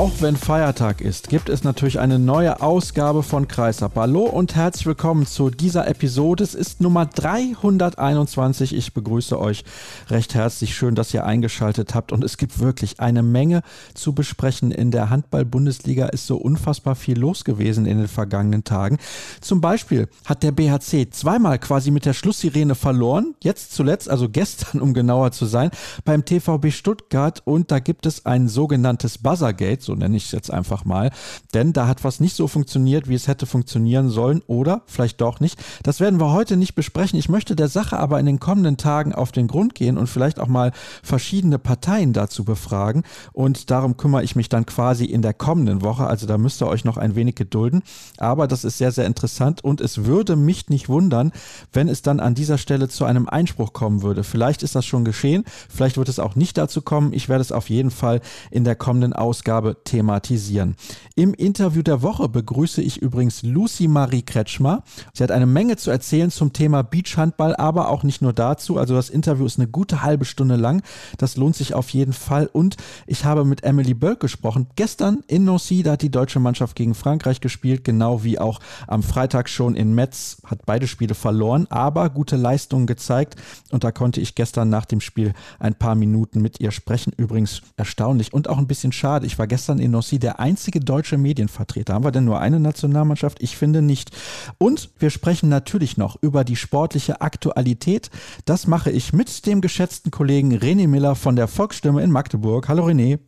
Auch 0.00 0.22
wenn 0.22 0.34
Feiertag 0.34 1.02
ist, 1.02 1.28
gibt 1.28 1.50
es 1.50 1.62
natürlich 1.62 2.00
eine 2.00 2.18
neue 2.18 2.62
Ausgabe 2.62 3.22
von 3.22 3.48
Kreisab. 3.48 3.96
Hallo 3.96 4.22
und 4.22 4.56
herzlich 4.56 4.86
willkommen 4.86 5.26
zu 5.26 5.50
dieser 5.50 5.86
Episode. 5.86 6.42
Es 6.42 6.54
ist 6.54 6.80
Nummer 6.80 7.04
321. 7.04 8.74
Ich 8.74 8.94
begrüße 8.94 9.38
euch 9.38 9.62
recht 10.08 10.34
herzlich. 10.34 10.74
Schön, 10.74 10.94
dass 10.94 11.12
ihr 11.12 11.26
eingeschaltet 11.26 11.94
habt. 11.94 12.12
Und 12.12 12.24
es 12.24 12.38
gibt 12.38 12.60
wirklich 12.60 12.98
eine 12.98 13.22
Menge 13.22 13.60
zu 13.92 14.14
besprechen. 14.14 14.70
In 14.70 14.90
der 14.90 15.10
Handball-Bundesliga 15.10 16.06
ist 16.06 16.26
so 16.26 16.38
unfassbar 16.38 16.94
viel 16.94 17.18
los 17.18 17.44
gewesen 17.44 17.84
in 17.84 17.98
den 17.98 18.08
vergangenen 18.08 18.64
Tagen. 18.64 18.96
Zum 19.42 19.60
Beispiel 19.60 20.08
hat 20.24 20.42
der 20.42 20.52
BHC 20.52 21.10
zweimal 21.10 21.58
quasi 21.58 21.90
mit 21.90 22.06
der 22.06 22.14
Schlusssirene 22.14 22.74
verloren. 22.74 23.34
Jetzt 23.42 23.74
zuletzt, 23.74 24.08
also 24.08 24.30
gestern, 24.30 24.80
um 24.80 24.94
genauer 24.94 25.32
zu 25.32 25.44
sein, 25.44 25.70
beim 26.06 26.24
TVB 26.24 26.72
Stuttgart. 26.72 27.42
Und 27.44 27.70
da 27.70 27.80
gibt 27.80 28.06
es 28.06 28.24
ein 28.24 28.48
sogenanntes 28.48 29.18
Buzzergate 29.18 29.89
so 29.90 29.96
nenne 29.96 30.16
ich 30.16 30.26
es 30.26 30.30
jetzt 30.30 30.52
einfach 30.52 30.84
mal. 30.84 31.10
Denn 31.52 31.72
da 31.72 31.88
hat 31.88 32.04
was 32.04 32.20
nicht 32.20 32.36
so 32.36 32.46
funktioniert, 32.46 33.08
wie 33.08 33.14
es 33.14 33.26
hätte 33.26 33.44
funktionieren 33.44 34.08
sollen 34.08 34.40
oder 34.46 34.82
vielleicht 34.86 35.20
doch 35.20 35.40
nicht. 35.40 35.60
Das 35.82 35.98
werden 35.98 36.20
wir 36.20 36.30
heute 36.30 36.56
nicht 36.56 36.76
besprechen. 36.76 37.18
Ich 37.18 37.28
möchte 37.28 37.56
der 37.56 37.68
Sache 37.68 37.98
aber 37.98 38.20
in 38.20 38.26
den 38.26 38.38
kommenden 38.38 38.76
Tagen 38.76 39.12
auf 39.12 39.32
den 39.32 39.48
Grund 39.48 39.74
gehen 39.74 39.98
und 39.98 40.06
vielleicht 40.06 40.38
auch 40.38 40.46
mal 40.46 40.70
verschiedene 41.02 41.58
Parteien 41.58 42.12
dazu 42.12 42.44
befragen. 42.44 43.02
Und 43.32 43.72
darum 43.72 43.96
kümmere 43.96 44.22
ich 44.22 44.36
mich 44.36 44.48
dann 44.48 44.64
quasi 44.64 45.06
in 45.06 45.22
der 45.22 45.34
kommenden 45.34 45.82
Woche. 45.82 46.06
Also 46.06 46.26
da 46.26 46.38
müsst 46.38 46.62
ihr 46.62 46.68
euch 46.68 46.84
noch 46.84 46.96
ein 46.96 47.16
wenig 47.16 47.34
gedulden. 47.34 47.82
Aber 48.16 48.46
das 48.46 48.62
ist 48.62 48.78
sehr, 48.78 48.92
sehr 48.92 49.06
interessant 49.06 49.64
und 49.64 49.80
es 49.80 50.04
würde 50.04 50.36
mich 50.36 50.68
nicht 50.68 50.88
wundern, 50.88 51.32
wenn 51.72 51.88
es 51.88 52.02
dann 52.02 52.20
an 52.20 52.36
dieser 52.36 52.58
Stelle 52.58 52.88
zu 52.88 53.04
einem 53.04 53.28
Einspruch 53.28 53.72
kommen 53.72 54.02
würde. 54.02 54.22
Vielleicht 54.22 54.62
ist 54.62 54.76
das 54.76 54.86
schon 54.86 55.04
geschehen, 55.04 55.44
vielleicht 55.68 55.96
wird 55.96 56.08
es 56.08 56.20
auch 56.20 56.36
nicht 56.36 56.56
dazu 56.58 56.80
kommen. 56.80 57.12
Ich 57.12 57.28
werde 57.28 57.42
es 57.42 57.50
auf 57.50 57.70
jeden 57.70 57.90
Fall 57.90 58.20
in 58.52 58.62
der 58.62 58.76
kommenden 58.76 59.12
Ausgabe 59.12 59.79
thematisieren. 59.84 60.76
Im 61.14 61.34
Interview 61.34 61.82
der 61.82 62.02
Woche 62.02 62.28
begrüße 62.28 62.82
ich 62.82 63.00
übrigens 63.02 63.42
Lucy 63.42 63.88
Marie 63.88 64.22
Kretschmer. 64.22 64.82
Sie 65.12 65.22
hat 65.22 65.30
eine 65.30 65.46
Menge 65.46 65.76
zu 65.76 65.90
erzählen 65.90 66.30
zum 66.30 66.52
Thema 66.52 66.82
Beachhandball, 66.82 67.56
aber 67.56 67.88
auch 67.88 68.02
nicht 68.02 68.22
nur 68.22 68.32
dazu. 68.32 68.78
Also 68.78 68.94
das 68.94 69.10
Interview 69.10 69.46
ist 69.46 69.58
eine 69.58 69.68
gute 69.68 70.02
halbe 70.02 70.24
Stunde 70.24 70.56
lang. 70.56 70.82
Das 71.18 71.36
lohnt 71.36 71.56
sich 71.56 71.74
auf 71.74 71.90
jeden 71.90 72.12
Fall. 72.12 72.48
Und 72.52 72.76
ich 73.06 73.24
habe 73.24 73.44
mit 73.44 73.64
Emily 73.64 73.94
Bölk 73.94 74.20
gesprochen. 74.20 74.66
Gestern 74.76 75.22
in 75.26 75.44
Nancy, 75.44 75.82
da 75.82 75.92
hat 75.92 76.02
die 76.02 76.10
deutsche 76.10 76.40
Mannschaft 76.40 76.76
gegen 76.76 76.94
Frankreich 76.94 77.40
gespielt, 77.40 77.84
genau 77.84 78.24
wie 78.24 78.38
auch 78.38 78.60
am 78.86 79.02
Freitag 79.02 79.48
schon 79.48 79.76
in 79.76 79.94
Metz, 79.94 80.38
hat 80.44 80.66
beide 80.66 80.86
Spiele 80.86 81.14
verloren, 81.14 81.66
aber 81.70 82.10
gute 82.10 82.36
Leistungen 82.36 82.86
gezeigt. 82.86 83.36
Und 83.70 83.84
da 83.84 83.92
konnte 83.92 84.20
ich 84.20 84.34
gestern 84.34 84.68
nach 84.68 84.84
dem 84.84 85.00
Spiel 85.00 85.32
ein 85.58 85.74
paar 85.74 85.94
Minuten 85.94 86.40
mit 86.40 86.60
ihr 86.60 86.70
sprechen. 86.70 87.12
Übrigens 87.16 87.62
erstaunlich 87.76 88.32
und 88.32 88.48
auch 88.48 88.58
ein 88.58 88.66
bisschen 88.66 88.92
schade. 88.92 89.26
Ich 89.26 89.38
war 89.38 89.46
gestern 89.46 89.69
in 89.78 89.90
Nossi 89.90 90.18
der 90.18 90.40
einzige 90.40 90.80
deutsche 90.80 91.18
Medienvertreter. 91.18 91.94
Haben 91.94 92.04
wir 92.04 92.10
denn 92.10 92.24
nur 92.24 92.40
eine 92.40 92.58
Nationalmannschaft? 92.60 93.42
Ich 93.42 93.56
finde 93.56 93.82
nicht. 93.82 94.10
Und 94.58 94.90
wir 94.98 95.10
sprechen 95.10 95.48
natürlich 95.48 95.96
noch 95.96 96.16
über 96.20 96.44
die 96.44 96.56
sportliche 96.56 97.20
Aktualität. 97.20 98.10
Das 98.44 98.66
mache 98.66 98.90
ich 98.90 99.12
mit 99.12 99.46
dem 99.46 99.60
geschätzten 99.60 100.10
Kollegen 100.10 100.52
René 100.54 100.88
Miller 100.88 101.14
von 101.14 101.36
der 101.36 101.48
Volksstimme 101.48 102.02
in 102.02 102.10
Magdeburg. 102.10 102.68
Hallo 102.68 102.86
René. 102.86 103.18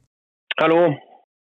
Hallo. 0.60 0.96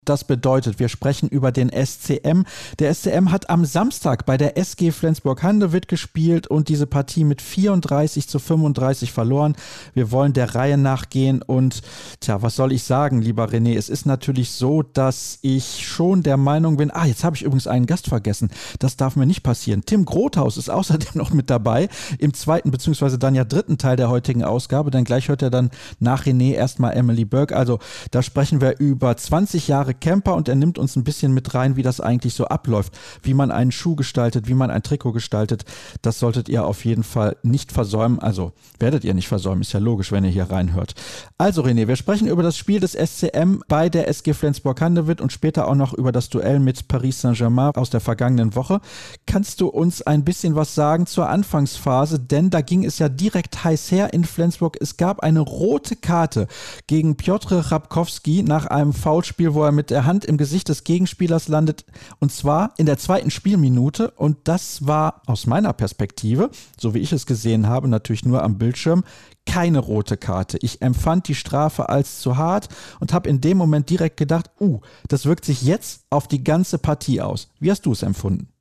Das 0.05 0.23
bedeutet, 0.23 0.79
wir 0.79 0.89
sprechen 0.89 1.29
über 1.29 1.51
den 1.51 1.69
SCM. 1.69 2.43
Der 2.79 2.93
SCM 2.93 3.31
hat 3.31 3.49
am 3.49 3.65
Samstag 3.65 4.25
bei 4.25 4.37
der 4.37 4.57
SG 4.57 4.91
Flensburg-Handewitt 4.91 5.87
gespielt 5.87 6.47
und 6.47 6.69
diese 6.69 6.87
Partie 6.87 7.23
mit 7.23 7.41
34 7.41 8.27
zu 8.27 8.39
35 8.39 9.11
verloren. 9.11 9.55
Wir 9.93 10.11
wollen 10.11 10.33
der 10.33 10.55
Reihe 10.55 10.77
nachgehen 10.77 11.41
und, 11.41 11.81
tja, 12.19 12.41
was 12.41 12.55
soll 12.55 12.71
ich 12.71 12.83
sagen, 12.83 13.21
lieber 13.21 13.45
René? 13.45 13.77
Es 13.77 13.89
ist 13.89 14.05
natürlich 14.05 14.51
so, 14.51 14.81
dass 14.81 15.39
ich 15.41 15.87
schon 15.87 16.23
der 16.23 16.37
Meinung 16.37 16.77
bin, 16.77 16.91
ah, 16.91 17.05
jetzt 17.05 17.23
habe 17.23 17.35
ich 17.35 17.43
übrigens 17.43 17.67
einen 17.67 17.85
Gast 17.85 18.07
vergessen. 18.07 18.49
Das 18.79 18.97
darf 18.97 19.15
mir 19.15 19.25
nicht 19.25 19.43
passieren. 19.43 19.83
Tim 19.85 20.05
Grothaus 20.05 20.57
ist 20.57 20.69
außerdem 20.69 21.09
noch 21.13 21.31
mit 21.31 21.49
dabei 21.49 21.89
im 22.19 22.33
zweiten 22.33 22.71
beziehungsweise 22.71 23.17
dann 23.17 23.35
ja 23.35 23.45
dritten 23.45 23.77
Teil 23.77 23.95
der 23.95 24.09
heutigen 24.09 24.43
Ausgabe. 24.43 24.91
Denn 24.91 25.03
gleich 25.03 25.29
hört 25.29 25.41
er 25.41 25.49
dann 25.49 25.71
nach 25.99 26.25
René 26.25 26.53
erstmal 26.53 26.93
Emily 26.93 27.25
Burke. 27.25 27.55
Also 27.55 27.79
da 28.11 28.21
sprechen 28.21 28.61
wir 28.61 28.79
über 28.79 29.15
20 29.15 29.67
Jahre 29.67 29.92
Jahre 29.93 29.99
Camper 29.99 30.35
und 30.35 30.47
er 30.47 30.55
nimmt 30.55 30.77
uns 30.77 30.95
ein 30.95 31.03
bisschen 31.03 31.33
mit 31.33 31.53
rein, 31.53 31.75
wie 31.75 31.83
das 31.83 31.99
eigentlich 31.99 32.33
so 32.33 32.45
abläuft, 32.45 32.93
wie 33.21 33.33
man 33.33 33.51
einen 33.51 33.71
Schuh 33.71 33.95
gestaltet, 33.95 34.47
wie 34.47 34.53
man 34.53 34.71
ein 34.71 34.83
Trikot 34.83 35.11
gestaltet. 35.11 35.65
Das 36.01 36.19
solltet 36.19 36.49
ihr 36.49 36.65
auf 36.65 36.85
jeden 36.85 37.03
Fall 37.03 37.37
nicht 37.43 37.71
versäumen. 37.71 38.19
Also 38.19 38.53
werdet 38.79 39.03
ihr 39.03 39.13
nicht 39.13 39.27
versäumen, 39.27 39.61
ist 39.61 39.73
ja 39.73 39.79
logisch, 39.79 40.11
wenn 40.11 40.23
ihr 40.23 40.31
hier 40.31 40.49
reinhört. 40.49 40.95
Also 41.37 41.63
René, 41.63 41.87
wir 41.87 41.95
sprechen 41.95 42.27
über 42.27 42.43
das 42.43 42.57
Spiel 42.57 42.79
des 42.79 42.93
SCM 42.93 43.61
bei 43.67 43.89
der 43.89 44.07
SG 44.07 44.33
Flensburg-Handewitt 44.33 45.21
und 45.21 45.31
später 45.31 45.67
auch 45.67 45.75
noch 45.75 45.93
über 45.93 46.11
das 46.11 46.29
Duell 46.29 46.59
mit 46.59 46.87
Paris 46.87 47.21
Saint-Germain 47.21 47.75
aus 47.75 47.89
der 47.89 47.99
vergangenen 47.99 48.55
Woche. 48.55 48.81
Kannst 49.25 49.61
du 49.61 49.67
uns 49.67 50.01
ein 50.01 50.23
bisschen 50.23 50.55
was 50.55 50.75
sagen 50.75 51.05
zur 51.05 51.29
Anfangsphase? 51.29 52.19
Denn 52.19 52.49
da 52.49 52.61
ging 52.61 52.83
es 52.85 52.99
ja 52.99 53.09
direkt 53.09 53.63
heiß 53.63 53.91
her 53.91 54.13
in 54.13 54.23
Flensburg. 54.23 54.77
Es 54.79 54.97
gab 54.97 55.21
eine 55.21 55.39
rote 55.39 55.95
Karte 55.95 56.47
gegen 56.87 57.15
Piotr 57.15 57.71
Rabkowski 57.71 58.43
nach 58.43 58.65
einem 58.67 58.93
Foulspiel, 58.93 59.53
wo 59.53 59.63
er 59.63 59.71
mit 59.71 59.82
mit 59.83 59.89
der 59.89 60.05
Hand 60.05 60.23
im 60.23 60.37
Gesicht 60.37 60.69
des 60.69 60.85
Gegenspielers 60.85 61.49
landet 61.49 61.83
und 62.19 62.31
zwar 62.31 62.73
in 62.77 62.85
der 62.85 62.97
zweiten 62.97 63.29
Spielminute 63.29 64.11
und 64.11 64.37
das 64.45 64.87
war 64.87 65.21
aus 65.25 65.45
meiner 65.45 65.73
Perspektive, 65.73 66.51
so 66.79 66.93
wie 66.93 66.99
ich 66.99 67.11
es 67.11 67.25
gesehen 67.25 67.67
habe, 67.67 67.89
natürlich 67.89 68.23
nur 68.23 68.43
am 68.43 68.57
Bildschirm, 68.57 69.03
keine 69.45 69.79
rote 69.79 70.15
Karte. 70.15 70.57
Ich 70.61 70.81
empfand 70.81 71.27
die 71.27 71.35
Strafe 71.35 71.89
als 71.89 72.21
zu 72.21 72.37
hart 72.37 72.69
und 73.01 73.11
habe 73.11 73.27
in 73.27 73.41
dem 73.41 73.57
Moment 73.57 73.89
direkt 73.89 74.15
gedacht, 74.15 74.51
uh, 74.61 74.79
das 75.09 75.25
wirkt 75.25 75.43
sich 75.43 75.63
jetzt 75.63 76.05
auf 76.09 76.29
die 76.29 76.45
ganze 76.45 76.77
Partie 76.77 77.19
aus. 77.19 77.49
Wie 77.59 77.69
hast 77.69 77.85
du 77.85 77.91
es 77.91 78.03
empfunden? 78.03 78.52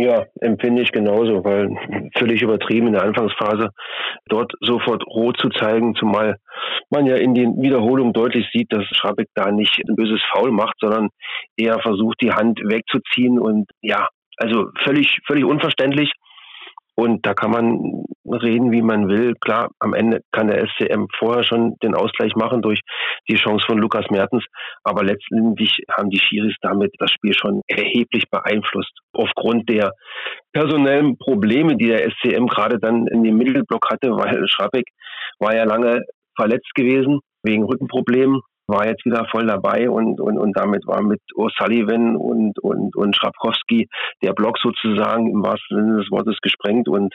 Ja, 0.00 0.26
empfinde 0.40 0.82
ich 0.82 0.92
genauso, 0.92 1.44
weil 1.44 1.70
völlig 2.16 2.40
übertrieben 2.40 2.86
in 2.86 2.92
der 2.92 3.02
Anfangsphase 3.02 3.70
dort 4.28 4.52
sofort 4.60 5.04
rot 5.08 5.36
zu 5.40 5.48
zeigen, 5.48 5.96
zumal 5.96 6.36
man 6.88 7.06
ja 7.06 7.16
in 7.16 7.34
den 7.34 7.60
Wiederholungen 7.60 8.12
deutlich 8.12 8.46
sieht, 8.52 8.72
dass 8.72 8.84
Schrabek 8.92 9.26
da 9.34 9.50
nicht 9.50 9.76
ein 9.88 9.96
böses 9.96 10.20
Foul 10.30 10.52
macht, 10.52 10.76
sondern 10.78 11.08
eher 11.56 11.80
versucht, 11.80 12.20
die 12.22 12.30
Hand 12.30 12.60
wegzuziehen 12.60 13.40
und 13.40 13.66
ja, 13.82 14.06
also 14.36 14.66
völlig, 14.84 15.18
völlig 15.26 15.44
unverständlich. 15.44 16.12
Und 17.00 17.24
da 17.24 17.32
kann 17.32 17.52
man 17.52 18.02
reden, 18.24 18.72
wie 18.72 18.82
man 18.82 19.06
will. 19.06 19.36
Klar, 19.40 19.70
am 19.78 19.94
Ende 19.94 20.20
kann 20.32 20.48
der 20.48 20.66
SCM 20.66 21.06
vorher 21.16 21.44
schon 21.44 21.76
den 21.80 21.94
Ausgleich 21.94 22.34
machen 22.34 22.60
durch 22.60 22.80
die 23.30 23.36
Chance 23.36 23.64
von 23.68 23.78
Lukas 23.78 24.10
Mertens. 24.10 24.44
Aber 24.82 25.04
letztendlich 25.04 25.84
haben 25.96 26.10
die 26.10 26.18
Schiris 26.18 26.56
damit 26.60 26.92
das 26.98 27.12
Spiel 27.12 27.34
schon 27.34 27.62
erheblich 27.68 28.24
beeinflusst. 28.32 28.90
Aufgrund 29.12 29.68
der 29.68 29.92
personellen 30.52 31.16
Probleme, 31.18 31.76
die 31.76 31.86
der 31.86 32.10
SCM 32.10 32.46
gerade 32.46 32.80
dann 32.80 33.06
in 33.06 33.22
dem 33.22 33.36
Mittelblock 33.36 33.88
hatte, 33.92 34.10
weil 34.10 34.48
Schrabek 34.48 34.88
war 35.38 35.54
ja 35.54 35.62
lange 35.62 36.02
verletzt 36.34 36.74
gewesen 36.74 37.20
wegen 37.44 37.62
Rückenproblemen 37.62 38.40
war 38.68 38.86
jetzt 38.86 39.04
wieder 39.04 39.26
voll 39.30 39.46
dabei 39.46 39.90
und, 39.90 40.20
und, 40.20 40.38
und 40.38 40.56
damit 40.56 40.86
war 40.86 41.02
mit 41.02 41.20
O'Sullivan 41.34 42.14
und, 42.16 42.58
und, 42.60 42.94
und 42.94 43.16
Schrapkowski 43.16 43.88
der 44.22 44.34
Block 44.34 44.58
sozusagen 44.58 45.30
im 45.30 45.42
wahrsten 45.42 45.76
Sinne 45.76 45.96
des 45.98 46.10
Wortes 46.10 46.36
gesprengt 46.42 46.88
und 46.88 47.14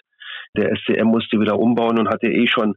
der 0.58 0.76
SCM 0.76 1.08
musste 1.08 1.40
wieder 1.40 1.60
umbauen 1.60 2.00
und 2.00 2.10
hatte 2.10 2.28
eh 2.28 2.48
schon 2.48 2.76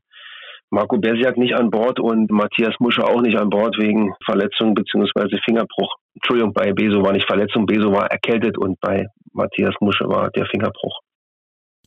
Marco 0.70 0.98
Bersiak 0.98 1.36
nicht 1.36 1.54
an 1.54 1.70
Bord 1.70 2.00
und 2.00 2.30
Matthias 2.30 2.74
Muscher 2.80 3.08
auch 3.08 3.22
nicht 3.22 3.38
an 3.38 3.50
Bord 3.50 3.76
wegen 3.78 4.14
Verletzung 4.24 4.74
bzw. 4.74 5.38
Fingerbruch. 5.44 5.94
Entschuldigung, 6.14 6.52
bei 6.52 6.72
Beso 6.72 7.02
war 7.02 7.12
nicht 7.12 7.26
Verletzung, 7.26 7.66
Beso 7.66 7.92
war 7.92 8.10
erkältet 8.10 8.58
und 8.58 8.78
bei 8.80 9.06
Matthias 9.32 9.74
Muscher 9.80 10.08
war 10.08 10.30
der 10.30 10.46
Fingerbruch. 10.46 11.00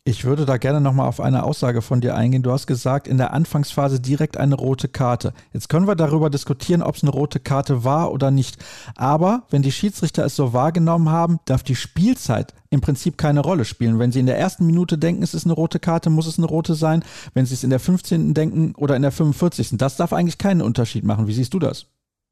Ich 0.09 0.25
würde 0.25 0.47
da 0.47 0.57
gerne 0.57 0.81
nochmal 0.81 1.07
auf 1.07 1.21
eine 1.21 1.43
Aussage 1.43 1.83
von 1.83 2.01
dir 2.01 2.15
eingehen. 2.15 2.41
Du 2.41 2.51
hast 2.51 2.65
gesagt, 2.65 3.07
in 3.07 3.19
der 3.19 3.31
Anfangsphase 3.31 4.01
direkt 4.01 4.37
eine 4.37 4.55
rote 4.55 4.87
Karte. 4.87 5.33
Jetzt 5.53 5.69
können 5.69 5.85
wir 5.85 5.93
darüber 5.93 6.31
diskutieren, 6.31 6.81
ob 6.81 6.95
es 6.95 7.03
eine 7.03 7.11
rote 7.11 7.39
Karte 7.39 7.83
war 7.83 8.11
oder 8.11 8.31
nicht. 8.31 8.57
Aber 8.95 9.43
wenn 9.51 9.61
die 9.61 9.71
Schiedsrichter 9.71 10.25
es 10.25 10.35
so 10.35 10.51
wahrgenommen 10.51 11.09
haben, 11.09 11.37
darf 11.45 11.61
die 11.61 11.75
Spielzeit 11.75 12.55
im 12.71 12.81
Prinzip 12.81 13.19
keine 13.19 13.41
Rolle 13.41 13.65
spielen. 13.65 13.99
Wenn 13.99 14.11
sie 14.11 14.19
in 14.19 14.25
der 14.25 14.39
ersten 14.39 14.65
Minute 14.65 14.97
denken, 14.97 15.21
es 15.21 15.35
ist 15.35 15.45
eine 15.45 15.53
rote 15.53 15.77
Karte, 15.77 16.09
muss 16.09 16.25
es 16.25 16.39
eine 16.39 16.47
rote 16.47 16.73
sein. 16.73 17.03
Wenn 17.35 17.45
sie 17.45 17.53
es 17.53 17.63
in 17.63 17.69
der 17.69 17.79
15. 17.79 18.33
denken 18.33 18.73
oder 18.77 18.95
in 18.95 19.03
der 19.03 19.11
45. 19.11 19.77
Das 19.77 19.95
darf 19.95 20.11
eigentlich 20.11 20.39
keinen 20.39 20.63
Unterschied 20.63 21.03
machen. 21.03 21.27
Wie 21.27 21.33
siehst 21.33 21.53
du 21.53 21.59
das? 21.59 21.85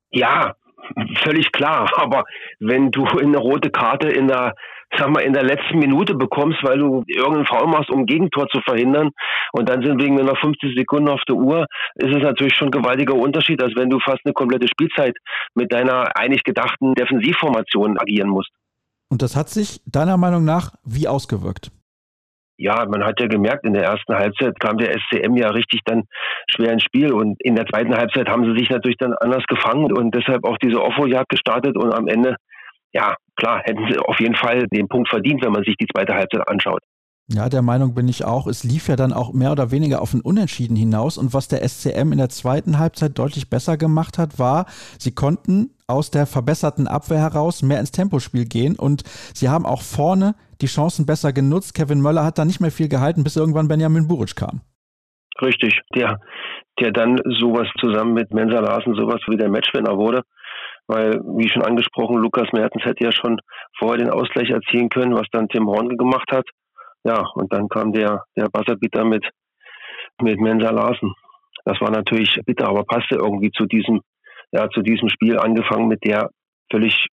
Ja, 0.10 0.56
völlig 1.22 1.52
klar. 1.52 1.92
Aber 1.98 2.24
wenn 2.60 2.90
du 2.90 3.06
eine 3.06 3.38
rote 3.38 3.70
Karte 3.70 4.10
in 4.10 4.28
der 4.28 4.56
sag 4.96 5.10
mal, 5.10 5.22
in 5.22 5.34
der 5.34 5.44
letzten 5.44 5.80
Minute 5.80 6.16
bekommst, 6.16 6.64
weil 6.64 6.80
du 6.80 7.04
irgendeinen 7.08 7.46
Foul 7.46 7.68
machst, 7.68 7.90
um 7.90 8.06
Gegentor 8.06 8.48
zu 8.50 8.62
verhindern. 8.62 9.12
Und 9.52 9.70
dann 9.70 9.82
sind 9.84 10.02
wegen 10.02 10.16
nur 10.16 10.26
noch 10.26 10.40
50 10.40 10.76
Sekunden 10.76 11.10
auf 11.10 11.22
der 11.28 11.36
Uhr, 11.36 11.66
ist 11.96 12.16
es 12.16 12.24
natürlich 12.24 12.56
schon 12.56 12.70
ein 12.70 12.72
gewaltiger 12.72 13.16
Unterschied, 13.16 13.62
als 13.62 13.74
wenn 13.76 13.90
du 13.90 14.00
fast 14.00 14.22
eine 14.26 14.34
komplette 14.34 14.68
Spielzeit 14.68 15.16
mit 15.56 15.72
deiner 15.72 16.16
eigentlich 16.16 16.44
gedachten 16.44 16.94
Defensivformation 16.96 17.98
agieren 18.00 18.30
musst. 18.30 18.52
Und 19.10 19.22
das 19.22 19.36
hat 19.36 19.50
sich 19.50 19.82
deiner 19.86 20.18
Meinung 20.18 20.44
nach 20.44 20.72
wie 20.84 21.08
ausgewirkt? 21.08 21.72
ja, 22.58 22.86
man 22.86 23.04
hat 23.04 23.20
ja 23.20 23.28
gemerkt, 23.28 23.66
in 23.66 23.74
der 23.74 23.84
ersten 23.84 24.16
Halbzeit 24.16 24.60
kam 24.60 24.78
der 24.78 24.92
SCM 24.92 25.36
ja 25.38 25.50
richtig 25.50 25.82
dann 25.86 26.04
schwer 26.50 26.74
ins 26.74 26.84
Spiel 26.84 27.14
und 27.14 27.38
in 27.42 27.56
der 27.56 27.68
zweiten 27.68 27.96
Halbzeit 27.96 28.28
haben 28.28 28.46
sie 28.46 28.58
sich 28.60 28.70
natürlich 28.70 28.98
dann 28.98 29.14
anders 29.14 29.44
gefangen 29.48 29.92
und 29.92 30.14
deshalb 30.16 30.44
auch 30.44 30.58
diese 30.58 30.82
Offo-Jagd 30.82 31.30
gestartet 31.30 31.78
und 31.78 31.94
am 31.94 32.08
Ende, 32.08 32.36
ja, 32.94 33.16
klar, 33.36 33.62
hätten 33.64 33.86
sie 33.90 34.00
auf 34.00 34.20
jeden 34.20 34.36
Fall 34.36 34.68
den 34.68 34.88
Punkt 34.88 35.10
verdient, 35.10 35.44
wenn 35.44 35.52
man 35.52 35.64
sich 35.64 35.76
die 35.78 35.88
zweite 35.88 36.14
Halbzeit 36.14 36.48
anschaut. 36.48 36.82
Ja, 37.30 37.50
der 37.50 37.62
Meinung 37.62 37.94
bin 37.94 38.08
ich 38.08 38.24
auch. 38.24 38.48
Es 38.48 38.64
lief 38.64 38.88
ja 38.88 38.96
dann 38.96 39.12
auch 39.12 39.34
mehr 39.34 39.52
oder 39.52 39.70
weniger 39.70 40.02
auf 40.02 40.14
ein 40.14 40.22
Unentschieden 40.22 40.78
hinaus. 40.78 41.18
Und 41.18 41.34
was 41.34 41.50
der 41.50 41.68
SCM 41.68 42.14
in 42.14 42.20
der 42.20 42.30
zweiten 42.30 42.80
Halbzeit 42.80 43.20
deutlich 43.20 43.50
besser 43.50 43.76
gemacht 43.76 44.18
hat, 44.18 44.40
war, 44.40 44.66
sie 44.98 45.14
konnten 45.14 45.72
aus 45.88 46.10
der 46.10 46.26
verbesserten 46.26 46.88
Abwehr 46.88 47.20
heraus 47.20 47.64
mehr 47.64 47.82
ins 47.82 47.92
Tempospiel 47.92 48.46
gehen 48.46 48.78
und 48.78 49.04
sie 49.34 49.50
haben 49.50 49.66
auch 49.66 49.82
vorne 49.82 50.36
die 50.62 50.68
Chancen 50.68 51.06
besser 51.06 51.34
genutzt. 51.34 51.74
Kevin 51.74 52.02
Möller 52.02 52.24
hat 52.24 52.38
da 52.38 52.46
nicht 52.46 52.62
mehr 52.62 52.72
viel 52.72 52.88
gehalten, 52.88 53.26
bis 53.26 53.36
irgendwann 53.36 53.68
Benjamin 53.68 54.08
Buric 54.08 54.38
kam. 54.38 54.62
Richtig, 55.42 55.82
der, 55.96 56.20
der 56.80 56.92
dann 56.92 57.20
sowas 57.40 57.68
zusammen 57.80 58.14
mit 58.14 58.34
Mensa 58.34 58.60
Larsen 58.60 58.96
sowas 58.96 59.22
wie 59.28 59.38
der 59.38 59.50
Matchwinner 59.50 59.98
wurde. 59.98 60.24
Weil, 60.88 61.20
wie 61.38 61.50
schon 61.50 61.64
angesprochen, 61.64 62.18
Lukas 62.18 62.52
Mertens 62.54 62.86
hätte 62.86 63.04
ja 63.04 63.12
schon 63.12 63.40
vorher 63.78 63.98
den 63.98 64.10
Ausgleich 64.10 64.50
erzielen 64.50 64.90
können, 64.90 65.16
was 65.16 65.28
dann 65.32 65.50
Tim 65.50 65.68
Horn 65.68 65.98
gemacht 65.98 66.32
hat. 66.32 66.46
Ja, 67.04 67.26
und 67.36 67.52
dann 67.54 67.68
kam 67.68 67.92
der, 67.92 68.24
der 68.38 68.48
Buzzerbeater 68.50 69.04
mit, 69.04 69.26
mit 70.22 70.40
Mensa 70.40 70.72
Larsen. 70.72 71.14
Das 71.66 71.80
war 71.82 71.92
natürlich 71.92 72.40
bitter, 72.46 72.70
aber 72.70 72.86
passte 72.86 73.16
irgendwie 73.16 73.52
zu 73.52 73.66
diesem, 73.66 74.02
ja, 74.52 74.70
zu 74.70 74.82
diesem 74.82 75.10
Spiel, 75.10 75.38
angefangen 75.38 75.90
mit 75.90 76.04
der 76.06 76.30
völlig, 76.72 77.08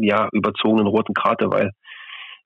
ja, 0.00 0.28
überzogenen 0.32 0.86
roten 0.86 1.14
Karte, 1.14 1.50
weil 1.50 1.70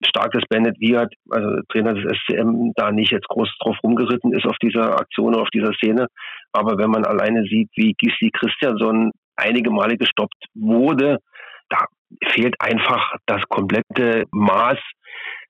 stark, 0.03 0.33
dass 0.33 0.45
Bennett 0.49 0.81
Wiert, 0.81 1.13
also 1.31 1.61
Trainer 1.69 1.95
des 1.95 2.05
SCM, 2.05 2.73
da 2.75 2.91
nicht 2.91 3.13
jetzt 3.13 3.29
groß 3.29 3.49
drauf 3.61 3.77
rumgeritten 3.83 4.33
ist 4.33 4.47
auf 4.47 4.57
dieser 4.63 4.99
Aktion, 4.99 5.35
auf 5.35 5.49
dieser 5.51 5.73
Szene. 5.75 6.07
Aber 6.53 6.79
wenn 6.79 6.91
man 6.91 7.05
alleine 7.05 7.43
sieht, 7.45 7.71
wie 7.77 7.95
Gisli 7.95 8.31
Christiansson 8.33 9.13
einige 9.41 9.71
Male 9.71 9.97
gestoppt 9.97 10.47
wurde, 10.55 11.19
da 11.69 11.87
fehlt 12.29 12.55
einfach 12.61 13.15
das 13.27 13.43
komplette 13.49 14.25
Maß, 14.33 14.79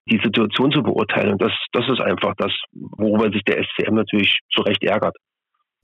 die 0.09 0.19
Situation 0.23 0.71
zu 0.71 0.81
beurteilen. 0.81 1.33
Und 1.33 1.41
das, 1.41 1.51
das 1.73 1.87
ist 1.89 2.01
einfach 2.01 2.33
das, 2.37 2.51
worüber 2.71 3.31
sich 3.31 3.43
der 3.43 3.63
SCM 3.63 3.95
natürlich 3.95 4.39
zu 4.53 4.61
Recht 4.61 4.83
ärgert. 4.83 5.15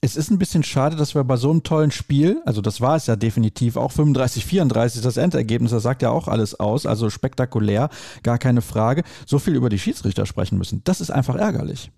Es 0.00 0.16
ist 0.16 0.30
ein 0.30 0.38
bisschen 0.38 0.62
schade, 0.62 0.94
dass 0.94 1.16
wir 1.16 1.24
bei 1.24 1.34
so 1.34 1.50
einem 1.50 1.64
tollen 1.64 1.90
Spiel, 1.90 2.40
also 2.46 2.60
das 2.60 2.80
war 2.80 2.94
es 2.94 3.08
ja 3.08 3.16
definitiv, 3.16 3.76
auch 3.76 3.90
35, 3.90 4.44
34 4.44 5.02
das 5.02 5.16
Endergebnis, 5.16 5.72
das 5.72 5.82
sagt 5.82 6.02
ja 6.02 6.10
auch 6.10 6.28
alles 6.28 6.58
aus, 6.58 6.86
also 6.86 7.10
spektakulär, 7.10 7.88
gar 8.22 8.38
keine 8.38 8.62
Frage, 8.62 9.02
so 9.26 9.40
viel 9.40 9.56
über 9.56 9.68
die 9.68 9.78
Schiedsrichter 9.78 10.24
sprechen 10.24 10.56
müssen. 10.56 10.82
Das 10.84 11.00
ist 11.00 11.10
einfach 11.10 11.34
ärgerlich. 11.34 11.90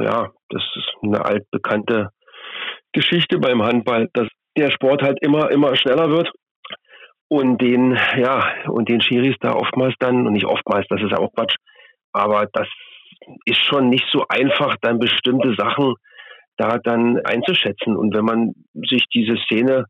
Ja, 0.00 0.30
das 0.48 0.62
ist 0.74 0.90
eine 1.02 1.22
altbekannte 1.22 2.08
Geschichte 2.92 3.38
beim 3.38 3.62
Handball, 3.62 4.08
dass 4.14 4.28
der 4.56 4.70
Sport 4.70 5.02
halt 5.02 5.18
immer, 5.22 5.50
immer 5.50 5.76
schneller 5.76 6.10
wird 6.10 6.30
und 7.28 7.60
den, 7.60 7.98
ja, 8.16 8.52
und 8.68 8.88
den 8.88 9.00
Schiris 9.00 9.36
da 9.40 9.54
oftmals 9.54 9.94
dann, 9.98 10.26
und 10.26 10.32
nicht 10.32 10.46
oftmals, 10.46 10.86
das 10.88 11.02
ist 11.02 11.10
ja 11.10 11.18
auch 11.18 11.32
Quatsch, 11.34 11.56
aber 12.12 12.46
das 12.52 12.68
ist 13.44 13.60
schon 13.64 13.88
nicht 13.88 14.04
so 14.12 14.24
einfach, 14.28 14.76
dann 14.80 14.98
bestimmte 14.98 15.54
Sachen 15.56 15.94
da 16.56 16.78
dann 16.78 17.20
einzuschätzen. 17.24 17.96
Und 17.96 18.14
wenn 18.14 18.24
man 18.24 18.54
sich 18.88 19.04
diese 19.12 19.36
Szene 19.44 19.86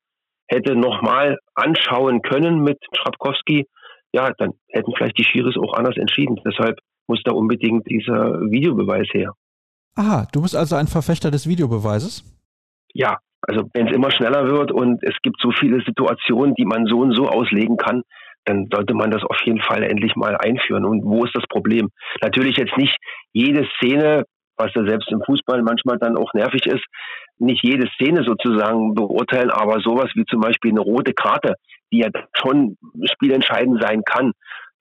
hätte 0.49 0.75
nochmal 0.75 1.39
anschauen 1.55 2.23
können 2.23 2.63
mit 2.63 2.79
Schrapkowski, 2.95 3.67
ja, 4.13 4.33
dann 4.39 4.53
hätten 4.71 4.93
vielleicht 4.97 5.19
die 5.19 5.25
Schiris 5.25 5.57
auch 5.57 5.75
anders 5.75 5.97
entschieden. 5.97 6.41
Deshalb 6.45 6.79
muss 7.07 7.23
da 7.25 7.33
unbedingt 7.33 7.89
dieser 7.89 8.41
Videobeweis 8.51 9.09
her. 9.13 9.33
Aha, 9.95 10.27
du 10.33 10.43
bist 10.43 10.57
also 10.57 10.77
ein 10.77 10.87
Verfechter 10.89 11.31
des 11.31 11.49
Videobeweises? 11.49 12.25
Ja, 12.93 13.19
also 13.47 13.69
wenn 13.73 13.89
es 13.89 13.95
immer 13.95 14.11
schneller 14.11 14.47
wird 14.47 14.73
und 14.73 15.03
es 15.03 15.15
gibt 15.23 15.41
so 15.41 15.51
viele 15.51 15.83
Situationen, 15.85 16.55
die 16.55 16.65
man 16.65 16.87
so 16.87 16.99
und 16.99 17.15
so 17.15 17.29
auslegen 17.29 17.77
kann, 17.77 18.03
dann 18.45 18.69
sollte 18.73 18.95
man 18.95 19.11
das 19.11 19.23
auf 19.25 19.41
jeden 19.45 19.61
Fall 19.61 19.83
endlich 19.83 20.15
mal 20.15 20.37
einführen. 20.37 20.85
Und 20.85 21.05
wo 21.05 21.25
ist 21.25 21.35
das 21.35 21.47
Problem? 21.49 21.89
Natürlich 22.23 22.57
jetzt 22.57 22.77
nicht 22.77 22.97
jede 23.33 23.67
Szene 23.77 24.25
was 24.57 24.73
ja 24.75 24.85
selbst 24.85 25.11
im 25.13 25.23
Fußball 25.25 25.63
manchmal 25.63 25.99
dann 25.99 26.17
auch 26.17 26.33
nervig 26.35 26.67
ist, 26.67 26.85
nicht 27.39 27.63
jede 27.63 27.89
Szene 27.95 28.25
sozusagen 28.25 28.95
beurteilen, 28.95 29.51
aber 29.51 29.81
sowas 29.81 30.11
wie 30.15 30.25
zum 30.25 30.41
Beispiel 30.41 30.71
eine 30.71 30.81
rote 30.81 31.13
Karte, 31.13 31.55
die 31.93 31.99
ja 31.99 32.09
schon 32.33 32.77
spielentscheidend 33.05 33.83
sein 33.83 34.03
kann. 34.05 34.33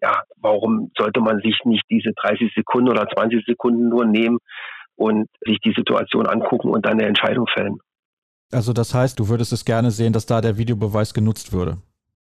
Ja, 0.02 0.24
warum 0.38 0.92
sollte 0.98 1.20
man 1.20 1.40
sich 1.40 1.60
nicht 1.66 1.84
diese 1.90 2.12
30 2.14 2.54
Sekunden 2.56 2.90
oder 2.90 3.08
20 3.08 3.46
Sekunden 3.46 3.90
nur 3.90 4.06
nehmen 4.06 4.40
und 4.96 5.28
sich 5.42 5.60
die 5.60 5.74
Situation 5.74 6.28
angucken 6.28 6.70
und 6.70 6.86
dann 6.86 6.94
eine 6.94 7.08
Entscheidung 7.08 7.48
fällen? 7.48 7.80
Also 8.52 8.74
das 8.74 8.94
heißt, 8.94 9.20
du 9.20 9.30
würdest 9.30 9.54
es 9.54 9.66
gerne 9.66 9.92
sehen, 9.92 10.14
dass 10.14 10.26
da 10.26 10.42
der 10.42 10.58
Videobeweis 10.58 11.14
genutzt 11.14 11.52
würde? 11.52 11.78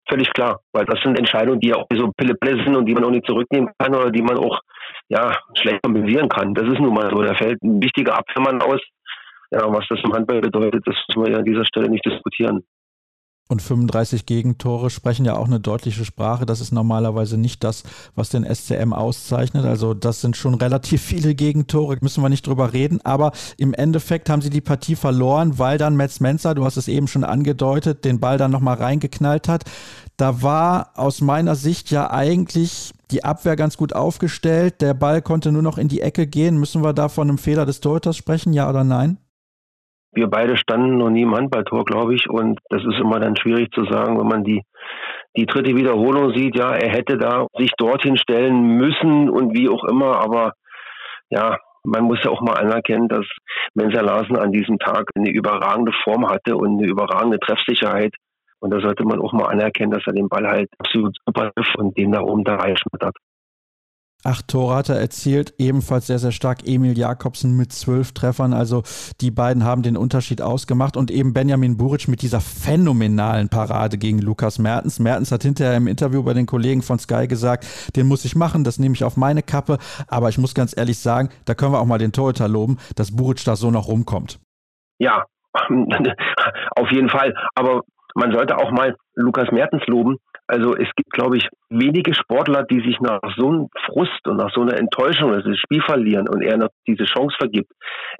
Völlig 0.09 0.31
klar, 0.33 0.59
weil 0.73 0.85
das 0.85 0.99
sind 1.03 1.17
Entscheidungen, 1.17 1.59
die 1.59 1.67
ja 1.67 1.75
auch 1.75 1.85
so 1.93 2.11
pille 2.17 2.35
sind 2.41 2.75
und 2.75 2.85
die 2.87 2.93
man 2.93 3.03
auch 3.03 3.11
nicht 3.11 3.27
zurücknehmen 3.27 3.69
kann 3.77 3.93
oder 3.93 4.09
die 4.09 4.23
man 4.23 4.37
auch 4.37 4.59
ja, 5.07 5.35
schlecht 5.53 5.81
kompensieren 5.83 6.29
kann. 6.29 6.53
Das 6.53 6.65
ist 6.65 6.79
nun 6.79 6.93
mal 6.93 7.09
so. 7.11 7.21
Da 7.21 7.35
fällt 7.35 7.61
ein 7.63 7.81
wichtiger 7.81 8.17
Abwehrmann 8.17 8.61
aus. 8.61 8.81
Ja, 9.51 9.61
was 9.71 9.85
das 9.89 9.99
im 10.03 10.13
Handball 10.13 10.41
bedeutet, 10.41 10.83
das 10.85 10.95
müssen 11.07 11.25
wir 11.25 11.31
ja 11.31 11.37
an 11.39 11.45
dieser 11.45 11.65
Stelle 11.65 11.89
nicht 11.89 12.05
diskutieren. 12.05 12.63
Und 13.51 13.63
35 13.63 14.27
Gegentore 14.27 14.91
sprechen 14.91 15.25
ja 15.25 15.35
auch 15.35 15.47
eine 15.47 15.59
deutliche 15.59 16.05
Sprache. 16.05 16.45
Das 16.45 16.61
ist 16.61 16.71
normalerweise 16.71 17.35
nicht 17.35 17.63
das, 17.63 17.81
was 18.13 18.29
den 18.29 18.45
SCM 18.45 18.93
auszeichnet. 18.93 19.65
Also 19.65 19.95
das 19.95 20.21
sind 20.21 20.37
schon 20.37 20.53
relativ 20.53 21.01
viele 21.01 21.33
Gegentore, 21.33 21.97
müssen 22.01 22.21
wir 22.21 22.29
nicht 22.29 22.45
drüber 22.45 22.73
reden. 22.73 23.01
Aber 23.03 23.31
im 23.57 23.73
Endeffekt 23.73 24.29
haben 24.29 24.43
sie 24.43 24.51
die 24.51 24.61
Partie 24.61 24.95
verloren, 24.95 25.57
weil 25.57 25.79
dann 25.79 25.95
Metz 25.95 26.19
Menzer, 26.19 26.53
du 26.53 26.63
hast 26.63 26.77
es 26.77 26.87
eben 26.87 27.07
schon 27.07 27.23
angedeutet, 27.23 28.05
den 28.05 28.19
Ball 28.19 28.37
dann 28.37 28.51
nochmal 28.51 28.77
reingeknallt 28.77 29.47
hat. 29.47 29.63
Da 30.15 30.43
war 30.43 30.91
aus 30.93 31.19
meiner 31.19 31.55
Sicht 31.55 31.89
ja 31.89 32.11
eigentlich 32.11 32.93
die 33.09 33.23
Abwehr 33.23 33.55
ganz 33.55 33.77
gut 33.77 33.93
aufgestellt. 33.93 34.79
Der 34.79 34.93
Ball 34.93 35.23
konnte 35.23 35.51
nur 35.51 35.63
noch 35.63 35.79
in 35.79 35.87
die 35.87 36.01
Ecke 36.01 36.27
gehen. 36.27 36.59
Müssen 36.59 36.83
wir 36.83 36.93
da 36.93 37.09
von 37.09 37.27
einem 37.27 37.39
Fehler 37.39 37.65
des 37.65 37.79
Torhüters 37.79 38.15
sprechen, 38.15 38.53
ja 38.53 38.69
oder 38.69 38.83
nein? 38.83 39.17
Wir 40.11 40.27
beide 40.27 40.57
standen 40.57 40.97
noch 40.97 41.09
nie 41.09 41.21
im 41.21 41.35
Handballtor, 41.35 41.85
glaube 41.85 42.15
ich. 42.15 42.29
Und 42.29 42.59
das 42.69 42.83
ist 42.83 42.99
immer 42.99 43.19
dann 43.19 43.35
schwierig 43.35 43.71
zu 43.73 43.85
sagen, 43.85 44.19
wenn 44.19 44.27
man 44.27 44.43
die, 44.43 44.63
die 45.37 45.45
dritte 45.45 45.75
Wiederholung 45.75 46.33
sieht. 46.35 46.55
Ja, 46.55 46.71
er 46.71 46.89
hätte 46.89 47.17
da 47.17 47.47
sich 47.57 47.71
dorthin 47.77 48.17
stellen 48.17 48.77
müssen 48.77 49.29
und 49.29 49.55
wie 49.55 49.69
auch 49.69 49.83
immer. 49.83 50.19
Aber 50.19 50.53
ja, 51.29 51.57
man 51.83 52.03
muss 52.03 52.19
ja 52.23 52.31
auch 52.31 52.41
mal 52.41 52.57
anerkennen, 52.57 53.07
dass 53.07 53.25
Mensa 53.73 54.01
Larsen 54.01 54.37
an 54.37 54.51
diesem 54.51 54.79
Tag 54.79 55.09
eine 55.15 55.29
überragende 55.29 55.91
Form 56.03 56.27
hatte 56.27 56.55
und 56.55 56.79
eine 56.79 56.87
überragende 56.87 57.39
Treffsicherheit. 57.39 58.13
Und 58.59 58.73
da 58.73 58.81
sollte 58.81 59.05
man 59.05 59.21
auch 59.21 59.31
mal 59.31 59.47
anerkennen, 59.47 59.91
dass 59.91 60.05
er 60.05 60.13
den 60.13 60.27
Ball 60.27 60.45
halt 60.45 60.69
absolut 60.79 61.15
super 61.25 61.51
und 61.77 61.97
den 61.97 62.11
da 62.11 62.21
oben 62.21 62.43
da 62.43 62.55
reinschmettert. 62.55 63.15
Acht 64.25 64.49
Tore 64.49 64.75
hat 64.75 64.89
er 64.89 64.99
erzielt, 64.99 65.53
ebenfalls 65.59 66.07
sehr, 66.07 66.19
sehr 66.19 66.33
stark 66.33 66.67
Emil 66.67 66.97
Jakobsen 66.97 67.55
mit 67.55 67.71
zwölf 67.71 68.11
Treffern. 68.11 68.51
Also 68.51 68.83
die 69.21 69.31
beiden 69.31 69.63
haben 69.63 69.81
den 69.81 69.95
Unterschied 69.95 70.41
ausgemacht 70.41 70.97
und 70.97 71.09
eben 71.09 71.33
Benjamin 71.33 71.77
Buric 71.77 72.09
mit 72.09 72.21
dieser 72.21 72.41
phänomenalen 72.41 73.47
Parade 73.47 73.97
gegen 73.97 74.19
Lukas 74.19 74.59
Mertens. 74.59 74.99
Mertens 74.99 75.31
hat 75.31 75.43
hinterher 75.43 75.77
im 75.77 75.87
Interview 75.87 76.21
bei 76.21 76.33
den 76.33 76.47
Kollegen 76.47 76.81
von 76.81 76.99
Sky 76.99 77.27
gesagt, 77.29 77.65
den 77.95 78.07
muss 78.07 78.25
ich 78.25 78.35
machen, 78.35 78.65
das 78.65 78.77
nehme 78.77 78.93
ich 78.93 79.05
auf 79.05 79.15
meine 79.15 79.41
Kappe. 79.41 79.77
Aber 80.09 80.27
ich 80.27 80.37
muss 80.37 80.53
ganz 80.53 80.75
ehrlich 80.75 80.99
sagen, 80.99 81.29
da 81.45 81.53
können 81.53 81.71
wir 81.71 81.79
auch 81.79 81.85
mal 81.85 81.97
den 81.97 82.11
Torhüter 82.11 82.49
loben, 82.49 82.77
dass 82.97 83.15
Buric 83.15 83.45
da 83.45 83.55
so 83.55 83.71
noch 83.71 83.87
rumkommt. 83.87 84.39
Ja, 84.97 85.23
auf 86.75 86.91
jeden 86.91 87.07
Fall. 87.07 87.33
Aber 87.55 87.83
man 88.15 88.33
sollte 88.33 88.57
auch 88.57 88.71
mal 88.71 88.97
Lukas 89.15 89.49
Mertens 89.53 89.83
loben. 89.87 90.17
Also 90.49 90.75
es 90.75 90.89
gibt, 90.95 91.11
glaube 91.11 91.37
ich, 91.37 91.47
wenige 91.69 92.15
Sportler, 92.15 92.63
die 92.63 92.79
sich 92.79 92.99
nach 93.01 93.19
so 93.37 93.49
einem 93.49 93.67
Frust 93.85 94.27
und 94.27 94.37
nach 94.37 94.51
so 94.51 94.61
einer 94.61 94.79
Enttäuschung, 94.79 95.31
dass 95.31 95.43
sie 95.43 95.51
das 95.51 95.59
Spiel 95.59 95.83
verlieren 95.83 96.27
und 96.27 96.41
er 96.41 96.57
noch 96.57 96.69
diese 96.87 97.03
Chance 97.03 97.35
vergibt, 97.37 97.71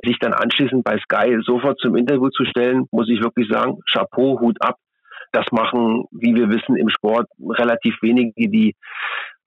sich 0.05 0.19
dann 0.19 0.33
anschließend 0.33 0.83
bei 0.83 0.99
Sky 0.99 1.39
sofort 1.41 1.79
zum 1.79 1.95
Interview 1.95 2.29
zu 2.29 2.45
stellen, 2.45 2.85
muss 2.91 3.09
ich 3.09 3.23
wirklich 3.23 3.49
sagen, 3.49 3.79
Chapeau, 3.91 4.39
Hut 4.39 4.57
ab. 4.61 4.75
Das 5.31 5.45
machen, 5.51 6.05
wie 6.11 6.35
wir 6.35 6.49
wissen, 6.49 6.75
im 6.75 6.89
Sport 6.89 7.25
relativ 7.39 7.95
wenige, 8.03 8.47
die 8.47 8.75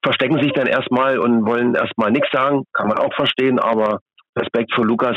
verstecken 0.03 0.41
sich 0.41 0.51
dann 0.51 0.67
erstmal 0.67 1.19
und 1.19 1.45
wollen 1.45 1.75
erstmal 1.75 2.11
nichts 2.11 2.31
sagen, 2.33 2.65
kann 2.73 2.89
man 2.89 2.97
auch 2.97 3.13
verstehen, 3.13 3.59
aber 3.59 3.99
Respekt 4.37 4.73
für 4.73 4.83
Lukas, 4.83 5.15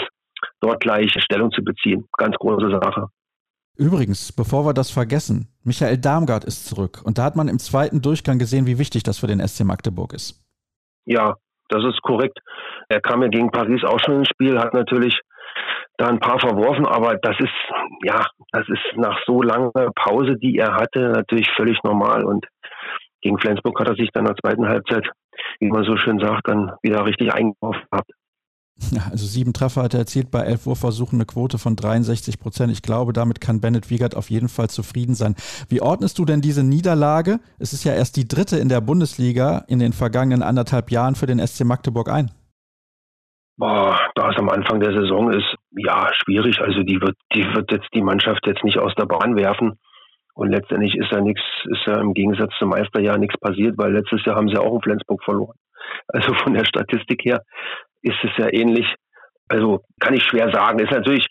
dort 0.61 0.81
gleich 0.81 1.13
Stellung 1.19 1.51
zu 1.51 1.65
beziehen. 1.65 2.07
Ganz 2.17 2.37
große 2.37 2.71
Sache. 2.71 3.09
Übrigens, 3.79 4.33
bevor 4.33 4.65
wir 4.65 4.73
das 4.73 4.91
vergessen, 4.91 5.49
Michael 5.63 5.99
Darmgard 5.99 6.45
ist 6.45 6.67
zurück 6.67 7.03
und 7.05 7.19
da 7.19 7.25
hat 7.25 7.37
man 7.37 7.49
im 7.49 7.59
zweiten 7.59 8.01
Durchgang 8.01 8.39
gesehen, 8.39 8.67
wie 8.67 8.79
wichtig 8.79 9.03
das 9.03 9.19
für 9.19 9.27
den 9.27 9.47
SC 9.47 9.65
Magdeburg 9.65 10.15
ist. 10.15 10.43
Ja, 11.05 11.35
das 11.69 11.85
ist 11.85 12.01
korrekt. 12.03 12.39
Er 12.89 13.01
kam 13.01 13.23
ja 13.23 13.29
gegen 13.29 13.51
Paris 13.51 13.85
auch 13.85 14.01
schon 14.01 14.21
ins 14.21 14.29
Spiel, 14.29 14.59
hat 14.59 14.73
natürlich 14.73 15.21
da 15.99 16.09
ein 16.09 16.21
paar 16.21 16.39
verworfen, 16.39 16.87
aber 16.87 17.17
das 17.17 17.37
ist, 17.39 17.53
ja, 18.03 18.27
das 18.53 18.69
ist 18.69 18.97
nach 18.97 19.19
so 19.27 19.43
langer 19.43 19.71
Pause, 19.95 20.37
die 20.37 20.59
er 20.59 20.75
hatte, 20.75 21.11
natürlich 21.11 21.49
völlig 21.57 21.79
normal. 21.85 22.25
Und 22.25 22.47
gegen 23.23 23.39
Flensburg 23.39 23.79
hat 23.81 23.89
er 23.89 23.97
sich 23.97 24.11
dann 24.13 24.27
in 24.27 24.35
der 24.35 24.37
zweiten 24.37 24.69
Halbzeit, 24.69 25.09
wie 25.61 25.69
man 25.69 25.85
so 25.85 25.97
schön 25.97 26.19
sagt, 26.19 26.49
dann 26.49 26.73
wieder 26.83 27.05
richtig 27.07 27.33
eingekauft 27.33 27.81
gehabt. 27.91 28.11
Ja, 28.91 29.09
also 29.11 29.27
sieben 29.27 29.53
Treffer 29.53 29.83
hat 29.83 29.95
er 29.95 30.01
erzielt 30.01 30.31
bei 30.31 30.41
elf 30.41 30.67
Wurfversuchen, 30.67 31.19
eine 31.19 31.25
Quote 31.25 31.59
von 31.59 31.77
63 31.77 32.39
Prozent. 32.39 32.71
Ich 32.71 32.83
glaube, 32.83 33.13
damit 33.13 33.41
kann 33.41 33.61
Bennett 33.61 33.91
Wiegert 33.91 34.15
auf 34.15 34.31
jeden 34.31 34.49
Fall 34.49 34.69
zufrieden 34.69 35.15
sein. 35.15 35.35
Wie 35.69 35.81
ordnest 35.81 36.19
du 36.19 36.25
denn 36.25 36.43
diese 36.43 36.63
Niederlage? 36.63 37.41
Es 37.59 37.73
ist 37.73 37.85
ja 37.85 37.95
erst 37.95 38.17
die 38.17 38.29
dritte 38.29 38.59
in 38.59 38.69
der 38.69 38.83
Bundesliga 38.83 39.65
in 39.69 39.79
den 39.79 39.93
vergangenen 39.93 40.43
anderthalb 40.43 40.91
Jahren 40.91 41.15
für 41.15 41.27
den 41.27 41.45
SC 41.45 41.65
Magdeburg 41.65 42.11
ein. 42.11 42.31
Boah, 43.57 43.99
da 44.15 44.31
es 44.31 44.37
am 44.37 44.51
Anfang 44.51 44.81
der 44.81 44.93
Saison 44.93 45.33
ist, 45.33 45.57
ja, 45.71 46.11
schwierig. 46.13 46.61
Also 46.61 46.83
die 46.83 47.01
wird, 47.01 47.17
die 47.35 47.45
wird 47.55 47.73
jetzt 47.73 47.89
die 47.95 48.03
Mannschaft 48.03 48.47
jetzt 48.47 48.63
nicht 48.63 48.79
aus 48.79 48.95
der 48.97 49.07
Bahn 49.07 49.37
werfen. 49.37 49.79
Und 50.35 50.51
letztendlich 50.51 50.95
ist 50.95 51.11
ja 51.11 51.23
nichts, 51.23 51.41
ist 51.65 51.87
ja 51.87 51.99
im 51.99 52.13
Gegensatz 52.13 52.53
zum 52.59 52.69
Meisterjahr 52.69 53.17
nichts 53.17 53.41
passiert, 53.41 53.79
weil 53.79 53.95
letztes 53.95 54.23
Jahr 54.27 54.37
haben 54.37 54.49
sie 54.49 54.59
auch 54.59 54.75
in 54.75 54.83
Flensburg 54.83 55.25
verloren. 55.25 55.57
Also 56.09 56.35
von 56.35 56.55
der 56.55 56.65
Statistik 56.65 57.25
her 57.25 57.43
ist 58.03 58.19
es 58.23 58.31
ja 58.39 58.49
ähnlich. 58.53 58.87
Also 59.49 59.83
kann 60.01 60.15
ich 60.15 60.25
schwer 60.25 60.51
sagen. 60.53 60.79
Ist 60.79 60.93
natürlich 60.93 61.27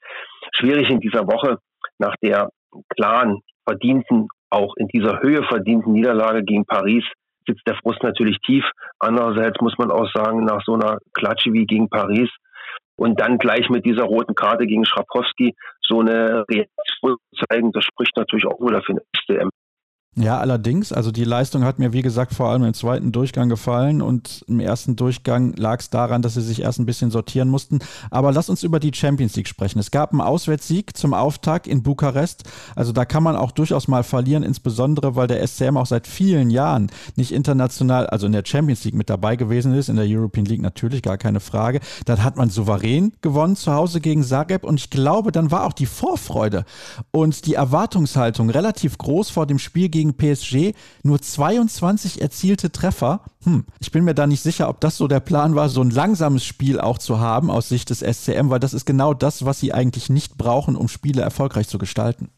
schwierig 0.53 0.89
in 0.89 0.99
dieser 0.99 1.27
Woche 1.27 1.57
nach 1.97 2.15
der 2.21 2.49
klaren, 2.95 3.41
verdienten, 3.67 4.27
auch 4.49 4.75
in 4.77 4.87
dieser 4.87 5.21
Höhe 5.21 5.43
verdienten 5.43 5.93
Niederlage 5.93 6.43
gegen 6.43 6.65
Paris 6.65 7.03
sitzt 7.47 7.67
der 7.67 7.75
Frust 7.75 8.01
natürlich 8.03 8.37
tief. 8.45 8.63
Andererseits 8.99 9.59
muss 9.61 9.77
man 9.77 9.91
auch 9.91 10.09
sagen, 10.13 10.45
nach 10.45 10.61
so 10.65 10.73
einer 10.73 10.97
Klatsche 11.13 11.53
wie 11.53 11.65
gegen 11.65 11.89
Paris 11.89 12.29
und 12.95 13.19
dann 13.19 13.37
gleich 13.37 13.69
mit 13.69 13.85
dieser 13.85 14.03
roten 14.03 14.35
Karte 14.35 14.65
gegen 14.65 14.85
Schrapkowski 14.85 15.53
so 15.81 15.99
eine 15.99 16.45
Reaktion 16.49 17.17
zeigen, 17.47 17.71
das 17.71 17.83
spricht 17.83 18.15
natürlich 18.17 18.45
auch 18.45 18.59
wieder 18.59 18.81
für 18.81 18.93
eine 18.93 19.01
SDM. 19.13 19.49
Ja, 20.17 20.39
allerdings, 20.39 20.93
also 20.93 21.11
die 21.11 21.25
Leistung 21.25 21.65
hat 21.65 21.77
mir, 21.77 21.91
wie 21.91 22.01
gesagt, 22.01 22.33
vor 22.33 22.47
allem 22.47 22.63
im 22.63 22.73
zweiten 22.73 23.11
Durchgang 23.11 23.49
gefallen 23.49 24.01
und 24.01 24.45
im 24.47 24.61
ersten 24.61 24.95
Durchgang 24.95 25.51
lag 25.57 25.81
es 25.81 25.89
daran, 25.89 26.21
dass 26.21 26.35
sie 26.35 26.41
sich 26.41 26.61
erst 26.61 26.79
ein 26.79 26.85
bisschen 26.85 27.11
sortieren 27.11 27.49
mussten. 27.49 27.79
Aber 28.11 28.31
lass 28.31 28.49
uns 28.49 28.63
über 28.63 28.79
die 28.79 28.93
Champions 28.93 29.35
League 29.35 29.49
sprechen. 29.49 29.77
Es 29.77 29.91
gab 29.91 30.13
einen 30.13 30.21
Auswärtssieg 30.21 30.95
zum 30.95 31.13
Auftakt 31.13 31.67
in 31.67 31.83
Bukarest. 31.83 32.45
Also 32.77 32.93
da 32.93 33.03
kann 33.03 33.23
man 33.23 33.35
auch 33.35 33.51
durchaus 33.51 33.89
mal 33.89 34.03
verlieren, 34.03 34.43
insbesondere 34.43 35.17
weil 35.17 35.27
der 35.27 35.45
SCM 35.45 35.75
auch 35.75 35.85
seit 35.85 36.07
vielen 36.07 36.49
Jahren 36.49 36.91
nicht 37.17 37.33
international, 37.33 38.07
also 38.07 38.25
in 38.25 38.31
der 38.31 38.43
Champions 38.45 38.85
League 38.85 38.95
mit 38.95 39.09
dabei 39.09 39.35
gewesen 39.35 39.73
ist, 39.73 39.89
in 39.89 39.97
der 39.97 40.07
European 40.07 40.45
League 40.45 40.61
natürlich, 40.61 41.01
gar 41.01 41.17
keine 41.17 41.41
Frage. 41.41 41.81
Dann 42.05 42.23
hat 42.23 42.37
man 42.37 42.49
souverän 42.49 43.11
gewonnen 43.19 43.57
zu 43.57 43.73
Hause 43.73 43.99
gegen 43.99 44.23
Zagreb 44.23 44.63
und 44.63 44.79
ich 44.79 44.89
glaube, 44.89 45.33
dann 45.33 45.51
war 45.51 45.65
auch 45.65 45.73
die 45.73 45.87
Vorfreude 45.87 46.63
und 47.11 47.47
die 47.47 47.55
Erwartungshaltung 47.55 48.49
relativ 48.49 48.97
groß 48.97 49.29
vor 49.29 49.45
dem 49.45 49.59
Spiel 49.59 49.89
gegen 49.89 50.04
gegen 50.05 50.17
PSG 50.17 50.75
nur 51.03 51.19
22 51.19 52.21
erzielte 52.21 52.71
Treffer. 52.71 53.21
Hm, 53.43 53.65
ich 53.79 53.91
bin 53.91 54.03
mir 54.03 54.13
da 54.13 54.27
nicht 54.27 54.41
sicher, 54.41 54.69
ob 54.69 54.79
das 54.81 54.97
so 54.97 55.07
der 55.07 55.19
Plan 55.19 55.55
war, 55.55 55.69
so 55.69 55.81
ein 55.81 55.89
langsames 55.89 56.45
Spiel 56.45 56.79
auch 56.79 56.97
zu 56.97 57.19
haben 57.19 57.49
aus 57.49 57.69
Sicht 57.69 57.89
des 57.89 58.01
SCM, 58.01 58.49
weil 58.49 58.59
das 58.59 58.73
ist 58.73 58.85
genau 58.85 59.13
das, 59.13 59.45
was 59.45 59.59
sie 59.59 59.73
eigentlich 59.73 60.09
nicht 60.09 60.37
brauchen, 60.37 60.75
um 60.75 60.87
Spiele 60.87 61.21
erfolgreich 61.21 61.67
zu 61.67 61.77
gestalten. 61.77 62.29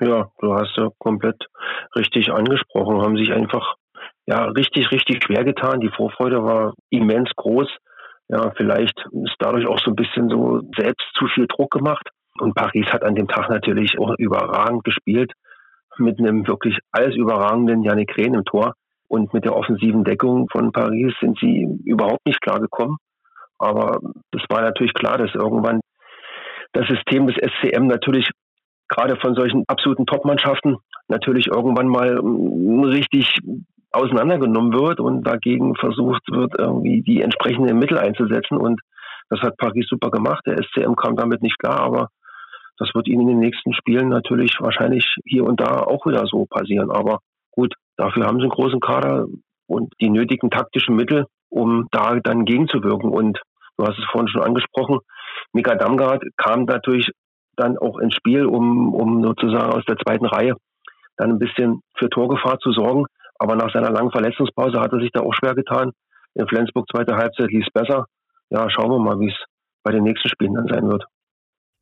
Ja, 0.00 0.28
du 0.40 0.54
hast 0.54 0.76
ja 0.76 0.88
komplett 0.98 1.46
richtig 1.94 2.30
angesprochen, 2.30 3.00
haben 3.00 3.16
sich 3.16 3.32
einfach 3.32 3.76
ja 4.26 4.44
richtig, 4.44 4.90
richtig 4.90 5.24
schwer 5.24 5.44
getan. 5.44 5.80
Die 5.80 5.90
Vorfreude 5.90 6.42
war 6.42 6.74
immens 6.90 7.30
groß. 7.36 7.68
Ja, 8.28 8.52
vielleicht 8.56 8.98
ist 9.24 9.36
dadurch 9.38 9.66
auch 9.66 9.78
so 9.78 9.92
ein 9.92 9.96
bisschen 9.96 10.28
so 10.28 10.60
selbst 10.76 11.06
zu 11.16 11.26
viel 11.28 11.46
Druck 11.46 11.70
gemacht. 11.70 12.08
Und 12.38 12.54
Paris 12.54 12.86
hat 12.88 13.04
an 13.04 13.14
dem 13.14 13.28
Tag 13.28 13.48
natürlich 13.48 13.98
auch 13.98 14.14
überragend 14.18 14.84
gespielt 14.84 15.32
mit 15.98 16.18
einem 16.18 16.46
wirklich 16.46 16.78
alles 16.92 17.16
überragenden 17.16 17.82
Yannick 17.82 18.16
Rehn 18.16 18.34
im 18.34 18.44
Tor. 18.44 18.74
Und 19.08 19.32
mit 19.32 19.44
der 19.44 19.54
offensiven 19.54 20.04
Deckung 20.04 20.48
von 20.50 20.72
Paris 20.72 21.14
sind 21.20 21.38
sie 21.38 21.66
überhaupt 21.84 22.26
nicht 22.26 22.40
klargekommen. 22.40 22.96
Aber 23.58 24.00
es 24.32 24.42
war 24.48 24.62
natürlich 24.62 24.94
klar, 24.94 25.18
dass 25.18 25.34
irgendwann 25.34 25.80
das 26.72 26.86
System 26.88 27.26
des 27.26 27.36
SCM 27.36 27.86
natürlich 27.86 28.28
gerade 28.88 29.16
von 29.16 29.34
solchen 29.34 29.64
absoluten 29.68 30.06
Top-Mannschaften 30.06 30.76
natürlich 31.08 31.46
irgendwann 31.46 31.88
mal 31.88 32.20
mm, 32.20 32.84
richtig 32.84 33.38
auseinandergenommen 33.92 34.72
wird 34.72 35.00
und 35.00 35.22
dagegen 35.26 35.74
versucht 35.76 36.22
wird, 36.30 36.54
irgendwie 36.58 37.02
die 37.02 37.22
entsprechenden 37.22 37.78
Mittel 37.78 37.98
einzusetzen. 37.98 38.58
Und 38.58 38.80
das 39.30 39.40
hat 39.40 39.56
Paris 39.56 39.86
super 39.88 40.10
gemacht. 40.10 40.44
Der 40.46 40.62
SCM 40.62 40.94
kam 40.94 41.16
damit 41.16 41.42
nicht 41.42 41.58
klar, 41.58 41.80
aber 41.80 42.08
das 42.78 42.90
wird 42.94 43.08
ihnen 43.08 43.22
in 43.22 43.28
den 43.28 43.38
nächsten 43.38 43.72
Spielen 43.72 44.08
natürlich 44.08 44.56
wahrscheinlich 44.60 45.06
hier 45.24 45.44
und 45.44 45.60
da 45.60 45.80
auch 45.80 46.06
wieder 46.06 46.26
so 46.26 46.46
passieren. 46.46 46.90
Aber 46.90 47.20
gut, 47.50 47.74
dafür 47.96 48.26
haben 48.26 48.38
sie 48.38 48.44
einen 48.44 48.50
großen 48.50 48.80
Kader 48.80 49.26
und 49.66 49.92
die 50.00 50.10
nötigen 50.10 50.50
taktischen 50.50 50.96
Mittel, 50.96 51.26
um 51.48 51.88
da 51.90 52.16
dann 52.20 52.44
gegenzuwirken. 52.44 53.10
Und 53.10 53.40
du 53.78 53.86
hast 53.86 53.98
es 53.98 54.04
vorhin 54.10 54.28
schon 54.28 54.42
angesprochen, 54.42 55.00
Mika 55.52 55.74
Damgard 55.74 56.22
kam 56.36 56.64
natürlich 56.64 57.10
dann 57.56 57.78
auch 57.78 57.98
ins 57.98 58.14
Spiel, 58.14 58.44
um, 58.44 58.94
um 58.94 59.22
sozusagen 59.22 59.72
aus 59.72 59.84
der 59.86 59.96
zweiten 59.96 60.26
Reihe 60.26 60.54
dann 61.16 61.30
ein 61.30 61.38
bisschen 61.38 61.80
für 61.96 62.10
Torgefahr 62.10 62.58
zu 62.58 62.72
sorgen. 62.72 63.06
Aber 63.38 63.56
nach 63.56 63.72
seiner 63.72 63.90
langen 63.90 64.10
Verletzungspause 64.10 64.80
hat 64.80 64.92
er 64.92 65.00
sich 65.00 65.10
da 65.12 65.20
auch 65.20 65.32
schwer 65.34 65.54
getan. 65.54 65.92
In 66.34 66.46
Flensburg 66.46 66.86
zweite 66.90 67.16
Halbzeit 67.16 67.50
lief 67.50 67.66
es 67.66 67.72
besser. 67.72 68.06
Ja, 68.50 68.68
schauen 68.70 68.90
wir 68.90 68.98
mal, 68.98 69.18
wie 69.18 69.28
es 69.28 69.44
bei 69.82 69.92
den 69.92 70.04
nächsten 70.04 70.28
Spielen 70.28 70.54
dann 70.54 70.68
sein 70.68 70.88
wird. 70.88 71.04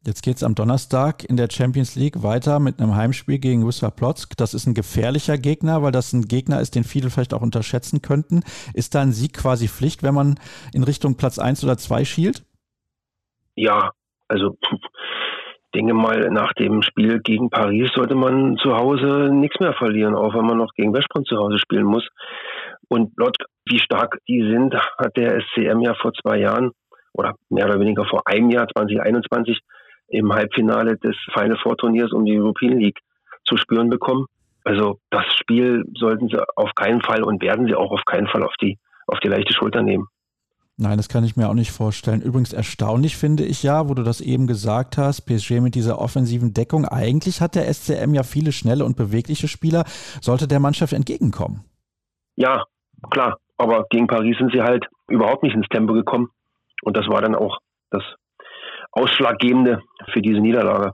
Jetzt 0.06 0.22
geht 0.22 0.36
es 0.36 0.42
am 0.42 0.54
Donnerstag 0.54 1.24
in 1.24 1.36
der 1.36 1.48
Champions 1.50 1.96
League 1.96 2.22
weiter 2.22 2.60
mit 2.60 2.78
einem 2.78 2.94
Heimspiel 2.94 3.38
gegen 3.38 3.66
Wisła 3.66 3.90
Plotzk. 3.90 4.36
Das 4.36 4.52
ist 4.52 4.66
ein 4.66 4.74
gefährlicher 4.74 5.38
Gegner, 5.38 5.82
weil 5.82 5.92
das 5.92 6.12
ein 6.12 6.22
Gegner 6.22 6.60
ist, 6.60 6.74
den 6.74 6.84
viele 6.84 7.08
vielleicht 7.08 7.32
auch 7.32 7.40
unterschätzen 7.40 8.02
könnten. 8.02 8.42
Ist 8.74 8.94
da 8.94 9.00
ein 9.00 9.12
Sieg 9.12 9.32
quasi 9.34 9.66
Pflicht, 9.66 10.02
wenn 10.02 10.14
man 10.14 10.34
in 10.74 10.84
Richtung 10.84 11.16
Platz 11.16 11.38
1 11.38 11.64
oder 11.64 11.78
2 11.78 12.04
schielt? 12.04 12.44
Ja, 13.56 13.92
also 14.28 14.56
denke 15.74 15.94
mal, 15.94 16.30
nach 16.30 16.52
dem 16.52 16.82
Spiel 16.82 17.20
gegen 17.20 17.50
Paris 17.50 17.90
sollte 17.94 18.14
man 18.14 18.56
zu 18.58 18.76
Hause 18.76 19.30
nichts 19.32 19.58
mehr 19.60 19.74
verlieren, 19.74 20.14
auch 20.14 20.34
wenn 20.34 20.46
man 20.46 20.58
noch 20.58 20.72
gegen 20.74 20.94
Westbrand 20.94 21.26
zu 21.26 21.36
Hause 21.36 21.58
spielen 21.58 21.84
muss. 21.84 22.06
Und 22.88 23.12
Lott, 23.16 23.36
wie 23.68 23.78
stark 23.78 24.18
die 24.28 24.42
sind, 24.42 24.74
hat 24.74 25.16
der 25.16 25.40
SCM 25.40 25.80
ja 25.80 25.94
vor 25.94 26.12
zwei 26.12 26.38
Jahren 26.38 26.72
oder 27.12 27.34
mehr 27.48 27.66
oder 27.66 27.80
weniger 27.80 28.04
vor 28.04 28.22
einem 28.26 28.50
Jahr, 28.50 28.68
2021, 28.68 29.58
im 30.08 30.32
Halbfinale 30.32 30.96
des 30.96 31.16
Final 31.32 31.58
Four 31.62 31.76
Turniers 31.76 32.12
um 32.12 32.24
die 32.24 32.38
European 32.38 32.78
League 32.78 33.00
zu 33.44 33.56
spüren 33.56 33.90
bekommen. 33.90 34.26
Also 34.64 34.98
das 35.10 35.24
Spiel 35.38 35.84
sollten 35.94 36.28
sie 36.28 36.38
auf 36.56 36.74
keinen 36.74 37.02
Fall 37.02 37.22
und 37.22 37.42
werden 37.42 37.66
sie 37.66 37.74
auch 37.74 37.90
auf 37.90 38.04
keinen 38.06 38.26
Fall 38.26 38.42
auf 38.42 38.54
die, 38.60 38.78
auf 39.06 39.20
die 39.20 39.28
leichte 39.28 39.52
Schulter 39.52 39.82
nehmen. 39.82 40.08
Nein, 40.76 40.96
das 40.96 41.08
kann 41.08 41.22
ich 41.22 41.36
mir 41.36 41.48
auch 41.48 41.54
nicht 41.54 41.70
vorstellen. 41.70 42.20
Übrigens 42.20 42.52
erstaunlich 42.52 43.16
finde 43.16 43.44
ich 43.44 43.62
ja, 43.62 43.88
wo 43.88 43.94
du 43.94 44.02
das 44.02 44.20
eben 44.20 44.48
gesagt 44.48 44.98
hast, 44.98 45.22
PSG 45.22 45.60
mit 45.60 45.76
dieser 45.76 46.00
offensiven 46.00 46.52
Deckung. 46.52 46.84
Eigentlich 46.84 47.40
hat 47.40 47.54
der 47.54 47.72
SCM 47.72 48.12
ja 48.12 48.24
viele 48.24 48.50
schnelle 48.50 48.84
und 48.84 48.96
bewegliche 48.96 49.46
Spieler. 49.46 49.84
Sollte 50.20 50.48
der 50.48 50.58
Mannschaft 50.58 50.92
entgegenkommen? 50.92 51.64
Ja, 52.34 52.64
klar. 53.10 53.38
Aber 53.56 53.86
gegen 53.88 54.08
Paris 54.08 54.36
sind 54.38 54.50
sie 54.52 54.62
halt 54.62 54.86
überhaupt 55.06 55.44
nicht 55.44 55.54
ins 55.54 55.68
Tempo 55.68 55.92
gekommen. 55.92 56.30
Und 56.82 56.96
das 56.96 57.06
war 57.06 57.22
dann 57.22 57.36
auch 57.36 57.58
das 57.90 58.02
Ausschlaggebende 58.94 59.82
für 60.12 60.22
diese 60.22 60.40
Niederlage. 60.40 60.92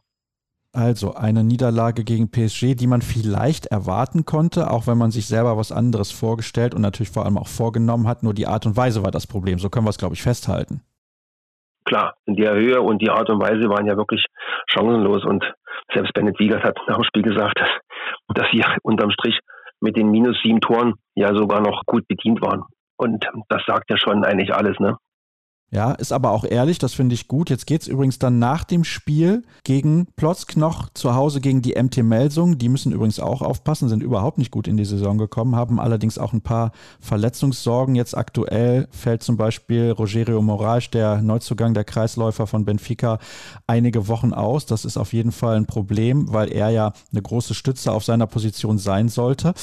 Also 0.72 1.14
eine 1.14 1.42
Niederlage 1.42 2.04
gegen 2.04 2.30
PSG, 2.30 2.76
die 2.76 2.86
man 2.86 3.02
vielleicht 3.02 3.66
erwarten 3.66 4.24
konnte, 4.24 4.70
auch 4.70 4.86
wenn 4.86 4.98
man 4.98 5.10
sich 5.10 5.26
selber 5.26 5.56
was 5.56 5.72
anderes 5.72 6.12
vorgestellt 6.12 6.74
und 6.74 6.82
natürlich 6.82 7.10
vor 7.10 7.24
allem 7.24 7.38
auch 7.38 7.48
vorgenommen 7.48 8.06
hat. 8.06 8.22
Nur 8.22 8.34
die 8.34 8.46
Art 8.46 8.66
und 8.66 8.76
Weise 8.76 9.02
war 9.02 9.10
das 9.10 9.26
Problem. 9.26 9.58
So 9.58 9.68
können 9.68 9.84
wir 9.84 9.90
es, 9.90 9.98
glaube 9.98 10.14
ich, 10.14 10.22
festhalten. 10.22 10.82
Klar, 11.84 12.14
in 12.24 12.36
der 12.36 12.54
Höhe 12.54 12.80
und 12.80 13.02
die 13.02 13.10
Art 13.10 13.28
und 13.30 13.42
Weise 13.42 13.68
waren 13.68 13.86
ja 13.86 13.96
wirklich 13.96 14.24
chancenlos. 14.68 15.24
Und 15.24 15.44
selbst 15.92 16.12
Bennett 16.14 16.38
Wiegert 16.38 16.62
hat 16.62 16.78
nach 16.86 16.96
dem 16.96 17.04
Spiel 17.04 17.22
gesagt, 17.22 17.58
dass, 17.58 17.68
dass 18.36 18.46
sie 18.52 18.64
unterm 18.82 19.10
Strich 19.10 19.40
mit 19.80 19.96
den 19.96 20.10
minus 20.10 20.36
sieben 20.40 20.60
Toren 20.60 20.94
ja 21.16 21.34
sogar 21.34 21.60
noch 21.60 21.82
gut 21.86 22.06
bedient 22.06 22.40
waren. 22.42 22.62
Und 22.96 23.26
das 23.48 23.62
sagt 23.66 23.90
ja 23.90 23.96
schon 23.96 24.24
eigentlich 24.24 24.54
alles, 24.54 24.78
ne? 24.78 24.98
Ja, 25.72 25.92
ist 25.92 26.12
aber 26.12 26.32
auch 26.32 26.44
ehrlich, 26.44 26.78
das 26.78 26.94
finde 26.94 27.14
ich 27.14 27.28
gut. 27.28 27.48
Jetzt 27.48 27.64
geht 27.64 27.82
es 27.82 27.86
übrigens 27.86 28.18
dann 28.18 28.40
nach 28.40 28.64
dem 28.64 28.82
Spiel 28.82 29.44
gegen 29.62 30.06
Plotzknoch 30.16 30.88
zu 30.94 31.14
Hause 31.14 31.40
gegen 31.40 31.62
die 31.62 31.80
MT 31.80 31.98
Melsung. 31.98 32.58
Die 32.58 32.68
müssen 32.68 32.90
übrigens 32.90 33.20
auch 33.20 33.40
aufpassen, 33.40 33.88
sind 33.88 34.02
überhaupt 34.02 34.38
nicht 34.38 34.50
gut 34.50 34.66
in 34.66 34.76
die 34.76 34.84
Saison 34.84 35.16
gekommen, 35.16 35.54
haben 35.54 35.78
allerdings 35.78 36.18
auch 36.18 36.32
ein 36.32 36.40
paar 36.40 36.72
Verletzungssorgen. 36.98 37.94
Jetzt 37.94 38.16
aktuell 38.16 38.88
fällt 38.90 39.22
zum 39.22 39.36
Beispiel 39.36 39.92
Rogerio 39.92 40.42
Moraes, 40.42 40.90
der 40.90 41.22
Neuzugang 41.22 41.72
der 41.72 41.84
Kreisläufer 41.84 42.48
von 42.48 42.64
Benfica, 42.64 43.20
einige 43.68 44.08
Wochen 44.08 44.32
aus. 44.32 44.66
Das 44.66 44.84
ist 44.84 44.96
auf 44.96 45.12
jeden 45.12 45.30
Fall 45.30 45.54
ein 45.56 45.66
Problem, 45.66 46.32
weil 46.32 46.50
er 46.52 46.70
ja 46.70 46.92
eine 47.12 47.22
große 47.22 47.54
Stütze 47.54 47.92
auf 47.92 48.04
seiner 48.04 48.26
Position 48.26 48.78
sein 48.78 49.08
sollte. 49.08 49.54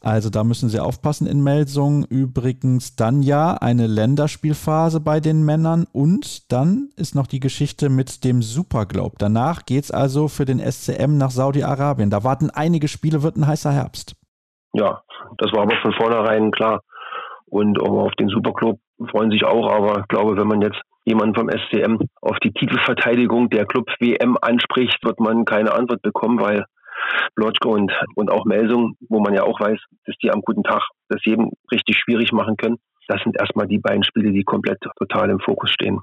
Also 0.00 0.30
da 0.30 0.42
müssen 0.42 0.70
sie 0.70 0.80
aufpassen 0.80 1.26
in 1.26 1.42
Melsung. 1.42 2.04
Übrigens 2.04 2.96
dann 2.96 3.22
ja 3.22 3.52
eine 3.52 3.86
Länderspielphase 3.86 5.00
bei 5.00 5.20
den 5.20 5.49
Männern 5.50 5.86
und 5.92 6.52
dann 6.52 6.90
ist 6.96 7.16
noch 7.16 7.26
die 7.26 7.40
Geschichte 7.40 7.88
mit 7.88 8.22
dem 8.22 8.40
Superglobe. 8.40 9.16
Danach 9.18 9.66
geht 9.66 9.82
es 9.82 9.90
also 9.90 10.28
für 10.28 10.44
den 10.44 10.60
SCM 10.60 11.18
nach 11.18 11.32
Saudi-Arabien. 11.32 12.08
Da 12.08 12.22
warten 12.22 12.50
einige 12.54 12.86
Spiele, 12.86 13.24
wird 13.24 13.36
ein 13.36 13.48
heißer 13.48 13.72
Herbst. 13.72 14.14
Ja, 14.74 15.02
das 15.38 15.52
war 15.52 15.62
aber 15.62 15.74
von 15.82 15.92
vornherein 15.94 16.52
klar. 16.52 16.82
Und 17.46 17.80
auf 17.80 18.12
den 18.12 18.28
Superclub 18.28 18.78
freuen 19.10 19.32
sich 19.32 19.44
auch, 19.44 19.72
aber 19.72 20.02
ich 20.02 20.08
glaube, 20.08 20.36
wenn 20.36 20.46
man 20.46 20.62
jetzt 20.62 20.80
jemanden 21.04 21.34
vom 21.34 21.50
SCM 21.50 21.98
auf 22.22 22.38
die 22.44 22.52
Titelverteidigung 22.52 23.50
der 23.50 23.66
Club 23.66 23.90
WM 23.98 24.36
anspricht, 24.40 25.02
wird 25.02 25.18
man 25.18 25.44
keine 25.44 25.72
Antwort 25.72 26.02
bekommen, 26.02 26.40
weil 26.40 26.64
Blotschko 27.34 27.70
und, 27.70 27.90
und 28.14 28.30
auch 28.30 28.44
Melsung, 28.44 28.94
wo 29.08 29.18
man 29.18 29.34
ja 29.34 29.42
auch 29.42 29.58
weiß, 29.58 29.80
dass 30.06 30.14
die 30.22 30.30
am 30.30 30.42
guten 30.42 30.62
Tag 30.62 30.82
das 31.08 31.24
jedem 31.24 31.50
richtig 31.72 31.98
schwierig 31.98 32.30
machen 32.30 32.56
können 32.56 32.76
das 33.10 33.20
sind 33.22 33.36
erstmal 33.38 33.66
die 33.66 33.78
beiden 33.78 34.04
Spiele, 34.04 34.30
die 34.30 34.44
komplett 34.44 34.78
total 34.96 35.30
im 35.30 35.40
Fokus 35.40 35.70
stehen. 35.70 36.00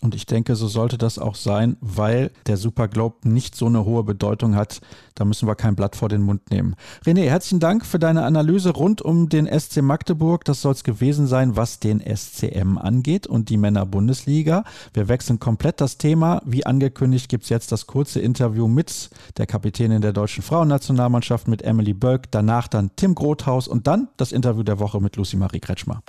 Und 0.00 0.14
ich 0.14 0.26
denke, 0.26 0.54
so 0.54 0.68
sollte 0.68 0.98
das 0.98 1.18
auch 1.18 1.34
sein, 1.34 1.78
weil 1.80 2.30
der 2.46 2.58
Super 2.58 2.88
Globe 2.88 3.26
nicht 3.26 3.54
so 3.54 3.66
eine 3.66 3.86
hohe 3.86 4.04
Bedeutung 4.04 4.54
hat. 4.54 4.82
Da 5.14 5.24
müssen 5.24 5.48
wir 5.48 5.54
kein 5.54 5.76
Blatt 5.76 5.96
vor 5.96 6.10
den 6.10 6.20
Mund 6.20 6.50
nehmen. 6.50 6.76
René, 7.06 7.22
herzlichen 7.22 7.58
Dank 7.58 7.86
für 7.86 7.98
deine 7.98 8.24
Analyse 8.24 8.70
rund 8.70 9.00
um 9.00 9.30
den 9.30 9.46
SC 9.46 9.80
Magdeburg. 9.80 10.44
Das 10.44 10.60
soll 10.60 10.72
es 10.72 10.84
gewesen 10.84 11.26
sein, 11.26 11.56
was 11.56 11.80
den 11.80 12.00
SCM 12.00 12.76
angeht 12.76 13.26
und 13.26 13.48
die 13.48 13.56
Männer-Bundesliga. 13.56 14.64
Wir 14.92 15.08
wechseln 15.08 15.38
komplett 15.38 15.80
das 15.80 15.96
Thema. 15.96 16.42
Wie 16.44 16.66
angekündigt 16.66 17.30
gibt 17.30 17.44
es 17.44 17.48
jetzt 17.48 17.72
das 17.72 17.86
kurze 17.86 18.20
Interview 18.20 18.68
mit 18.68 19.08
der 19.38 19.46
Kapitänin 19.46 20.02
der 20.02 20.12
deutschen 20.12 20.42
Frauennationalmannschaft, 20.42 21.48
mit 21.48 21.62
Emily 21.62 21.94
Bölk. 21.94 22.30
Danach 22.30 22.68
dann 22.68 22.90
Tim 22.96 23.14
Grothaus 23.14 23.68
und 23.68 23.86
dann 23.86 24.08
das 24.18 24.32
Interview 24.32 24.64
der 24.64 24.78
Woche 24.78 25.00
mit 25.00 25.16
Lucy 25.16 25.38
Marie 25.38 25.60
Kretschmer. 25.60 26.02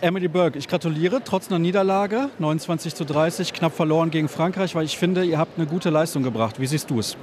Emily 0.00 0.28
Burke, 0.28 0.56
ich 0.60 0.68
gratuliere, 0.68 1.22
trotz 1.24 1.48
einer 1.48 1.58
Niederlage, 1.58 2.30
29 2.38 2.94
zu 2.94 3.04
30, 3.04 3.52
knapp 3.52 3.74
verloren 3.74 4.12
gegen 4.12 4.28
Frankreich, 4.28 4.76
weil 4.76 4.84
ich 4.84 4.96
finde, 4.96 5.24
ihr 5.24 5.38
habt 5.38 5.58
eine 5.58 5.66
gute 5.66 5.90
Leistung 5.90 6.22
gebracht. 6.22 6.60
Wie 6.60 6.68
siehst 6.68 6.88
du 6.90 7.00
es? 7.00 7.16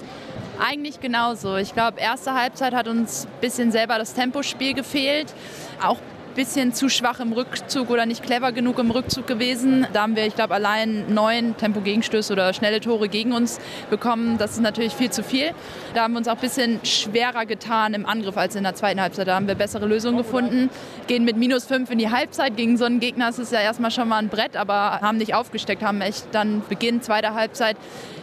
Eigentlich 0.59 0.99
genauso. 0.99 1.55
Ich 1.55 1.71
glaube, 1.73 2.01
erste 2.01 2.33
Halbzeit 2.33 2.73
hat 2.73 2.89
uns 2.89 3.27
ein 3.27 3.39
bisschen 3.39 3.71
selber 3.71 3.97
das 3.97 4.13
Tempospiel 4.13 4.73
gefehlt. 4.73 5.33
Auch 5.81 5.99
bisschen 6.35 6.73
zu 6.73 6.89
schwach 6.89 7.19
im 7.19 7.31
Rückzug 7.31 7.89
oder 7.89 8.05
nicht 8.05 8.21
clever 8.21 8.51
genug 8.51 8.77
im 8.79 8.91
Rückzug 8.91 9.25
gewesen. 9.25 9.87
Da 9.93 10.03
haben 10.03 10.15
wir, 10.15 10.25
ich 10.25 10.35
glaube, 10.35 10.53
allein 10.53 11.13
neun 11.13 11.57
Tempo-Gegenstöße 11.57 12.33
oder 12.33 12.53
schnelle 12.53 12.81
Tore 12.81 13.07
gegen 13.07 13.31
uns 13.31 13.59
bekommen. 13.89 14.37
Das 14.37 14.51
ist 14.51 14.61
natürlich 14.61 14.93
viel 14.93 15.09
zu 15.09 15.23
viel. 15.23 15.51
Da 15.93 16.03
haben 16.03 16.13
wir 16.13 16.19
uns 16.19 16.27
auch 16.27 16.35
ein 16.35 16.41
bisschen 16.41 16.79
schwerer 16.83 17.45
getan 17.45 17.93
im 17.93 18.05
Angriff 18.05 18.37
als 18.37 18.55
in 18.55 18.63
der 18.63 18.75
zweiten 18.75 19.01
Halbzeit. 19.01 19.27
Da 19.27 19.35
haben 19.35 19.47
wir 19.47 19.55
bessere 19.55 19.85
Lösungen 19.85 20.17
gefunden. 20.17 20.69
Gehen 21.07 21.23
mit 21.23 21.37
minus 21.37 21.65
fünf 21.65 21.89
in 21.89 21.97
die 21.97 22.11
Halbzeit. 22.11 22.57
Gegen 22.57 22.77
so 22.77 22.85
einen 22.85 22.99
Gegner 22.99 23.29
ist 23.29 23.39
es 23.39 23.51
ja 23.51 23.61
erstmal 23.61 23.91
schon 23.91 24.07
mal 24.09 24.17
ein 24.17 24.29
Brett, 24.29 24.57
aber 24.57 24.99
haben 25.01 25.17
nicht 25.17 25.33
aufgesteckt, 25.33 25.81
haben 25.81 26.01
echt 26.01 26.27
dann 26.33 26.61
Beginn 26.67 27.01
zweiter 27.01 27.33
Halbzeit 27.33 27.77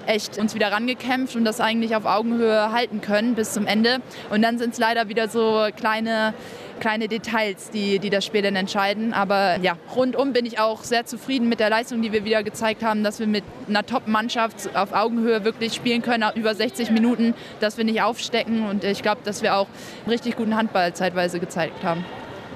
echt 0.07 0.39
uns 0.39 0.55
wieder 0.55 0.73
rangekämpft 0.73 1.37
und 1.37 1.45
das 1.45 1.61
eigentlich 1.61 1.95
auf 1.97 2.05
Augenhöhe 2.05 2.73
halten 2.73 3.01
können 3.01 3.35
bis 3.35 3.53
zum 3.53 3.67
Ende. 3.67 3.99
Und 4.31 4.43
dann 4.43 4.59
sind 4.59 4.73
es 4.73 4.79
leider 4.79 5.09
wieder 5.09 5.29
so 5.29 5.69
kleine 5.77 6.35
kleine 6.83 7.07
Details, 7.07 7.71
die, 7.71 8.01
die 8.01 8.11
das 8.11 8.25
Spiel 8.25 8.43
dann 8.43 8.57
entscheiden. 8.57 9.13
Aber 9.13 9.57
ja, 9.63 9.77
rundum 9.95 10.33
bin 10.33 10.45
ich 10.45 10.59
auch 10.59 10.83
sehr 10.83 11.07
zufrieden 11.07 11.49
mit 11.49 11.61
der 11.61 11.71
Leistung, 11.71 12.03
die 12.03 12.11
wir 12.11 12.25
wieder 12.25 12.43
gezeigt 12.43 12.83
haben, 12.83 13.05
dass 13.05 13.21
wir 13.21 13.29
mit 13.29 13.45
einer 13.69 13.87
Top-Mannschaft 13.87 14.75
auf 14.75 14.93
Augenhöhe 14.93 15.45
wirklich 15.45 15.75
spielen 15.75 16.03
können, 16.03 16.25
über 16.35 16.57
60 16.57 16.91
Minuten, 16.91 17.35
dass 17.61 17.79
wir 17.79 17.85
nicht 17.85 18.03
aufstecken. 18.03 18.69
Und 18.69 18.83
ich 18.83 19.01
glaube, 19.01 19.21
dass 19.23 19.43
wir 19.43 19.57
auch 19.57 19.69
einen 20.05 20.11
richtig 20.11 20.35
guten 20.35 20.57
Handball 20.57 20.93
zeitweise 20.93 21.39
gezeigt 21.39 21.85
haben. 21.85 22.05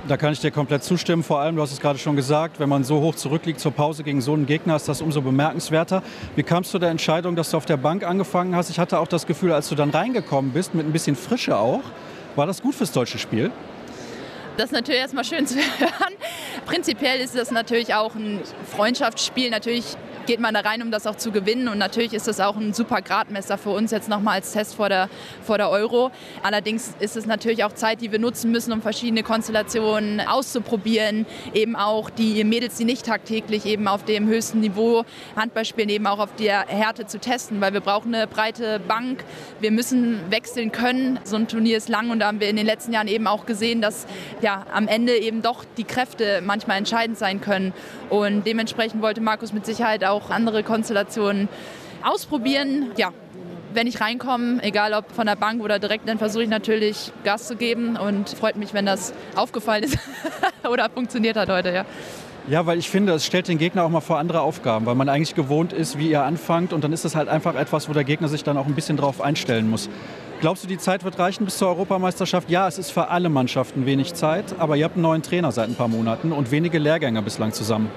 Da 0.08 0.16
kann 0.16 0.32
ich 0.32 0.40
dir 0.40 0.50
komplett 0.50 0.82
zustimmen. 0.82 1.22
Vor 1.22 1.38
allem, 1.38 1.54
du 1.54 1.62
hast 1.62 1.70
es 1.70 1.80
gerade 1.80 1.98
schon 1.98 2.16
gesagt, 2.16 2.58
wenn 2.58 2.68
man 2.68 2.82
so 2.82 3.00
hoch 3.00 3.14
zurückliegt 3.14 3.60
zur 3.60 3.72
Pause 3.72 4.02
gegen 4.02 4.20
so 4.20 4.34
einen 4.34 4.46
Gegner, 4.46 4.74
ist 4.74 4.88
das 4.88 5.02
umso 5.02 5.22
bemerkenswerter. 5.22 6.02
Wie 6.34 6.42
kamst 6.42 6.74
du 6.74 6.80
der 6.80 6.90
Entscheidung, 6.90 7.36
dass 7.36 7.52
du 7.52 7.56
auf 7.56 7.64
der 7.64 7.76
Bank 7.76 8.02
angefangen 8.02 8.56
hast? 8.56 8.70
Ich 8.70 8.80
hatte 8.80 8.98
auch 8.98 9.08
das 9.08 9.26
Gefühl, 9.26 9.52
als 9.52 9.68
du 9.68 9.76
dann 9.76 9.90
reingekommen 9.90 10.50
bist, 10.50 10.74
mit 10.74 10.84
ein 10.84 10.92
bisschen 10.92 11.14
Frische 11.14 11.56
auch, 11.56 11.82
war 12.34 12.46
das 12.46 12.60
gut 12.60 12.74
fürs 12.74 12.90
deutsche 12.90 13.18
Spiel? 13.18 13.52
Das 14.56 14.66
ist 14.66 14.72
natürlich 14.72 15.00
erstmal 15.00 15.24
schön 15.24 15.46
zu 15.46 15.56
hören. 15.78 16.14
Prinzipiell 16.64 17.20
ist 17.20 17.36
das 17.36 17.50
natürlich 17.50 17.94
auch 17.94 18.14
ein 18.14 18.40
Freundschaftsspiel. 18.74 19.50
Natürlich 19.50 19.96
geht 20.26 20.40
man 20.40 20.52
da 20.52 20.60
rein, 20.60 20.82
um 20.82 20.90
das 20.90 21.06
auch 21.06 21.16
zu 21.16 21.30
gewinnen. 21.30 21.68
Und 21.68 21.78
natürlich 21.78 22.12
ist 22.12 22.28
das 22.28 22.40
auch 22.40 22.56
ein 22.56 22.74
super 22.74 23.00
Gradmesser 23.00 23.56
für 23.56 23.70
uns 23.70 23.90
jetzt 23.90 24.08
nochmal 24.08 24.34
als 24.34 24.52
Test 24.52 24.74
vor 24.74 24.88
der, 24.88 25.08
vor 25.42 25.58
der 25.58 25.70
Euro. 25.70 26.10
Allerdings 26.42 26.94
ist 27.00 27.16
es 27.16 27.26
natürlich 27.26 27.64
auch 27.64 27.72
Zeit, 27.72 28.00
die 28.00 28.12
wir 28.12 28.18
nutzen 28.18 28.50
müssen, 28.50 28.72
um 28.72 28.82
verschiedene 28.82 29.22
Konstellationen 29.22 30.20
auszuprobieren. 30.20 31.26
Eben 31.54 31.76
auch 31.76 32.10
die 32.10 32.42
Mädels, 32.44 32.76
die 32.76 32.84
nicht 32.84 33.06
tagtäglich 33.06 33.64
eben 33.66 33.88
auf 33.88 34.04
dem 34.04 34.26
höchsten 34.26 34.60
Niveau 34.60 35.04
Handball 35.36 35.64
spielen, 35.64 35.88
eben 35.88 36.06
auch 36.06 36.18
auf 36.18 36.34
der 36.36 36.66
Härte 36.66 37.06
zu 37.06 37.18
testen, 37.18 37.60
weil 37.60 37.72
wir 37.72 37.80
brauchen 37.80 38.14
eine 38.14 38.26
breite 38.26 38.80
Bank. 38.80 39.24
Wir 39.60 39.70
müssen 39.70 40.20
wechseln 40.30 40.72
können. 40.72 41.20
So 41.24 41.36
ein 41.36 41.48
Turnier 41.48 41.76
ist 41.76 41.88
lang 41.88 42.10
und 42.10 42.18
da 42.18 42.26
haben 42.26 42.40
wir 42.40 42.48
in 42.48 42.56
den 42.56 42.66
letzten 42.66 42.92
Jahren 42.92 43.08
eben 43.08 43.26
auch 43.26 43.46
gesehen, 43.46 43.80
dass 43.80 44.06
ja, 44.42 44.66
am 44.72 44.88
Ende 44.88 45.16
eben 45.16 45.42
doch 45.42 45.64
die 45.76 45.84
Kräfte 45.84 46.42
manchmal 46.44 46.78
entscheidend 46.78 47.16
sein 47.16 47.40
können. 47.40 47.72
Und 48.10 48.46
dementsprechend 48.46 49.02
wollte 49.02 49.20
Markus 49.20 49.52
mit 49.52 49.66
Sicherheit 49.66 50.04
auch 50.04 50.15
auch 50.16 50.30
andere 50.30 50.62
Konstellationen 50.62 51.48
ausprobieren. 52.02 52.90
Ja, 52.96 53.12
wenn 53.74 53.86
ich 53.86 54.00
reinkomme, 54.00 54.62
egal 54.62 54.94
ob 54.94 55.12
von 55.12 55.26
der 55.26 55.36
Bank 55.36 55.62
oder 55.62 55.78
direkt, 55.78 56.08
dann 56.08 56.18
versuche 56.18 56.44
ich 56.44 56.48
natürlich 56.48 57.12
Gas 57.24 57.46
zu 57.46 57.56
geben 57.56 57.96
und 57.96 58.30
freut 58.30 58.56
mich, 58.56 58.72
wenn 58.74 58.86
das 58.86 59.12
aufgefallen 59.34 59.84
ist 59.84 59.98
oder 60.70 60.88
funktioniert 60.90 61.36
hat 61.36 61.48
heute, 61.48 61.72
ja. 61.72 61.84
Ja, 62.48 62.64
weil 62.64 62.78
ich 62.78 62.88
finde, 62.88 63.12
es 63.12 63.26
stellt 63.26 63.48
den 63.48 63.58
Gegner 63.58 63.82
auch 63.82 63.90
mal 63.90 64.00
vor 64.00 64.18
andere 64.18 64.40
Aufgaben, 64.40 64.86
weil 64.86 64.94
man 64.94 65.08
eigentlich 65.08 65.34
gewohnt 65.34 65.72
ist, 65.72 65.98
wie 65.98 66.08
ihr 66.08 66.22
anfangt 66.22 66.72
und 66.72 66.84
dann 66.84 66.92
ist 66.92 67.04
es 67.04 67.16
halt 67.16 67.28
einfach 67.28 67.56
etwas, 67.56 67.88
wo 67.88 67.92
der 67.92 68.04
Gegner 68.04 68.28
sich 68.28 68.44
dann 68.44 68.56
auch 68.56 68.66
ein 68.66 68.74
bisschen 68.74 68.96
drauf 68.96 69.20
einstellen 69.20 69.68
muss. 69.68 69.90
Glaubst 70.40 70.62
du, 70.62 70.68
die 70.68 70.78
Zeit 70.78 71.02
wird 71.02 71.18
reichen 71.18 71.44
bis 71.44 71.58
zur 71.58 71.68
Europameisterschaft? 71.68 72.48
Ja, 72.48 72.68
es 72.68 72.78
ist 72.78 72.90
für 72.90 73.08
alle 73.08 73.30
Mannschaften 73.30 73.84
wenig 73.84 74.14
Zeit, 74.14 74.54
aber 74.58 74.76
ihr 74.76 74.84
habt 74.84 74.94
einen 74.94 75.02
neuen 75.02 75.22
Trainer 75.22 75.50
seit 75.50 75.68
ein 75.68 75.74
paar 75.74 75.88
Monaten 75.88 76.30
und 76.30 76.50
wenige 76.50 76.78
Lehrgänger 76.78 77.22
bislang 77.22 77.52
zusammen. 77.52 77.90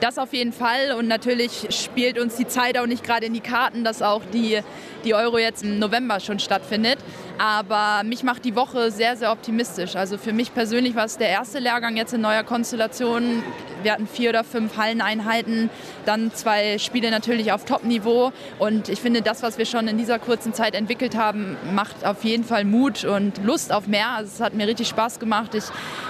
Das 0.00 0.18
auf 0.18 0.32
jeden 0.32 0.52
Fall 0.54 0.92
und 0.98 1.08
natürlich 1.08 1.66
spielt 1.70 2.18
uns 2.18 2.36
die 2.36 2.48
Zeit 2.48 2.78
auch 2.78 2.86
nicht 2.86 3.04
gerade 3.04 3.26
in 3.26 3.34
die 3.34 3.40
Karten, 3.40 3.84
dass 3.84 4.00
auch 4.00 4.22
die, 4.32 4.60
die 5.04 5.14
Euro 5.14 5.38
jetzt 5.38 5.62
im 5.62 5.78
November 5.78 6.20
schon 6.20 6.38
stattfindet. 6.38 6.98
Aber 7.40 8.02
mich 8.04 8.22
macht 8.22 8.44
die 8.44 8.54
Woche 8.54 8.90
sehr, 8.90 9.16
sehr 9.16 9.32
optimistisch. 9.32 9.96
Also 9.96 10.18
für 10.18 10.34
mich 10.34 10.52
persönlich 10.52 10.94
war 10.94 11.06
es 11.06 11.16
der 11.16 11.30
erste 11.30 11.58
Lehrgang 11.58 11.96
jetzt 11.96 12.12
in 12.12 12.20
neuer 12.20 12.42
Konstellation. 12.42 13.42
Wir 13.82 13.92
hatten 13.92 14.06
vier 14.06 14.28
oder 14.28 14.44
fünf 14.44 14.76
Halleneinheiten, 14.76 15.70
dann 16.04 16.34
zwei 16.34 16.76
Spiele 16.76 17.10
natürlich 17.10 17.50
auf 17.52 17.64
Top-Niveau. 17.64 18.32
Und 18.58 18.90
ich 18.90 19.00
finde, 19.00 19.22
das, 19.22 19.42
was 19.42 19.56
wir 19.56 19.64
schon 19.64 19.88
in 19.88 19.96
dieser 19.96 20.18
kurzen 20.18 20.52
Zeit 20.52 20.74
entwickelt 20.74 21.16
haben, 21.16 21.56
macht 21.74 22.04
auf 22.04 22.24
jeden 22.24 22.44
Fall 22.44 22.66
Mut 22.66 23.04
und 23.04 23.42
Lust 23.42 23.72
auf 23.72 23.86
mehr. 23.86 24.10
Also 24.10 24.32
es 24.34 24.40
hat 24.42 24.52
mir 24.52 24.66
richtig 24.66 24.88
Spaß 24.88 25.18
gemacht. 25.18 25.54
Ich 25.54 25.64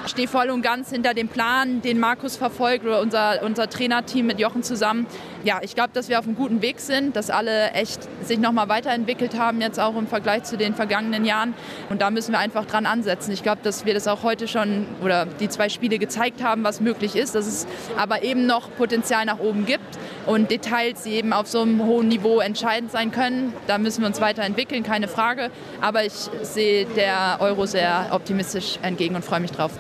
stehe 0.07 0.27
voll 0.27 0.51
und 0.51 0.63
ganz 0.63 0.91
hinter 0.91 1.15
dem 1.15 1.29
Plan, 1.29 1.81
den 1.81 2.01
Markus 2.01 2.35
verfolgt 2.35 2.85
oder 2.85 3.01
unser, 3.01 3.45
unser 3.45 3.71
Trainerteam 3.71 4.27
mit 4.27 4.41
Jochen 4.41 4.65
zusammen. 4.65 5.07
Ja, 5.43 5.61
ich 5.63 5.75
glaube, 5.75 5.91
dass 5.95 6.11
wir 6.11 6.19
auf 6.19 6.27
einem 6.27 6.37
guten 6.37 6.61
Weg 6.61 6.81
sind, 6.81 7.17
dass 7.17 7.31
alle 7.31 7.71
echt 7.71 8.01
sich 8.23 8.39
nochmal 8.39 8.69
weiterentwickelt 8.69 9.39
haben, 9.39 9.63
jetzt 9.63 9.81
auch 9.81 9.97
im 9.97 10.07
Vergleich 10.07 10.43
zu 10.45 10.59
den 10.59 10.75
vergangenen 10.75 11.25
Jahren. 11.25 11.55
Und 11.89 12.03
da 12.03 12.11
müssen 12.11 12.33
wir 12.33 12.39
einfach 12.39 12.67
dran 12.67 12.85
ansetzen. 12.85 13.33
Ich 13.33 13.43
glaube, 13.43 13.61
dass 13.63 13.87
wir 13.87 13.95
das 13.95 14.07
auch 14.07 14.23
heute 14.23 14.49
schon 14.49 14.87
oder 15.03 15.25
die 15.25 15.49
zwei 15.49 15.71
Spiele 15.71 15.99
gezeigt 15.99 16.43
haben, 16.43 16.63
was 16.63 16.83
möglich 16.83 17.17
ist, 17.17 17.35
dass 17.35 17.47
es 17.47 17.67
aber 17.97 18.23
eben 18.23 18.47
noch 18.47 18.71
Potenzial 18.77 19.25
nach 19.25 19.39
oben 19.39 19.65
gibt 19.65 19.99
und 20.27 20.51
Details, 20.51 21.05
die 21.05 21.13
eben 21.13 21.33
auf 21.33 21.47
so 21.47 21.63
einem 21.63 21.83
hohen 21.85 22.09
Niveau 22.09 22.41
entscheidend 22.41 22.91
sein 22.91 23.11
können. 23.11 23.55
Da 23.67 23.79
müssen 23.79 24.03
wir 24.03 24.09
uns 24.09 24.21
weiterentwickeln, 24.21 24.83
keine 24.83 25.09
Frage. 25.09 25.51
Aber 25.81 26.05
ich 26.05 26.29
sehe 26.43 26.85
der 26.85 27.39
Euro 27.41 27.65
sehr 27.65 28.09
optimistisch 28.11 28.79
entgegen 28.83 29.15
und 29.15 29.25
freue 29.25 29.41
mich 29.41 29.53
drauf. 29.53 29.73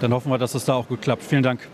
Dann 0.00 0.12
hoffen 0.12 0.30
wir, 0.30 0.38
dass 0.38 0.54
es 0.54 0.66
da 0.66 0.74
auch 0.74 0.86
gut 0.86 1.00
klappt. 1.00 1.22
Vielen 1.22 1.42
Dank. 1.42 1.66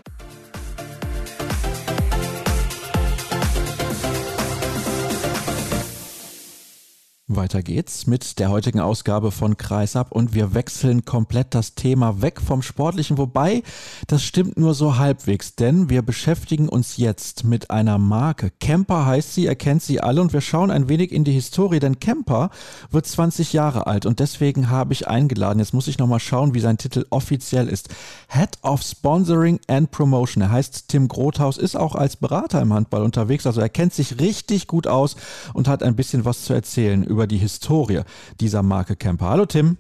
Weiter 7.27 7.63
geht's 7.63 8.07
mit 8.07 8.39
der 8.39 8.51
heutigen 8.51 8.81
Ausgabe 8.81 9.31
von 9.31 9.57
Kreisab 9.57 10.13
und 10.13 10.35
wir 10.35 10.53
wechseln 10.53 11.07
komplett 11.07 11.55
das 11.55 11.75
Thema 11.75 12.21
weg 12.21 12.39
vom 12.39 12.61
Sportlichen, 12.61 13.17
wobei 13.17 13.63
das 14.09 14.23
stimmt 14.23 14.59
nur 14.59 14.75
so 14.75 14.99
halbwegs, 14.99 15.55
denn 15.55 15.89
wir 15.89 16.03
beschäftigen 16.03 16.69
uns 16.69 16.99
jetzt 16.99 17.45
mit 17.45 17.71
einer 17.71 17.97
Marke. 17.97 18.53
Camper 18.61 19.07
heißt 19.07 19.33
sie, 19.33 19.47
erkennt 19.47 19.83
sie 19.83 20.03
alle 20.03 20.21
und 20.21 20.35
wir 20.35 20.43
schauen 20.43 20.71
ein 20.71 20.91
wenig 20.91 21.13
in 21.13 21.25
die 21.25 21.33
Historie, 21.33 21.79
denn 21.79 21.99
Camper 21.99 22.51
wird 22.91 23.07
20 23.07 23.55
Jahre 23.55 23.87
alt 23.87 24.05
und 24.05 24.21
deswegen 24.21 24.69
habe 24.69 24.93
ich 24.93 25.09
eingeladen, 25.09 25.61
jetzt 25.61 25.73
muss 25.73 25.89
ich 25.89 25.97
nochmal 25.97 26.21
schauen, 26.21 26.53
wie 26.53 26.61
sein 26.61 26.77
Titel 26.77 27.07
offiziell 27.09 27.69
ist. 27.69 27.89
Head 28.29 28.59
of 28.61 28.83
Sponsoring 28.83 29.61
and 29.67 29.91
Promotion. 29.91 30.43
Er 30.43 30.51
heißt 30.51 30.89
Tim 30.89 31.09
Grothaus, 31.09 31.57
ist 31.57 31.75
auch 31.75 31.95
als 31.95 32.17
Berater 32.17 32.61
im 32.61 32.75
Handball 32.75 33.03
unterwegs, 33.03 33.47
also 33.47 33.63
er 33.63 33.71
kennt 33.71 33.95
sich 33.95 34.21
richtig 34.21 34.67
gut 34.67 34.87
aus 34.87 35.17
und 35.55 35.69
hat 35.69 35.83
ein 35.83 35.97
bisschen 35.97 36.27
was 36.27 36.45
zu 36.45 36.53
erzählen 36.53 37.14
über 37.15 37.27
die 37.27 37.39
Historie 37.39 38.03
dieser 38.41 38.63
Marke 38.63 38.97
Camper. 38.97 39.31
Hallo 39.31 39.47
Tim. 39.47 39.79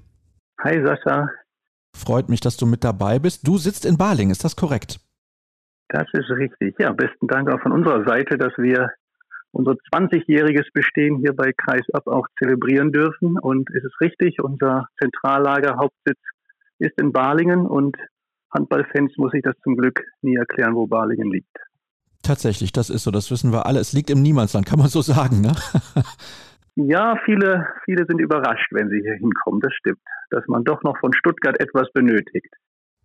Hi 0.62 0.80
Sascha. 0.84 1.28
Freut 1.94 2.28
mich, 2.28 2.40
dass 2.40 2.56
du 2.56 2.64
mit 2.64 2.84
dabei 2.84 3.18
bist. 3.18 3.46
Du 3.46 3.58
sitzt 3.58 3.84
in 3.84 3.98
Baling, 3.98 4.30
ist 4.30 4.44
das 4.44 4.56
korrekt? 4.56 5.00
Das 5.88 6.06
ist 6.12 6.30
richtig. 6.30 6.76
Ja, 6.78 6.92
besten 6.92 7.26
Dank 7.26 7.50
auch 7.50 7.60
von 7.60 7.72
unserer 7.72 8.04
Seite, 8.04 8.38
dass 8.38 8.52
wir 8.56 8.90
unser 9.52 9.72
20-jähriges 9.92 10.66
Bestehen 10.72 11.18
hier 11.18 11.34
bei 11.34 11.52
Kreisab 11.52 12.06
auch 12.06 12.26
zelebrieren 12.38 12.92
dürfen. 12.92 13.38
Und 13.38 13.68
es 13.70 13.84
ist 13.84 14.00
richtig, 14.00 14.42
unser 14.42 14.88
Zentrallager, 15.00 15.76
Hauptsitz 15.76 16.18
ist 16.78 16.98
in 17.00 17.12
Balingen 17.12 17.66
und 17.66 17.96
Handballfans 18.50 19.12
muss 19.16 19.34
ich 19.34 19.42
das 19.42 19.54
zum 19.62 19.76
Glück 19.76 20.02
nie 20.22 20.36
erklären, 20.36 20.74
wo 20.74 20.86
Balingen 20.86 21.30
liegt. 21.30 21.56
Tatsächlich, 22.22 22.72
das 22.72 22.90
ist 22.90 23.04
so, 23.04 23.10
das 23.10 23.30
wissen 23.30 23.52
wir 23.52 23.66
alle. 23.66 23.80
Es 23.80 23.92
liegt 23.92 24.10
im 24.10 24.22
Niemandsland, 24.22 24.66
kann 24.66 24.78
man 24.78 24.88
so 24.88 25.02
sagen, 25.02 25.40
ne? 25.40 25.54
Ja, 26.76 27.16
viele, 27.24 27.68
viele 27.84 28.04
sind 28.06 28.20
überrascht, 28.20 28.68
wenn 28.72 28.88
sie 28.88 29.00
hier 29.00 29.14
hinkommen. 29.14 29.60
Das 29.60 29.72
stimmt. 29.74 30.00
Dass 30.30 30.46
man 30.48 30.64
doch 30.64 30.82
noch 30.82 30.98
von 30.98 31.12
Stuttgart 31.12 31.58
etwas 31.60 31.92
benötigt. 31.92 32.52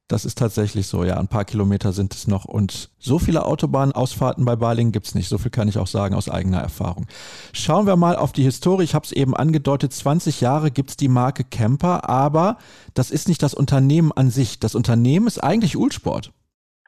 Das 0.08 0.26
ist 0.26 0.40
tatsächlich 0.40 0.88
so, 0.88 1.04
ja. 1.04 1.20
Ein 1.20 1.28
paar 1.28 1.46
Kilometer 1.46 1.92
sind 1.92 2.16
es 2.16 2.28
noch. 2.28 2.46
Und 2.46 2.90
so 2.98 3.20
viele 3.20 3.46
Autobahnausfahrten 3.46 4.44
bei 4.44 4.56
Balingen 4.56 4.92
gibt 4.92 5.06
es 5.06 5.14
nicht. 5.14 5.30
So 5.30 5.38
viel 5.38 5.52
kann 5.52 5.68
ich 5.68 5.78
auch 5.78 5.86
sagen 5.86 6.16
aus 6.16 6.32
eigener 6.32 6.58
Erfahrung. 6.58 7.06
Schauen 7.54 7.86
wir 7.86 7.96
mal 7.96 8.16
auf 8.16 8.32
die 8.32 8.42
Historie. 8.42 8.86
Ich 8.86 8.96
habe 8.96 9.06
es 9.06 9.12
eben 9.12 9.36
angedeutet, 9.36 9.94
20 9.94 10.42
Jahre 10.42 10.72
gibt 10.72 10.90
es 10.90 10.98
die 10.98 11.10
Marke 11.10 11.44
Camper, 11.44 12.10
aber 12.10 12.58
das 12.96 13.12
ist 13.12 13.28
nicht 13.28 13.44
das 13.44 13.54
Unternehmen 13.54 14.12
an 14.12 14.32
sich. 14.32 14.60
Das 14.60 14.74
Unternehmen 14.74 15.28
ist 15.28 15.38
eigentlich 15.38 15.78
Ulsport. 15.78 16.34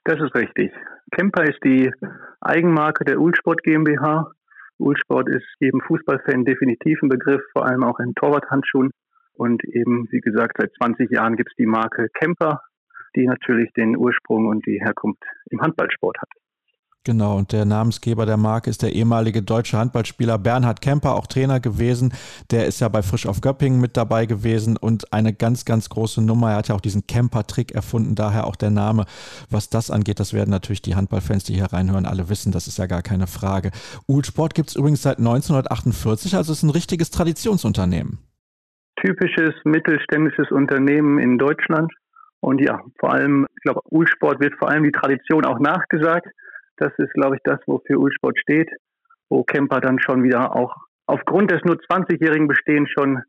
Das 0.05 0.19
ist 0.19 0.33
richtig. 0.33 0.71
Camper 1.11 1.43
ist 1.43 1.59
die 1.63 1.91
Eigenmarke 2.39 3.05
der 3.05 3.19
Ulsport 3.19 3.61
GmbH 3.61 4.31
Ulsport 4.81 5.29
ist 5.29 5.45
jedem 5.59 5.81
Fußballfan 5.81 6.45
definitiv 6.45 7.01
ein 7.01 7.09
Begriff, 7.09 7.41
vor 7.53 7.65
allem 7.65 7.83
auch 7.83 7.99
in 7.99 8.13
Torwarthandschuhen. 8.15 8.91
Und 9.33 9.63
eben, 9.63 10.07
wie 10.11 10.19
gesagt, 10.19 10.57
seit 10.59 10.73
20 10.73 11.09
Jahren 11.09 11.35
gibt 11.35 11.49
es 11.51 11.55
die 11.55 11.65
Marke 11.65 12.07
Kemper, 12.13 12.61
die 13.15 13.25
natürlich 13.25 13.71
den 13.73 13.97
Ursprung 13.97 14.47
und 14.47 14.65
die 14.65 14.79
Herkunft 14.79 15.23
im 15.49 15.61
Handballsport 15.61 16.17
hat. 16.19 16.29
Genau, 17.03 17.35
und 17.35 17.51
der 17.51 17.65
Namensgeber 17.65 18.27
der 18.27 18.37
Marke 18.37 18.69
ist 18.69 18.83
der 18.83 18.93
ehemalige 18.93 19.41
deutsche 19.41 19.75
Handballspieler 19.75 20.37
Bernhard 20.37 20.81
Kemper, 20.81 21.15
auch 21.15 21.25
Trainer 21.25 21.59
gewesen. 21.59 22.13
Der 22.51 22.67
ist 22.67 22.79
ja 22.79 22.89
bei 22.89 23.01
Frisch 23.01 23.25
auf 23.25 23.41
Göppingen 23.41 23.81
mit 23.81 23.97
dabei 23.97 24.27
gewesen 24.27 24.77
und 24.77 25.11
eine 25.11 25.33
ganz, 25.33 25.65
ganz 25.65 25.89
große 25.89 26.23
Nummer. 26.23 26.51
Er 26.51 26.57
hat 26.57 26.67
ja 26.67 26.75
auch 26.75 26.81
diesen 26.81 27.07
Kemper-Trick 27.07 27.71
erfunden, 27.71 28.13
daher 28.13 28.45
auch 28.45 28.55
der 28.55 28.69
Name. 28.69 29.05
Was 29.49 29.71
das 29.71 29.89
angeht, 29.89 30.19
das 30.19 30.35
werden 30.35 30.51
natürlich 30.51 30.83
die 30.83 30.93
Handballfans, 30.93 31.43
die 31.43 31.55
hier 31.55 31.73
reinhören, 31.73 32.05
alle 32.05 32.29
wissen. 32.29 32.51
Das 32.51 32.67
ist 32.67 32.77
ja 32.77 32.85
gar 32.85 33.01
keine 33.01 33.25
Frage. 33.25 33.71
Ulsport 34.05 34.53
gibt 34.53 34.69
es 34.69 34.75
übrigens 34.75 35.01
seit 35.01 35.17
1948, 35.17 36.35
also 36.35 36.53
ist 36.53 36.61
ein 36.61 36.69
richtiges 36.69 37.09
Traditionsunternehmen. 37.09 38.19
Typisches 39.03 39.55
mittelständisches 39.63 40.51
Unternehmen 40.51 41.17
in 41.17 41.39
Deutschland. 41.39 41.91
Und 42.41 42.61
ja, 42.61 42.79
vor 42.99 43.11
allem, 43.11 43.47
ich 43.55 43.63
glaube, 43.63 43.81
Ulsport 43.85 44.39
wird 44.39 44.53
vor 44.59 44.69
allem 44.69 44.83
die 44.83 44.91
Tradition 44.91 45.45
auch 45.45 45.59
nachgesagt. 45.59 46.27
Das 46.81 46.91
ist, 46.97 47.13
glaube 47.13 47.35
ich, 47.35 47.41
das, 47.43 47.59
wofür 47.67 47.99
Ulsport 47.99 48.39
steht, 48.39 48.67
wo 49.29 49.43
Kemper 49.43 49.81
dann 49.81 49.99
schon 49.99 50.23
wieder 50.23 50.55
auch 50.55 50.75
aufgrund 51.05 51.51
des 51.51 51.63
nur 51.63 51.75
20-jährigen 51.75 52.47
Bestehens 52.47 52.89
schon 52.89 53.21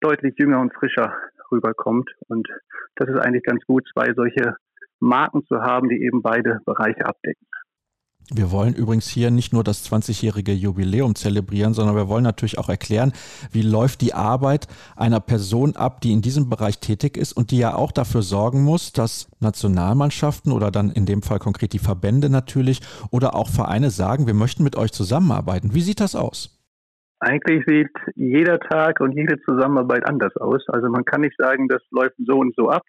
deutlich 0.00 0.34
jünger 0.38 0.60
und 0.60 0.74
frischer 0.74 1.16
rüberkommt. 1.52 2.10
Und 2.26 2.48
das 2.96 3.08
ist 3.08 3.20
eigentlich 3.20 3.44
ganz 3.44 3.64
gut, 3.64 3.88
zwei 3.94 4.12
solche 4.12 4.56
Marken 4.98 5.44
zu 5.46 5.62
haben, 5.62 5.88
die 5.88 6.02
eben 6.02 6.20
beide 6.20 6.58
Bereiche 6.66 7.06
abdecken. 7.06 7.46
Wir 8.34 8.50
wollen 8.50 8.74
übrigens 8.74 9.08
hier 9.08 9.30
nicht 9.30 9.52
nur 9.52 9.62
das 9.62 9.88
20-jährige 9.88 10.52
Jubiläum 10.52 11.14
zelebrieren, 11.14 11.74
sondern 11.74 11.94
wir 11.94 12.08
wollen 12.08 12.24
natürlich 12.24 12.58
auch 12.58 12.68
erklären, 12.68 13.12
wie 13.52 13.62
läuft 13.62 14.00
die 14.00 14.14
Arbeit 14.14 14.66
einer 14.96 15.20
Person 15.20 15.76
ab, 15.76 16.00
die 16.00 16.12
in 16.12 16.22
diesem 16.22 16.50
Bereich 16.50 16.80
tätig 16.80 17.16
ist 17.16 17.34
und 17.34 17.52
die 17.52 17.58
ja 17.58 17.76
auch 17.76 17.92
dafür 17.92 18.22
sorgen 18.22 18.64
muss, 18.64 18.92
dass 18.92 19.30
Nationalmannschaften 19.38 20.50
oder 20.50 20.72
dann 20.72 20.90
in 20.90 21.06
dem 21.06 21.22
Fall 21.22 21.38
konkret 21.38 21.72
die 21.72 21.78
Verbände 21.78 22.28
natürlich 22.28 22.80
oder 23.12 23.36
auch 23.36 23.48
Vereine 23.48 23.90
sagen, 23.90 24.26
wir 24.26 24.34
möchten 24.34 24.64
mit 24.64 24.74
euch 24.74 24.90
zusammenarbeiten. 24.90 25.72
Wie 25.72 25.82
sieht 25.82 26.00
das 26.00 26.16
aus? 26.16 26.52
Eigentlich 27.20 27.64
sieht 27.64 27.92
jeder 28.16 28.58
Tag 28.58 29.00
und 29.00 29.12
jede 29.12 29.40
Zusammenarbeit 29.42 30.04
anders 30.04 30.36
aus. 30.36 30.64
Also 30.66 30.88
man 30.88 31.04
kann 31.04 31.20
nicht 31.20 31.36
sagen, 31.38 31.68
das 31.68 31.82
läuft 31.90 32.16
so 32.18 32.38
und 32.38 32.56
so 32.56 32.70
ab. 32.70 32.82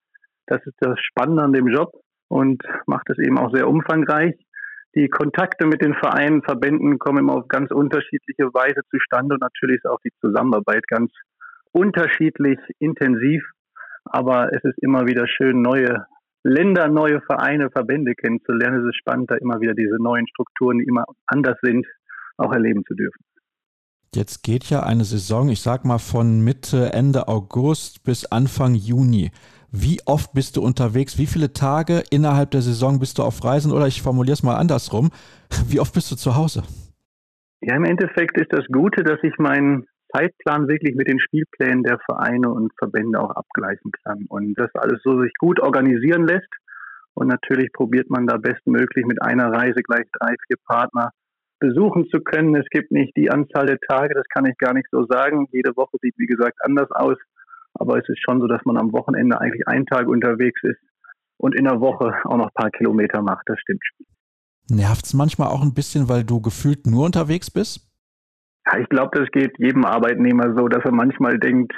Das 0.47 0.65
ist 0.65 0.75
das 0.79 0.99
Spannende 0.99 1.43
an 1.43 1.53
dem 1.53 1.67
Job 1.67 1.91
und 2.27 2.61
macht 2.87 3.07
es 3.09 3.19
eben 3.19 3.37
auch 3.37 3.53
sehr 3.53 3.67
umfangreich. 3.67 4.35
Die 4.95 5.09
Kontakte 5.09 5.67
mit 5.67 5.81
den 5.81 5.93
Vereinen, 5.93 6.41
Verbänden 6.41 6.97
kommen 6.97 7.19
immer 7.19 7.35
auf 7.35 7.47
ganz 7.47 7.71
unterschiedliche 7.71 8.45
Weise 8.53 8.81
zustande 8.89 9.35
und 9.35 9.41
natürlich 9.41 9.77
ist 9.77 9.87
auch 9.87 9.99
die 10.03 10.13
Zusammenarbeit 10.21 10.87
ganz 10.87 11.11
unterschiedlich 11.71 12.57
intensiv. 12.79 13.43
Aber 14.05 14.51
es 14.53 14.63
ist 14.63 14.77
immer 14.81 15.05
wieder 15.05 15.27
schön, 15.27 15.61
neue 15.61 16.05
Länder, 16.43 16.87
neue 16.87 17.21
Vereine, 17.21 17.69
Verbände 17.69 18.15
kennenzulernen. 18.15 18.81
Es 18.81 18.89
ist 18.89 18.97
spannend, 18.97 19.29
da 19.29 19.35
immer 19.35 19.59
wieder 19.59 19.73
diese 19.73 20.01
neuen 20.01 20.27
Strukturen, 20.27 20.79
die 20.79 20.85
immer 20.85 21.03
anders 21.27 21.57
sind, 21.61 21.85
auch 22.37 22.53
erleben 22.53 22.83
zu 22.87 22.95
dürfen. 22.95 23.23
Jetzt 24.15 24.43
geht 24.43 24.69
ja 24.69 24.83
eine 24.83 25.03
Saison, 25.03 25.49
ich 25.49 25.61
sag 25.61 25.83
mal 25.83 25.99
von 25.99 26.43
Mitte, 26.43 26.93
Ende 26.93 27.27
August 27.27 28.03
bis 28.03 28.25
Anfang 28.25 28.73
Juni. 28.73 29.31
Wie 29.71 29.99
oft 30.05 30.33
bist 30.33 30.55
du 30.55 30.61
unterwegs? 30.61 31.17
Wie 31.17 31.25
viele 31.25 31.51
Tage 31.51 32.03
innerhalb 32.09 32.51
der 32.51 32.61
Saison 32.61 32.99
bist 32.99 33.17
du 33.17 33.23
auf 33.23 33.43
Reisen? 33.43 33.71
Oder 33.71 33.87
ich 33.87 34.01
formuliere 34.01 34.33
es 34.33 34.43
mal 34.43 34.55
andersrum. 34.55 35.11
Wie 35.67 35.79
oft 35.79 35.93
bist 35.93 36.11
du 36.11 36.15
zu 36.15 36.35
Hause? 36.35 36.63
Ja, 37.61 37.75
im 37.75 37.83
Endeffekt 37.83 38.37
ist 38.37 38.53
das 38.53 38.65
Gute, 38.71 39.03
dass 39.03 39.19
ich 39.23 39.37
meinen 39.37 39.85
Zeitplan 40.15 40.67
wirklich 40.67 40.95
mit 40.95 41.09
den 41.09 41.19
Spielplänen 41.19 41.83
der 41.83 41.99
Vereine 42.05 42.49
und 42.49 42.71
Verbände 42.77 43.19
auch 43.19 43.31
abgleichen 43.31 43.91
kann. 44.03 44.25
Und 44.29 44.53
das 44.57 44.73
alles 44.75 45.01
so 45.03 45.21
sich 45.21 45.33
gut 45.37 45.59
organisieren 45.59 46.25
lässt. 46.25 46.47
Und 47.13 47.27
natürlich 47.27 47.73
probiert 47.73 48.09
man 48.09 48.27
da 48.27 48.37
bestmöglich 48.37 49.05
mit 49.05 49.21
einer 49.21 49.51
Reise 49.51 49.81
gleich 49.81 50.05
drei, 50.13 50.35
vier 50.47 50.57
Partner 50.65 51.11
besuchen 51.59 52.07
zu 52.09 52.21
können. 52.21 52.55
Es 52.55 52.69
gibt 52.69 52.91
nicht 52.91 53.17
die 53.17 53.31
Anzahl 53.31 53.65
der 53.65 53.79
Tage, 53.79 54.13
das 54.13 54.27
kann 54.29 54.45
ich 54.45 54.57
gar 54.57 54.73
nicht 54.73 54.87
so 54.91 55.05
sagen. 55.07 55.47
Jede 55.51 55.75
Woche 55.75 55.97
sieht, 56.01 56.13
wie 56.17 56.27
gesagt, 56.27 56.57
anders 56.61 56.89
aus. 56.91 57.17
Aber 57.79 57.97
es 57.97 58.07
ist 58.09 58.21
schon 58.21 58.39
so, 58.41 58.47
dass 58.47 58.63
man 58.65 58.77
am 58.77 58.91
Wochenende 58.91 59.39
eigentlich 59.39 59.67
einen 59.67 59.85
Tag 59.85 60.07
unterwegs 60.07 60.61
ist 60.63 60.79
und 61.37 61.55
in 61.55 61.65
der 61.65 61.79
Woche 61.79 62.13
auch 62.25 62.37
noch 62.37 62.47
ein 62.47 62.53
paar 62.53 62.71
Kilometer 62.71 63.21
macht. 63.21 63.43
Das 63.47 63.59
stimmt. 63.59 63.81
Nervt 64.69 65.05
es 65.05 65.13
manchmal 65.13 65.47
auch 65.47 65.61
ein 65.61 65.73
bisschen, 65.73 66.09
weil 66.09 66.23
du 66.23 66.41
gefühlt 66.41 66.87
nur 66.87 67.05
unterwegs 67.05 67.49
bist? 67.49 67.87
Ja, 68.65 68.79
ich 68.79 68.89
glaube, 68.89 69.17
das 69.17 69.29
geht 69.31 69.57
jedem 69.59 69.85
Arbeitnehmer 69.85 70.55
so, 70.57 70.67
dass 70.67 70.83
er 70.83 70.91
manchmal 70.91 71.39
denkt, 71.39 71.73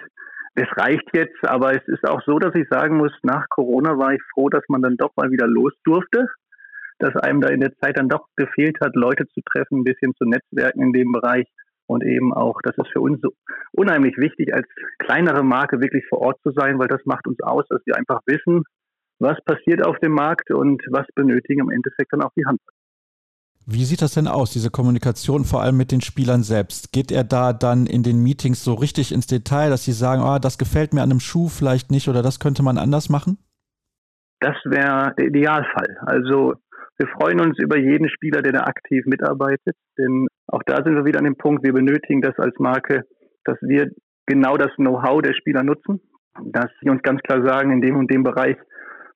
es 0.56 0.68
reicht 0.76 1.08
jetzt. 1.14 1.44
Aber 1.44 1.76
es 1.76 1.88
ist 1.88 2.08
auch 2.08 2.22
so, 2.26 2.40
dass 2.40 2.56
ich 2.56 2.68
sagen 2.70 2.98
muss, 2.98 3.12
nach 3.24 3.46
Corona 3.50 3.98
war 3.98 4.14
ich 4.14 4.22
froh, 4.34 4.50
dass 4.50 4.64
man 4.70 4.82
dann 4.82 4.98
doch 4.98 5.12
mal 5.16 5.30
wieder 5.32 5.48
los 5.48 5.74
durfte. 5.84 6.28
Dass 6.98 7.16
einem 7.16 7.42
da 7.42 7.50
in 7.50 7.62
der 7.62 7.76
Zeit 7.78 7.98
dann 7.98 8.10
doch 8.10 8.26
gefehlt 8.36 8.78
hat, 8.82 8.96
Leute 8.96 9.26
zu 9.28 9.42
treffen, 9.42 9.80
ein 9.80 9.84
bisschen 9.84 10.14
zu 10.16 10.26
netzwerken 10.26 10.82
in 10.82 10.94
dem 10.94 11.12
Bereich 11.12 11.46
und 11.90 12.04
eben 12.04 12.34
auch, 12.34 12.62
das 12.64 12.78
ist 12.78 12.92
für 12.94 13.02
uns 13.02 13.20
so 13.22 13.32
unheimlich 13.72 14.16
wichtig, 14.18 14.54
als 14.54 14.68
kleinere 15.00 15.44
Marke 15.44 15.82
wirklich 15.82 16.06
vor 16.08 16.20
Ort 16.20 16.40
zu 16.44 16.52
sein, 16.52 16.78
weil 16.78 16.88
das 16.88 17.02
macht 17.06 17.28
uns 17.28 17.40
aus, 17.42 17.66
dass 17.70 17.82
wir 17.86 17.96
einfach 17.98 18.22
wissen, 18.28 18.64
was 19.20 19.38
passiert 19.44 19.86
auf 19.86 19.98
dem 20.00 20.14
Markt 20.14 20.52
und 20.52 20.82
was 20.92 21.08
benötigen 21.16 21.62
im 21.62 21.72
Endeffekt 21.72 22.14
dann 22.14 22.22
auch 22.22 22.32
die 22.38 22.46
Handball. 22.46 22.74
Wie 23.66 23.86
sieht 23.86 24.02
das 24.02 24.14
denn 24.14 24.28
aus, 24.28 24.52
diese 24.52 24.72
Kommunikation 24.72 25.46
vor 25.46 25.62
allem 25.62 25.78
mit 25.78 25.92
den 25.92 26.02
Spielern 26.02 26.44
selbst? 26.44 26.92
Geht 26.92 27.12
er 27.12 27.24
da 27.24 27.54
dann 27.54 27.86
in 27.86 28.04
den 28.04 28.24
Meetings 28.24 28.64
so 28.64 28.74
richtig 28.74 29.12
ins 29.12 29.28
Detail, 29.28 29.70
dass 29.70 29.84
sie 29.84 29.92
sagen, 29.92 30.24
oh, 30.24 30.40
das 30.40 30.58
gefällt 30.58 30.94
mir 30.94 31.02
an 31.02 31.12
einem 31.12 31.20
Schuh 31.20 31.50
vielleicht 31.50 31.92
nicht 31.92 32.08
oder 32.08 32.22
das 32.22 32.40
könnte 32.40 32.64
man 32.64 32.78
anders 32.78 33.10
machen? 33.10 33.38
Das 34.40 34.56
wäre 34.64 35.14
der 35.18 35.26
Idealfall. 35.26 35.98
Also 36.02 36.54
wir 37.00 37.08
freuen 37.08 37.42
uns 37.42 37.58
über 37.60 37.78
jeden 37.78 38.10
Spieler, 38.10 38.42
der 38.42 38.52
da 38.52 38.60
aktiv 38.62 39.06
mitarbeitet, 39.06 39.76
denn 39.98 40.28
auch 40.48 40.62
da 40.66 40.84
sind 40.84 40.96
wir 40.96 41.06
wieder 41.06 41.20
an 41.20 41.26
dem 41.26 41.38
Punkt, 41.38 41.64
wir 41.64 41.74
benötigen 41.74 42.22
das 42.22 42.38
als 42.38 42.58
Marke, 42.60 43.04
dass 43.46 43.58
wir 43.62 43.90
genau 44.26 44.58
das 44.58 44.74
Know-how 44.76 45.22
der 45.22 45.34
Spieler 45.34 45.64
nutzen, 45.64 46.02
dass 46.44 46.68
sie 46.82 46.90
uns 46.90 47.02
ganz 47.02 47.22
klar 47.22 47.44
sagen, 47.44 47.72
in 47.72 47.82
dem 47.82 47.96
und 47.96 48.12
dem 48.12 48.24
Bereich 48.24 48.58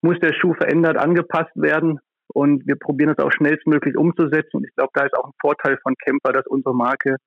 muss 0.01 0.19
der 0.19 0.33
Schuh 0.33 0.53
verändert, 0.53 0.97
angepasst 0.97 1.55
werden 1.55 1.99
und 2.33 2.65
wir 2.65 2.75
probieren 2.75 3.13
das 3.15 3.23
auch 3.23 3.31
schnellstmöglich 3.31 3.95
umzusetzen. 3.97 4.57
Und 4.57 4.65
ich 4.65 4.75
glaube, 4.75 4.91
da 4.93 5.05
ist 5.05 5.15
auch 5.15 5.25
ein 5.25 5.39
Vorteil 5.39 5.77
von 5.83 5.93
Camper, 6.03 6.33
dass 6.33 6.47
unsere 6.47 6.75
Marke 6.75 7.17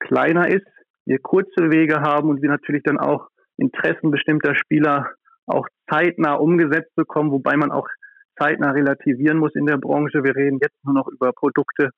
kleiner 0.00 0.48
ist 0.48 0.66
wir 1.06 1.18
kurze 1.18 1.70
Wege 1.72 2.02
haben 2.02 2.28
und 2.28 2.40
wir 2.40 2.48
natürlich 2.48 2.82
dann 2.84 2.98
auch 2.98 3.28
Interessen 3.56 4.12
bestimmter 4.12 4.54
Spieler 4.54 5.10
auch 5.46 5.66
zeitnah 5.90 6.34
umgesetzt 6.34 6.94
bekommen, 6.94 7.32
wobei 7.32 7.56
man 7.56 7.72
auch 7.72 7.88
zeitnah 8.40 8.70
relativieren 8.70 9.38
muss 9.38 9.54
in 9.54 9.66
der 9.66 9.78
Branche. 9.78 10.24
Wir 10.24 10.34
reden 10.34 10.58
jetzt 10.62 10.76
nur 10.84 10.94
noch 10.94 11.08
über 11.08 11.32
Produkte 11.32 11.90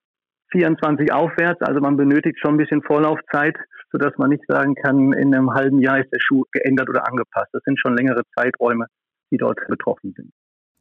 24 0.50 1.12
aufwärts, 1.12 1.62
also 1.62 1.80
man 1.80 1.96
benötigt 1.96 2.38
schon 2.40 2.54
ein 2.54 2.58
bisschen 2.58 2.82
Vorlaufzeit, 2.82 3.56
sodass 3.90 4.12
man 4.18 4.30
nicht 4.30 4.44
sagen 4.46 4.74
kann, 4.74 5.12
in 5.12 5.34
einem 5.34 5.52
halben 5.52 5.80
Jahr 5.80 5.98
ist 5.98 6.12
der 6.12 6.20
Schuh 6.20 6.44
geändert 6.52 6.88
oder 6.88 7.08
angepasst. 7.08 7.48
Das 7.52 7.62
sind 7.64 7.78
schon 7.78 7.96
längere 7.96 8.22
Zeiträume, 8.36 8.86
die 9.30 9.38
dort 9.38 9.58
betroffen 9.68 10.12
sind. 10.16 10.30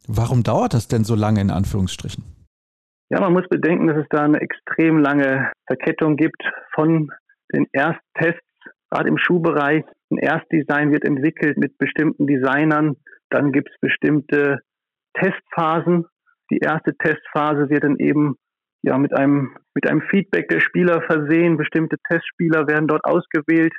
Warum 0.08 0.44
dauert 0.44 0.74
das 0.74 0.88
denn 0.88 1.04
so 1.04 1.16
lange 1.16 1.42
in 1.42 1.52
Anführungsstrichen? 1.52 2.24
Ja, 3.10 3.20
man 3.20 3.34
muss 3.34 3.48
bedenken, 3.50 3.88
dass 3.88 3.98
es 3.98 4.08
da 4.10 4.24
eine 4.24 4.40
extrem 4.40 4.98
lange 4.98 5.52
Verkettung 5.68 6.16
gibt 6.16 6.42
von 6.74 7.12
den 7.54 7.68
Ersttests, 7.74 8.42
gerade 8.90 9.10
im 9.10 9.18
Schuhbereich. 9.18 9.84
Ein 10.12 10.18
Erstdesign 10.18 10.92
wird 10.92 11.04
entwickelt 11.04 11.58
mit 11.58 11.78
bestimmten 11.78 12.26
Designern. 12.26 12.96
Dann 13.30 13.52
gibt 13.52 13.70
es 13.70 13.80
bestimmte 13.80 14.60
Testphasen. 15.14 16.06
Die 16.50 16.60
erste 16.60 16.96
Testphase 16.98 17.70
wird 17.70 17.84
dann 17.84 17.98
eben 17.98 18.36
ja 18.84 18.98
mit 18.98 19.16
einem 19.16 19.56
mit 19.74 19.90
einem 19.90 20.02
Feedback 20.02 20.50
der 20.50 20.60
Spieler 20.60 21.02
versehen. 21.02 21.58
Bestimmte 21.58 21.98
Testspieler 22.10 22.68
werden 22.68 22.88
dort 22.88 23.06
ausgewählt. 23.06 23.74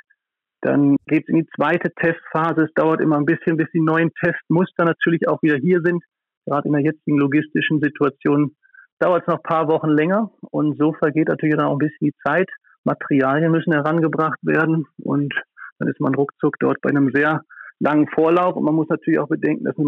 Dann 0.61 0.95
geht 1.07 1.23
es 1.23 1.29
in 1.29 1.41
die 1.41 1.49
zweite 1.55 1.91
Testphase. 1.93 2.63
Es 2.63 2.73
dauert 2.73 3.01
immer 3.01 3.17
ein 3.17 3.25
bisschen, 3.25 3.57
bis 3.57 3.67
die 3.73 3.81
neuen 3.81 4.11
Testmuster 4.23 4.85
natürlich 4.85 5.27
auch 5.27 5.41
wieder 5.43 5.57
hier 5.57 5.81
sind. 5.83 6.03
Gerade 6.45 6.67
in 6.67 6.73
der 6.73 6.83
jetzigen 6.83 7.17
logistischen 7.17 7.81
Situation 7.81 8.55
dauert 8.99 9.23
es 9.23 9.27
noch 9.27 9.37
ein 9.37 9.43
paar 9.43 9.67
Wochen 9.67 9.89
länger 9.89 10.31
und 10.51 10.77
so 10.77 10.93
vergeht 10.93 11.27
natürlich 11.27 11.55
dann 11.55 11.65
auch 11.65 11.73
ein 11.73 11.77
bisschen 11.79 12.07
die 12.07 12.15
Zeit. 12.25 12.49
Materialien 12.85 13.51
müssen 13.51 13.73
herangebracht 13.73 14.39
werden 14.41 14.85
und 15.01 15.33
dann 15.79 15.89
ist 15.89 15.99
man 15.99 16.15
ruckzuck 16.15 16.55
dort 16.59 16.81
bei 16.81 16.89
einem 16.89 17.11
sehr 17.13 17.43
langen 17.79 18.07
Vorlauf 18.09 18.55
und 18.55 18.63
man 18.63 18.75
muss 18.75 18.87
natürlich 18.89 19.19
auch 19.19 19.27
bedenken, 19.27 19.65
dass 19.65 19.77
eine 19.77 19.87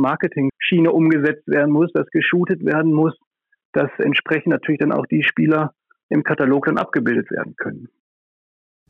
Marketing-Schiene 0.66 0.92
umgesetzt 0.92 1.48
werden 1.48 1.72
muss, 1.72 1.92
dass 1.94 2.10
geshootet 2.12 2.66
werden 2.66 2.94
muss, 2.94 3.14
dass 3.74 3.90
entsprechend 4.00 4.48
natürlich 4.48 4.80
dann 4.80 4.92
auch 4.92 5.06
die 5.06 5.24
Spieler 5.24 5.74
im 6.10 6.24
Katalog 6.24 6.66
dann 6.66 6.78
abgebildet 6.78 7.30
werden 7.32 7.56
können. 7.58 7.88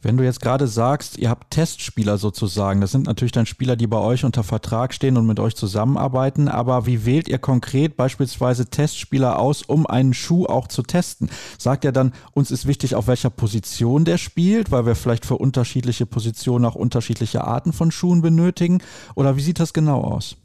Wenn 0.01 0.17
du 0.17 0.23
jetzt 0.23 0.41
gerade 0.41 0.67
sagst, 0.67 1.17
ihr 1.17 1.29
habt 1.29 1.51
Testspieler 1.51 2.17
sozusagen, 2.17 2.79
das 2.79 2.91
sind 2.91 3.07
natürlich 3.07 3.31
dann 3.31 3.47
Spieler, 3.47 3.75
die 3.75 3.87
bei 3.87 3.97
euch 3.97 4.23
unter 4.23 4.43
Vertrag 4.43 4.93
stehen 4.93 5.17
und 5.17 5.25
mit 5.25 5.39
euch 5.39 5.55
zusammenarbeiten, 5.55 6.47
aber 6.47 6.85
wie 6.85 7.07
wählt 7.07 7.27
ihr 7.27 7.39
konkret 7.39 7.95
beispielsweise 7.95 8.69
Testspieler 8.69 9.39
aus, 9.39 9.63
um 9.63 9.87
einen 9.87 10.13
Schuh 10.13 10.45
auch 10.45 10.67
zu 10.67 10.83
testen? 10.83 11.29
Sagt 11.57 11.85
ihr 11.85 11.91
dann, 11.91 12.13
uns 12.33 12.51
ist 12.51 12.67
wichtig, 12.67 12.93
auf 12.93 13.07
welcher 13.07 13.31
Position 13.31 14.05
der 14.05 14.17
spielt, 14.17 14.69
weil 14.69 14.85
wir 14.85 14.93
vielleicht 14.93 15.25
für 15.25 15.37
unterschiedliche 15.37 16.05
Positionen 16.05 16.65
auch 16.65 16.75
unterschiedliche 16.75 17.43
Arten 17.43 17.73
von 17.73 17.89
Schuhen 17.89 18.21
benötigen? 18.21 18.83
Oder 19.15 19.37
wie 19.37 19.41
sieht 19.41 19.59
das 19.59 19.73
genau 19.73 20.01
aus? 20.01 20.37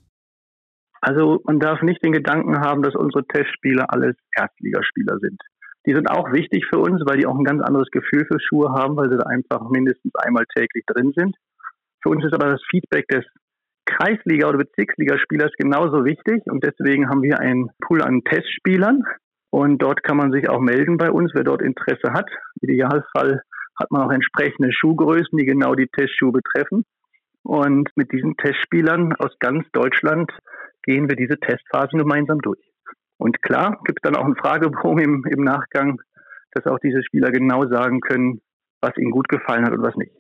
Also 1.01 1.41
man 1.45 1.59
darf 1.59 1.83
nicht 1.83 2.03
den 2.05 2.13
Gedanken 2.13 2.61
haben, 2.61 2.83
dass 2.83 2.95
unsere 2.95 3.27
Testspieler 3.27 3.87
alles 3.89 4.17
Erstligaspieler 4.37 5.19
sind. 5.19 5.41
Die 5.87 5.95
sind 5.95 6.11
auch 6.11 6.31
wichtig 6.33 6.67
für 6.71 6.79
uns, 6.79 7.01
weil 7.07 7.19
die 7.19 7.27
auch 7.27 7.39
ein 7.39 7.45
ganz 7.45 7.63
anderes 7.63 7.89
Gefühl 7.91 8.27
für 8.27 8.39
Schuhe 8.39 8.73
haben, 8.73 8.97
weil 8.97 9.11
sie 9.11 9.17
da 9.17 9.25
einfach 9.25 9.71
mindestens 9.71 10.15
einmal 10.17 10.45
täglich 10.55 10.85
drin 10.87 11.13
sind. 11.17 11.35
Für 12.03 12.11
uns 12.11 12.25
ist 12.25 12.35
aber 12.35 12.51
das 12.51 12.63
Feedback 12.71 13.09
des 13.09 13.25
Kreisliga- 13.87 14.49
oder 14.49 14.59
Bezirksligaspielers 14.59 15.53
genauso 15.59 16.05
wichtig 16.05 16.43
und 16.47 16.63
deswegen 16.63 17.09
haben 17.09 17.23
wir 17.23 17.41
einen 17.41 17.71
Pool 17.81 18.03
an 18.03 18.23
Testspielern 18.23 19.03
und 19.51 19.79
dort 19.79 20.03
kann 20.03 20.17
man 20.17 20.33
sich 20.33 20.49
auch 20.49 20.61
melden 20.61 20.97
bei 20.97 21.11
uns, 21.11 21.33
wer 21.35 21.45
dort 21.45 21.63
Interesse 21.63 22.13
hat. 22.13 22.31
Im 22.61 22.69
Idealfall 22.69 23.43
hat 23.79 23.91
man 23.91 24.03
auch 24.03 24.13
entsprechende 24.13 24.73
Schuhgrößen, 24.73 25.37
die 25.37 25.47
genau 25.47 25.75
die 25.75 25.89
Testschuhe 25.89 26.33
betreffen. 26.33 26.85
Und 27.43 27.89
mit 27.97 28.13
diesen 28.13 28.37
Testspielern 28.37 29.15
aus 29.15 29.33
ganz 29.41 29.67
Deutschland 29.73 30.31
gehen 30.83 31.09
wir 31.09 31.17
diese 31.17 31.39
Testphasen 31.39 31.99
gemeinsam 31.99 32.41
durch. 32.41 32.61
Und 33.19 33.43
klar, 33.43 33.81
gibt 33.85 33.99
es 33.99 34.03
dann 34.03 34.17
auch 34.17 34.25
einen 34.25 34.37
Fragebogen 34.37 35.05
im, 35.05 35.25
im 35.31 35.45
Nachgang, 35.45 36.01
dass 36.53 36.67
auch 36.67 36.79
diese 36.79 37.03
Spieler 37.03 37.31
genau 37.31 37.67
sagen 37.69 38.01
können, 38.01 38.41
was 38.81 38.97
ihnen 38.97 39.11
gut 39.11 39.29
gefallen 39.29 39.65
hat 39.65 39.73
und 39.73 39.83
was 39.83 39.95
nicht. 39.97 40.13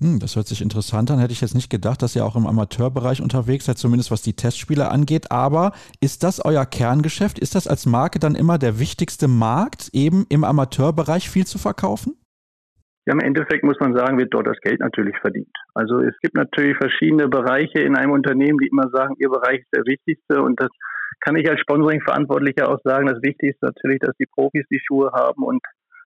Hm, 0.00 0.18
das 0.18 0.36
hört 0.36 0.48
sich 0.48 0.62
interessant 0.62 1.10
an. 1.10 1.18
Hätte 1.18 1.32
ich 1.32 1.40
jetzt 1.40 1.54
nicht 1.54 1.70
gedacht, 1.70 2.02
dass 2.02 2.16
ihr 2.16 2.24
auch 2.24 2.36
im 2.36 2.46
Amateurbereich 2.46 3.22
unterwegs 3.22 3.66
seid, 3.66 3.78
zumindest 3.78 4.10
was 4.10 4.22
die 4.22 4.34
Testspiele 4.34 4.90
angeht. 4.90 5.30
Aber 5.30 5.72
ist 6.00 6.22
das 6.22 6.44
euer 6.44 6.66
Kerngeschäft? 6.66 7.38
Ist 7.38 7.54
das 7.54 7.68
als 7.68 7.86
Marke 7.86 8.18
dann 8.18 8.34
immer 8.34 8.58
der 8.58 8.78
wichtigste 8.78 9.28
Markt, 9.28 9.90
eben 9.92 10.26
im 10.28 10.44
Amateurbereich 10.44 11.28
viel 11.28 11.46
zu 11.46 11.58
verkaufen? 11.58 12.16
Ja, 13.04 13.14
im 13.14 13.20
Endeffekt 13.20 13.64
muss 13.64 13.80
man 13.80 13.96
sagen, 13.96 14.18
wird 14.18 14.32
dort 14.32 14.46
das 14.46 14.60
Geld 14.60 14.80
natürlich 14.80 15.16
verdient. 15.18 15.52
Also 15.74 15.98
es 16.00 16.14
gibt 16.20 16.36
natürlich 16.36 16.76
verschiedene 16.76 17.28
Bereiche 17.28 17.80
in 17.80 17.96
einem 17.96 18.12
Unternehmen, 18.12 18.58
die 18.58 18.68
immer 18.68 18.88
sagen, 18.90 19.16
ihr 19.18 19.28
Bereich 19.28 19.60
ist 19.60 19.74
der 19.74 19.84
wichtigste 19.84 20.40
und 20.40 20.60
das 20.60 20.70
kann 21.20 21.36
ich 21.36 21.48
als 21.48 21.60
Sponsoring-Verantwortlicher 21.60 22.68
auch 22.68 22.78
sagen, 22.84 23.06
das 23.06 23.22
Wichtigste 23.22 23.66
ist 23.66 23.74
natürlich, 23.74 24.00
dass 24.00 24.16
die 24.18 24.26
Profis 24.26 24.64
die 24.70 24.80
Schuhe 24.84 25.10
haben 25.12 25.42
und 25.42 25.60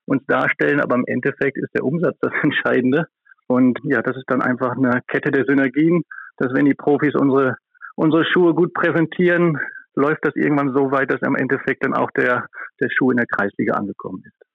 uns 0.06 0.24
darstellen, 0.26 0.80
aber 0.80 0.94
im 0.94 1.04
Endeffekt 1.06 1.58
ist 1.58 1.74
der 1.74 1.84
Umsatz 1.84 2.16
das 2.20 2.32
Entscheidende. 2.42 3.06
Und 3.48 3.78
ja, 3.84 4.02
das 4.02 4.16
ist 4.16 4.28
dann 4.28 4.42
einfach 4.42 4.76
eine 4.76 5.00
Kette 5.06 5.30
der 5.30 5.44
Synergien, 5.44 6.02
dass 6.38 6.52
wenn 6.54 6.64
die 6.64 6.74
Profis 6.74 7.14
unsere, 7.14 7.56
unsere 7.94 8.24
Schuhe 8.24 8.54
gut 8.54 8.72
präsentieren, 8.74 9.58
läuft 9.94 10.24
das 10.24 10.36
irgendwann 10.36 10.74
so 10.74 10.90
weit, 10.90 11.10
dass 11.10 11.22
am 11.22 11.36
Endeffekt 11.36 11.84
dann 11.84 11.94
auch 11.94 12.10
der, 12.10 12.46
der 12.80 12.88
Schuh 12.90 13.10
in 13.10 13.16
der 13.16 13.26
Kreisliga 13.26 13.74
angekommen 13.74 14.22
ist. 14.26 14.46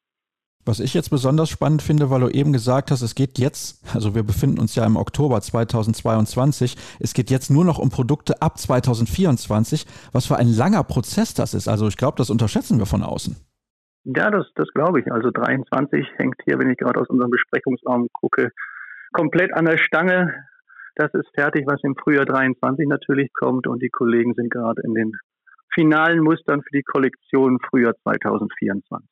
Was 0.63 0.80
ich 0.80 0.93
jetzt 0.93 1.10
besonders 1.10 1.50
spannend 1.50 1.82
finde, 1.82 2.12
weil 2.12 2.21
du 2.21 2.30
eben 2.30 2.54
gesagt 2.54 2.91
hast, 2.91 3.02
es 3.02 3.15
geht 3.15 3.39
jetzt, 3.39 3.84
also 3.95 4.13
wir 4.13 4.21
befinden 4.21 4.60
uns 4.60 4.76
ja 4.76 4.86
im 4.86 4.95
Oktober 4.95 5.41
2022, 5.41 6.78
es 7.00 7.13
geht 7.13 7.32
jetzt 7.32 7.50
nur 7.50 7.65
noch 7.65 7.80
um 7.80 7.89
Produkte 7.89 8.41
ab 8.41 8.60
2024. 8.60 9.86
Was 10.12 10.28
für 10.28 10.38
ein 10.38 10.47
langer 10.47 10.84
Prozess 10.84 11.34
das 11.34 11.56
ist. 11.56 11.67
Also 11.67 11.88
ich 11.88 11.97
glaube, 11.97 12.17
das 12.17 12.30
unterschätzen 12.30 12.78
wir 12.78 12.86
von 12.86 13.02
außen. 13.02 13.36
Ja, 14.04 14.30
das, 14.30 14.47
das 14.56 14.67
glaube 14.74 15.00
ich. 15.00 15.12
Also 15.12 15.32
23 15.32 16.08
hängt 16.17 16.36
hier, 16.45 16.60
wenn 16.60 16.69
ich 16.69 16.78
gerade 16.78 17.00
aus 17.00 17.10
unserem 17.10 17.32
Besprechungsraum 17.32 18.08
gucke, 18.13 18.52
komplett 19.13 19.54
an 19.54 19.65
der 19.65 19.78
Stange. 19.78 20.34
Das 20.95 21.13
ist 21.13 21.30
fertig, 21.34 21.65
was 21.67 21.80
im 21.84 21.95
Frühjahr 21.95 22.26
23 22.26 22.88
natürlich 22.88 23.32
kommt 23.34 23.65
und 23.65 23.82
die 23.82 23.89
Kollegen 23.89 24.34
sind 24.34 24.52
gerade 24.52 24.82
in 24.84 24.93
den 24.93 25.13
finalen 25.74 26.19
Mustern 26.19 26.62
für 26.62 26.78
die 26.78 26.84
Kollektion 26.84 27.60
Frühjahr 27.69 27.95
2024. 28.04 29.11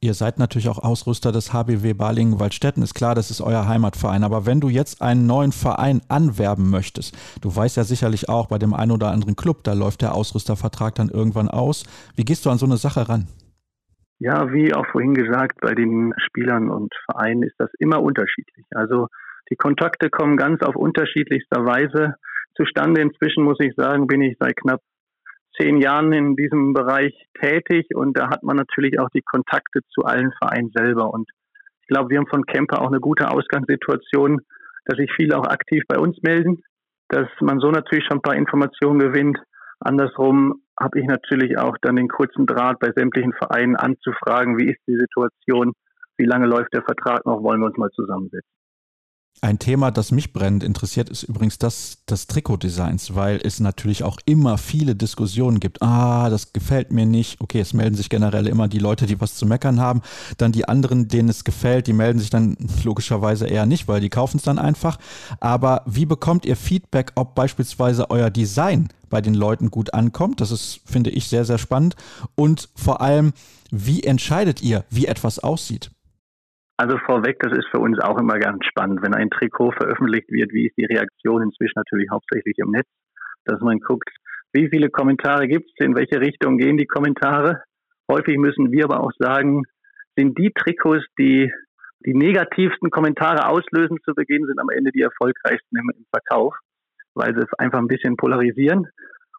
Ihr 0.00 0.14
seid 0.14 0.38
natürlich 0.38 0.68
auch 0.68 0.78
Ausrüster 0.78 1.32
des 1.32 1.52
HBW 1.52 1.92
Balingen-Waldstätten. 1.92 2.84
Ist 2.84 2.94
klar, 2.94 3.16
das 3.16 3.32
ist 3.32 3.40
euer 3.40 3.66
Heimatverein. 3.66 4.22
Aber 4.22 4.46
wenn 4.46 4.60
du 4.60 4.68
jetzt 4.68 5.02
einen 5.02 5.26
neuen 5.26 5.50
Verein 5.50 6.02
anwerben 6.08 6.70
möchtest, 6.70 7.16
du 7.42 7.54
weißt 7.54 7.76
ja 7.76 7.82
sicherlich 7.82 8.28
auch, 8.28 8.46
bei 8.46 8.58
dem 8.58 8.74
einen 8.74 8.92
oder 8.92 9.10
anderen 9.10 9.34
Club, 9.34 9.64
da 9.64 9.72
läuft 9.72 10.02
der 10.02 10.14
Ausrüstervertrag 10.14 10.94
dann 10.94 11.08
irgendwann 11.08 11.48
aus. 11.48 11.82
Wie 12.14 12.24
gehst 12.24 12.46
du 12.46 12.50
an 12.50 12.58
so 12.58 12.66
eine 12.66 12.76
Sache 12.76 13.08
ran? 13.08 13.26
Ja, 14.20 14.52
wie 14.52 14.72
auch 14.72 14.86
vorhin 14.92 15.14
gesagt, 15.14 15.60
bei 15.60 15.74
den 15.74 16.12
Spielern 16.28 16.70
und 16.70 16.94
Vereinen 17.10 17.42
ist 17.42 17.56
das 17.58 17.70
immer 17.80 18.00
unterschiedlich. 18.00 18.66
Also 18.76 19.08
die 19.50 19.56
Kontakte 19.56 20.10
kommen 20.10 20.36
ganz 20.36 20.62
auf 20.62 20.76
unterschiedlichster 20.76 21.64
Weise 21.66 22.14
zustande. 22.54 23.00
Inzwischen 23.00 23.42
muss 23.42 23.58
ich 23.58 23.74
sagen, 23.76 24.06
bin 24.06 24.22
ich 24.22 24.36
seit 24.38 24.54
knapp 24.56 24.80
zehn 25.58 25.78
Jahren 25.78 26.12
in 26.12 26.36
diesem 26.36 26.72
Bereich 26.72 27.14
tätig 27.40 27.88
und 27.94 28.16
da 28.16 28.30
hat 28.30 28.42
man 28.42 28.56
natürlich 28.56 28.98
auch 29.00 29.08
die 29.10 29.22
Kontakte 29.22 29.80
zu 29.88 30.02
allen 30.04 30.32
Vereinen 30.40 30.70
selber. 30.74 31.12
Und 31.12 31.28
ich 31.82 31.88
glaube, 31.88 32.10
wir 32.10 32.18
haben 32.18 32.28
von 32.28 32.46
Camper 32.46 32.80
auch 32.82 32.88
eine 32.88 33.00
gute 33.00 33.30
Ausgangssituation, 33.30 34.40
dass 34.84 34.98
sich 34.98 35.10
viele 35.14 35.38
auch 35.38 35.46
aktiv 35.46 35.82
bei 35.88 35.98
uns 35.98 36.16
melden, 36.22 36.62
dass 37.08 37.28
man 37.40 37.60
so 37.60 37.70
natürlich 37.70 38.04
schon 38.06 38.18
ein 38.18 38.22
paar 38.22 38.36
Informationen 38.36 38.98
gewinnt. 38.98 39.38
Andersrum 39.80 40.62
habe 40.78 41.00
ich 41.00 41.06
natürlich 41.06 41.58
auch 41.58 41.76
dann 41.82 41.96
den 41.96 42.08
kurzen 42.08 42.46
Draht 42.46 42.78
bei 42.78 42.90
sämtlichen 42.94 43.32
Vereinen 43.32 43.76
anzufragen, 43.76 44.58
wie 44.58 44.70
ist 44.70 44.80
die 44.86 44.96
Situation, 44.96 45.72
wie 46.16 46.26
lange 46.26 46.46
läuft 46.46 46.72
der 46.74 46.82
Vertrag 46.82 47.24
noch, 47.26 47.42
wollen 47.42 47.60
wir 47.60 47.66
uns 47.66 47.76
mal 47.76 47.90
zusammensetzen. 47.90 48.57
Ein 49.40 49.60
Thema, 49.60 49.92
das 49.92 50.10
mich 50.10 50.32
brennend 50.32 50.64
interessiert, 50.64 51.08
ist 51.08 51.22
übrigens 51.22 51.58
das 51.58 51.98
des 52.10 52.26
Trikotdesigns, 52.26 53.14
weil 53.14 53.40
es 53.42 53.60
natürlich 53.60 54.02
auch 54.02 54.18
immer 54.24 54.58
viele 54.58 54.96
Diskussionen 54.96 55.60
gibt. 55.60 55.80
Ah, 55.80 56.28
das 56.28 56.52
gefällt 56.52 56.92
mir 56.92 57.06
nicht. 57.06 57.40
Okay, 57.40 57.60
es 57.60 57.72
melden 57.72 57.94
sich 57.94 58.08
generell 58.08 58.48
immer 58.48 58.66
die 58.66 58.80
Leute, 58.80 59.06
die 59.06 59.20
was 59.20 59.36
zu 59.36 59.46
meckern 59.46 59.80
haben. 59.80 60.02
Dann 60.38 60.50
die 60.50 60.66
anderen, 60.68 61.06
denen 61.06 61.28
es 61.28 61.44
gefällt, 61.44 61.86
die 61.86 61.92
melden 61.92 62.18
sich 62.18 62.30
dann 62.30 62.56
logischerweise 62.84 63.46
eher 63.46 63.66
nicht, 63.66 63.86
weil 63.86 64.00
die 64.00 64.08
kaufen 64.08 64.38
es 64.38 64.42
dann 64.42 64.58
einfach. 64.58 64.98
Aber 65.38 65.82
wie 65.86 66.06
bekommt 66.06 66.44
ihr 66.44 66.56
Feedback, 66.56 67.12
ob 67.14 67.36
beispielsweise 67.36 68.10
euer 68.10 68.30
Design 68.30 68.88
bei 69.08 69.20
den 69.20 69.34
Leuten 69.34 69.70
gut 69.70 69.94
ankommt? 69.94 70.40
Das 70.40 70.50
ist, 70.50 70.80
finde 70.84 71.10
ich, 71.10 71.28
sehr, 71.28 71.44
sehr 71.44 71.58
spannend. 71.58 71.94
Und 72.34 72.70
vor 72.74 73.00
allem, 73.00 73.32
wie 73.70 74.02
entscheidet 74.02 74.62
ihr, 74.62 74.84
wie 74.90 75.06
etwas 75.06 75.38
aussieht? 75.38 75.90
Also 76.78 76.96
vorweg, 76.98 77.40
das 77.40 77.52
ist 77.58 77.66
für 77.72 77.80
uns 77.80 77.98
auch 77.98 78.18
immer 78.18 78.38
ganz 78.38 78.64
spannend, 78.64 79.02
wenn 79.02 79.12
ein 79.12 79.30
Trikot 79.30 79.72
veröffentlicht 79.72 80.30
wird, 80.30 80.52
wie 80.52 80.68
ist 80.68 80.76
die 80.78 80.84
Reaktion 80.84 81.42
inzwischen 81.42 81.74
natürlich 81.74 82.08
hauptsächlich 82.08 82.56
im 82.58 82.70
Netz, 82.70 82.86
dass 83.44 83.60
man 83.60 83.80
guckt, 83.80 84.08
wie 84.52 84.68
viele 84.68 84.88
Kommentare 84.88 85.48
gibt 85.48 85.68
es, 85.68 85.84
in 85.84 85.96
welche 85.96 86.20
Richtung 86.20 86.56
gehen 86.56 86.76
die 86.76 86.86
Kommentare. 86.86 87.62
Häufig 88.08 88.38
müssen 88.38 88.70
wir 88.70 88.84
aber 88.84 89.00
auch 89.00 89.10
sagen, 89.18 89.64
sind 90.16 90.38
die 90.38 90.52
Trikots, 90.52 91.04
die 91.18 91.52
die 92.06 92.14
negativsten 92.14 92.90
Kommentare 92.90 93.48
auslösen 93.48 93.98
zu 94.04 94.14
Beginn, 94.14 94.46
sind 94.46 94.60
am 94.60 94.70
Ende 94.70 94.92
die 94.92 95.02
erfolgreichsten 95.02 95.76
im, 95.76 95.90
im 95.96 96.06
Verkauf, 96.12 96.54
weil 97.14 97.34
sie 97.34 97.40
es 97.40 97.58
einfach 97.58 97.80
ein 97.80 97.88
bisschen 97.88 98.16
polarisieren. 98.16 98.86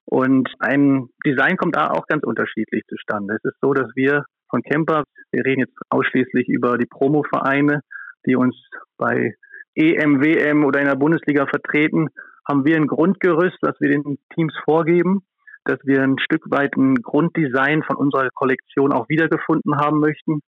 Und 0.04 0.49
ein 0.60 1.08
Design 1.25 1.56
kommt 1.56 1.78
da 1.78 1.88
auch 1.88 2.06
ganz 2.08 2.23
unterschiedlich 2.25 2.84
zustande. 2.89 3.36
Es 3.36 3.45
ist 3.45 3.58
so, 3.62 3.73
dass 3.73 3.95
wir 3.95 4.25
von 4.49 4.63
Camper, 4.63 5.03
wir 5.31 5.45
reden 5.45 5.62
jetzt 5.62 5.77
ausschließlich 5.89 6.47
über 6.47 6.77
die 6.77 6.85
Promo-Vereine, 6.85 7.81
die 8.25 8.35
uns 8.35 8.55
bei 8.97 9.35
EM, 9.75 10.21
WM 10.21 10.65
oder 10.65 10.79
in 10.79 10.88
der 10.88 10.95
Bundesliga 10.95 11.45
vertreten, 11.47 12.09
haben 12.47 12.65
wir 12.65 12.75
ein 12.75 12.88
Grundgerüst, 12.88 13.57
was 13.62 13.79
wir 13.79 13.89
den 13.89 14.17
Teams 14.33 14.53
vorgeben, 14.65 15.21
dass 15.65 15.79
wir 15.83 16.01
ein 16.01 16.17
Stück 16.19 16.49
weit 16.49 16.75
ein 16.75 16.95
Grunddesign 16.95 17.83
von 17.83 17.95
unserer 17.95 18.29
Kollektion 18.33 18.91
auch 18.91 19.07
wiedergefunden 19.07 19.75
haben 19.77 19.99
möchten. 19.99 20.41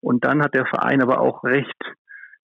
Und 0.00 0.24
dann 0.24 0.42
hat 0.42 0.54
der 0.54 0.66
Verein 0.66 1.02
aber 1.02 1.20
auch 1.20 1.42
recht 1.44 1.74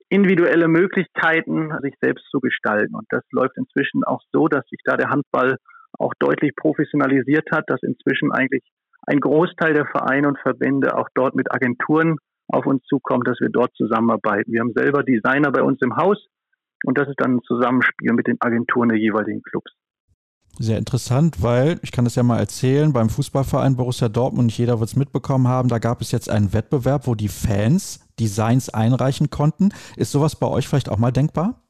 individuelle 0.08 0.68
Möglichkeiten, 0.68 1.70
sich 1.82 1.94
selbst 2.00 2.24
zu 2.30 2.40
gestalten. 2.40 2.94
Und 2.94 3.06
das 3.10 3.22
läuft 3.30 3.56
inzwischen 3.56 4.04
auch 4.04 4.20
so, 4.32 4.48
dass 4.48 4.66
sich 4.68 4.80
da 4.84 4.96
der 4.96 5.10
Handball 5.10 5.56
auch 5.98 6.14
deutlich 6.18 6.54
professionalisiert 6.56 7.48
hat, 7.52 7.64
dass 7.68 7.82
inzwischen 7.82 8.32
eigentlich 8.32 8.62
ein 9.06 9.20
Großteil 9.20 9.74
der 9.74 9.86
Vereine 9.86 10.28
und 10.28 10.38
Verbände 10.38 10.96
auch 10.96 11.08
dort 11.14 11.34
mit 11.34 11.52
Agenturen 11.52 12.16
auf 12.48 12.66
uns 12.66 12.82
zukommt, 12.84 13.26
dass 13.26 13.40
wir 13.40 13.48
dort 13.48 13.74
zusammenarbeiten. 13.74 14.52
Wir 14.52 14.60
haben 14.60 14.72
selber 14.74 15.02
Designer 15.02 15.50
bei 15.50 15.62
uns 15.62 15.80
im 15.82 15.96
Haus 15.96 16.18
und 16.84 16.98
das 16.98 17.08
ist 17.08 17.20
dann 17.20 17.36
ein 17.36 17.42
Zusammenspiel 17.42 18.12
mit 18.12 18.26
den 18.26 18.36
Agenturen 18.40 18.90
der 18.90 18.98
jeweiligen 18.98 19.42
Clubs. 19.42 19.72
Sehr 20.58 20.78
interessant, 20.78 21.42
weil 21.42 21.80
ich 21.82 21.90
kann 21.90 22.04
das 22.04 22.14
ja 22.14 22.22
mal 22.22 22.38
erzählen, 22.38 22.92
beim 22.92 23.08
Fußballverein 23.08 23.76
Borussia 23.76 24.08
Dortmund, 24.08 24.46
nicht 24.46 24.58
jeder 24.58 24.78
wird 24.78 24.88
es 24.88 24.94
mitbekommen 24.94 25.48
haben, 25.48 25.68
da 25.68 25.78
gab 25.78 26.00
es 26.00 26.12
jetzt 26.12 26.30
einen 26.30 26.52
Wettbewerb, 26.52 27.08
wo 27.08 27.16
die 27.16 27.28
Fans 27.28 28.06
Designs 28.20 28.72
einreichen 28.72 29.30
konnten. 29.30 29.70
Ist 29.96 30.12
sowas 30.12 30.36
bei 30.38 30.46
euch 30.46 30.68
vielleicht 30.68 30.88
auch 30.88 30.98
mal 30.98 31.10
denkbar? 31.10 31.60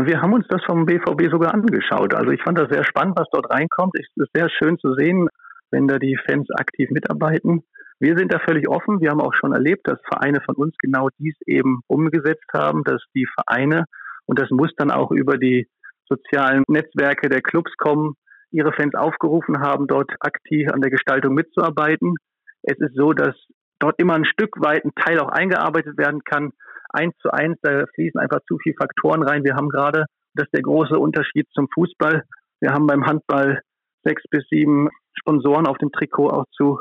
Wir 0.00 0.22
haben 0.22 0.32
uns 0.32 0.46
das 0.48 0.62
vom 0.64 0.86
BVB 0.86 1.30
sogar 1.30 1.52
angeschaut. 1.52 2.14
Also 2.14 2.30
ich 2.30 2.40
fand 2.42 2.56
das 2.56 2.70
sehr 2.70 2.84
spannend, 2.84 3.18
was 3.18 3.26
dort 3.30 3.50
reinkommt. 3.50 3.92
Es 3.98 4.06
ist 4.14 4.30
sehr 4.32 4.48
schön 4.48 4.78
zu 4.78 4.94
sehen, 4.94 5.28
wenn 5.70 5.88
da 5.88 5.98
die 5.98 6.18
Fans 6.26 6.48
aktiv 6.56 6.90
mitarbeiten. 6.90 7.62
Wir 8.00 8.16
sind 8.16 8.32
da 8.32 8.38
völlig 8.38 8.68
offen. 8.68 9.00
Wir 9.00 9.10
haben 9.10 9.20
auch 9.20 9.34
schon 9.34 9.52
erlebt, 9.52 9.88
dass 9.88 9.98
Vereine 10.06 10.40
von 10.44 10.54
uns 10.54 10.74
genau 10.78 11.08
dies 11.18 11.34
eben 11.46 11.80
umgesetzt 11.88 12.46
haben, 12.52 12.84
dass 12.84 13.02
die 13.14 13.26
Vereine, 13.34 13.84
und 14.26 14.38
das 14.38 14.50
muss 14.50 14.70
dann 14.76 14.90
auch 14.90 15.10
über 15.10 15.36
die 15.36 15.66
sozialen 16.08 16.62
Netzwerke 16.68 17.28
der 17.28 17.42
Clubs 17.42 17.72
kommen, 17.76 18.14
ihre 18.50 18.72
Fans 18.72 18.94
aufgerufen 18.94 19.60
haben, 19.60 19.86
dort 19.86 20.10
aktiv 20.20 20.68
an 20.72 20.80
der 20.80 20.90
Gestaltung 20.90 21.34
mitzuarbeiten. 21.34 22.14
Es 22.62 22.78
ist 22.78 22.94
so, 22.94 23.12
dass 23.12 23.34
dort 23.78 24.00
immer 24.00 24.14
ein 24.14 24.24
Stück 24.24 24.60
weit 24.60 24.84
ein 24.84 24.94
Teil 24.94 25.18
auch 25.20 25.28
eingearbeitet 25.28 25.98
werden 25.98 26.22
kann. 26.24 26.52
Eins 26.90 27.14
zu 27.20 27.30
eins, 27.30 27.58
da 27.62 27.84
fließen 27.94 28.18
einfach 28.18 28.40
zu 28.48 28.58
viele 28.62 28.76
Faktoren 28.80 29.22
rein. 29.22 29.44
Wir 29.44 29.54
haben 29.54 29.68
gerade, 29.68 30.06
das 30.34 30.46
ist 30.46 30.54
der 30.54 30.62
große 30.62 30.98
Unterschied 30.98 31.46
zum 31.52 31.68
Fußball. 31.74 32.22
Wir 32.60 32.70
haben 32.70 32.86
beim 32.86 33.06
Handball 33.06 33.60
sechs 34.08 34.22
bis 34.30 34.44
sieben 34.50 34.88
Sponsoren 35.18 35.66
auf 35.66 35.78
dem 35.78 35.92
Trikot 35.92 36.30
auch 36.30 36.44
zu, 36.56 36.80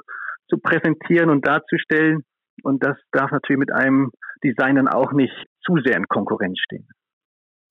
zu 0.50 0.58
präsentieren 0.58 1.30
und 1.30 1.46
darzustellen. 1.46 2.24
Und 2.64 2.84
das 2.84 2.98
darf 3.12 3.32
natürlich 3.32 3.60
mit 3.60 3.72
einem 3.72 4.12
Design 4.44 4.76
dann 4.76 4.88
auch 4.88 5.12
nicht 5.12 5.34
zu 5.66 5.78
sehr 5.84 5.98
in 5.98 6.08
Konkurrenz 6.08 6.60
stehen. 6.60 6.88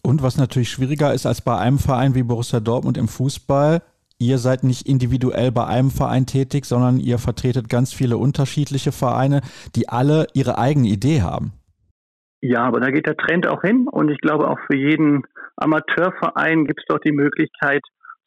Und 0.02 0.22
was 0.22 0.36
natürlich 0.36 0.70
schwieriger 0.70 1.12
ist 1.12 1.26
als 1.26 1.40
bei 1.40 1.58
einem 1.58 1.78
Verein 1.78 2.14
wie 2.14 2.22
Borussia 2.22 2.60
Dortmund 2.60 2.96
im 2.96 3.08
Fußball, 3.08 3.82
ihr 4.18 4.38
seid 4.38 4.62
nicht 4.62 4.88
individuell 4.88 5.50
bei 5.50 5.66
einem 5.66 5.90
Verein 5.90 6.26
tätig, 6.26 6.64
sondern 6.64 6.98
ihr 6.98 7.18
vertretet 7.18 7.68
ganz 7.68 7.92
viele 7.92 8.16
unterschiedliche 8.16 8.92
Vereine, 8.92 9.40
die 9.74 9.88
alle 9.88 10.28
ihre 10.34 10.58
eigene 10.58 10.88
Idee 10.88 11.22
haben. 11.22 11.52
Ja, 12.40 12.62
aber 12.64 12.80
da 12.80 12.90
geht 12.90 13.06
der 13.06 13.16
Trend 13.16 13.48
auch 13.48 13.62
hin 13.62 13.88
und 13.90 14.10
ich 14.10 14.18
glaube 14.18 14.48
auch 14.48 14.58
für 14.70 14.76
jeden 14.76 15.24
Amateurverein 15.56 16.66
gibt 16.66 16.80
es 16.80 16.86
doch 16.86 17.00
die 17.00 17.12
Möglichkeit, 17.12 17.82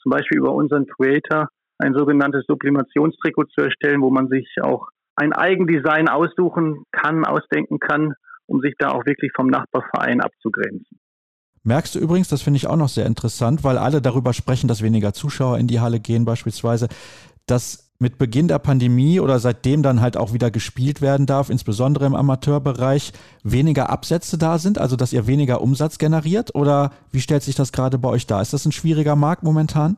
zum 0.10 0.17
Beispiel 0.17 0.39
über 0.39 0.54
unseren 0.54 0.88
Creator 0.88 1.50
ein 1.78 1.93
sogenanntes 1.93 2.43
Sublimationstrikot 2.48 3.45
zu 3.54 3.62
erstellen, 3.62 4.02
wo 4.02 4.10
man 4.10 4.28
sich 4.28 4.48
auch 4.62 4.88
ein 5.15 5.34
Eigendesign 5.34 6.08
aussuchen 6.10 6.84
kann, 6.91 7.26
ausdenken 7.26 7.80
kann, 7.80 8.13
um 8.48 8.60
sich 8.62 8.74
da 8.80 8.89
auch 8.89 9.06
wirklich 9.06 9.32
vom 9.36 9.48
Nachbarverein 9.48 10.22
abzugrenzen. 10.22 11.00
Merkst 11.63 11.93
du 11.93 12.00
übrigens, 12.00 12.30
das 12.30 12.41
finde 12.41 12.58
ich 12.58 12.67
auch 12.67 12.76
noch 12.76 12.89
sehr 12.89 13.06
interessant, 13.06 13.63
weil 13.63 13.78
alle 13.78 14.02
darüber 14.02 14.34
sprechen, 14.34 14.67
dass 14.67 14.82
weniger 14.82 15.13
Zuschauer 15.13 15.60
in 15.60 15.67
die 15.67 15.80
Halle 15.80 16.00
gehen 16.00 16.26
beispielsweise, 16.26 16.88
dass 17.45 17.88
mit 17.99 18.17
Beginn 18.17 18.47
der 18.47 18.59
Pandemie 18.59 19.19
oder 19.19 19.39
seitdem 19.39 19.83
dann 19.83 19.99
halt 19.99 20.15
auch 20.15 20.33
wieder 20.33 20.51
gespielt 20.51 21.01
werden 21.01 21.25
darf, 21.25 21.49
insbesondere 21.49 22.05
im 22.05 22.15
Amateurbereich, 22.15 23.12
weniger 23.43 23.89
Absätze 23.89 24.38
da 24.38 24.57
sind, 24.57 24.79
also 24.79 24.95
dass 24.95 25.12
ihr 25.12 25.27
weniger 25.27 25.62
Umsatz 25.62 25.97
generiert? 25.97 26.55
Oder 26.55 26.91
wie 27.12 27.19
stellt 27.19 27.43
sich 27.43 27.55
das 27.55 27.73
gerade 27.73 27.97
bei 27.97 28.09
euch 28.09 28.25
dar? 28.25 28.41
Ist 28.41 28.53
das 28.53 28.65
ein 28.65 28.71
schwieriger 28.71 29.17
Markt 29.17 29.43
momentan? 29.43 29.97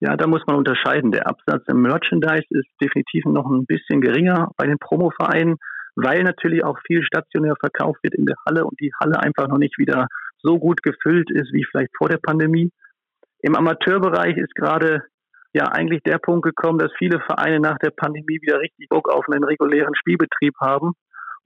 Ja, 0.00 0.16
da 0.16 0.26
muss 0.26 0.42
man 0.48 0.56
unterscheiden. 0.56 1.12
Der 1.12 1.28
Absatz 1.28 1.62
im 1.68 1.82
Merchandise 1.82 2.46
ist 2.50 2.68
definitiv 2.82 3.24
noch 3.26 3.48
ein 3.48 3.66
bisschen 3.66 4.00
geringer 4.00 4.50
bei 4.56 4.66
den 4.66 4.78
Promovereinen, 4.78 5.58
weil 5.94 6.24
natürlich 6.24 6.64
auch 6.64 6.76
viel 6.84 7.04
stationär 7.04 7.54
verkauft 7.60 8.02
wird 8.02 8.16
in 8.16 8.26
der 8.26 8.34
Halle 8.44 8.64
und 8.64 8.80
die 8.80 8.90
Halle 9.00 9.20
einfach 9.20 9.46
noch 9.46 9.58
nicht 9.58 9.78
wieder 9.78 10.08
so 10.42 10.58
gut 10.58 10.82
gefüllt 10.82 11.30
ist 11.30 11.52
wie 11.52 11.64
vielleicht 11.70 11.96
vor 11.96 12.08
der 12.08 12.18
Pandemie. 12.18 12.72
Im 13.42 13.54
Amateurbereich 13.54 14.36
ist 14.38 14.56
gerade 14.56 15.04
ja 15.52 15.64
eigentlich 15.64 16.02
der 16.02 16.18
Punkt 16.18 16.44
gekommen, 16.44 16.78
dass 16.78 16.92
viele 16.98 17.20
Vereine 17.20 17.60
nach 17.60 17.78
der 17.78 17.90
Pandemie 17.90 18.40
wieder 18.40 18.60
richtig 18.60 18.88
Bock 18.88 19.08
auf 19.08 19.26
einen 19.28 19.44
regulären 19.44 19.94
Spielbetrieb 19.94 20.54
haben 20.60 20.92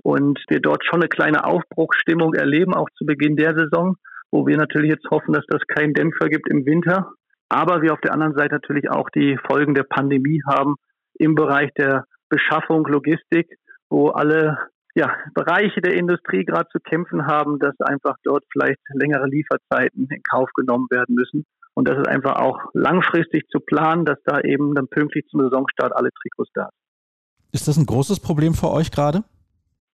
und 0.02 0.38
wir 0.48 0.60
dort 0.60 0.84
schon 0.84 1.00
eine 1.00 1.08
kleine 1.08 1.44
Aufbruchsstimmung 1.44 2.34
erleben, 2.34 2.74
auch 2.74 2.88
zu 2.96 3.04
Beginn 3.04 3.36
der 3.36 3.54
Saison, 3.54 3.96
wo 4.30 4.46
wir 4.46 4.56
natürlich 4.56 4.90
jetzt 4.90 5.10
hoffen, 5.10 5.32
dass 5.32 5.44
das 5.48 5.62
keinen 5.66 5.94
Dämpfer 5.94 6.28
gibt 6.28 6.48
im 6.48 6.64
Winter. 6.66 7.12
Aber 7.48 7.82
wir 7.82 7.92
auf 7.92 8.00
der 8.00 8.12
anderen 8.12 8.34
Seite 8.34 8.54
natürlich 8.54 8.90
auch 8.90 9.08
die 9.10 9.38
Folgen 9.46 9.74
der 9.74 9.84
Pandemie 9.84 10.42
haben 10.48 10.76
im 11.18 11.34
Bereich 11.34 11.72
der 11.74 12.04
Beschaffung, 12.28 12.86
Logistik, 12.86 13.48
wo 13.88 14.08
alle 14.08 14.58
ja, 14.94 15.14
Bereiche 15.34 15.80
der 15.80 15.94
Industrie 15.94 16.44
gerade 16.44 16.68
zu 16.70 16.78
kämpfen 16.80 17.26
haben, 17.26 17.58
dass 17.58 17.78
einfach 17.80 18.16
dort 18.24 18.44
vielleicht 18.50 18.80
längere 18.94 19.26
Lieferzeiten 19.26 20.08
in 20.10 20.22
Kauf 20.28 20.50
genommen 20.54 20.86
werden 20.90 21.14
müssen. 21.14 21.44
Und 21.76 21.86
das 21.86 21.98
ist 21.98 22.08
einfach 22.08 22.36
auch 22.36 22.58
langfristig 22.72 23.46
zu 23.50 23.60
planen, 23.60 24.06
dass 24.06 24.18
da 24.24 24.40
eben 24.40 24.74
dann 24.74 24.88
pünktlich 24.88 25.26
zum 25.28 25.42
Saisonstart 25.42 25.94
alle 25.94 26.08
Trikots 26.10 26.50
da 26.54 26.62
sind. 26.62 27.52
Ist 27.52 27.68
das 27.68 27.76
ein 27.76 27.84
großes 27.84 28.20
Problem 28.20 28.54
für 28.54 28.70
euch 28.70 28.90
gerade? 28.90 29.24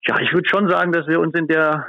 Ja, 0.07 0.21
ich 0.21 0.33
würde 0.33 0.49
schon 0.49 0.69
sagen, 0.69 0.93
dass 0.93 1.09
wir 1.09 1.19
uns 1.19 1.35
in 1.35 1.49
der 1.49 1.87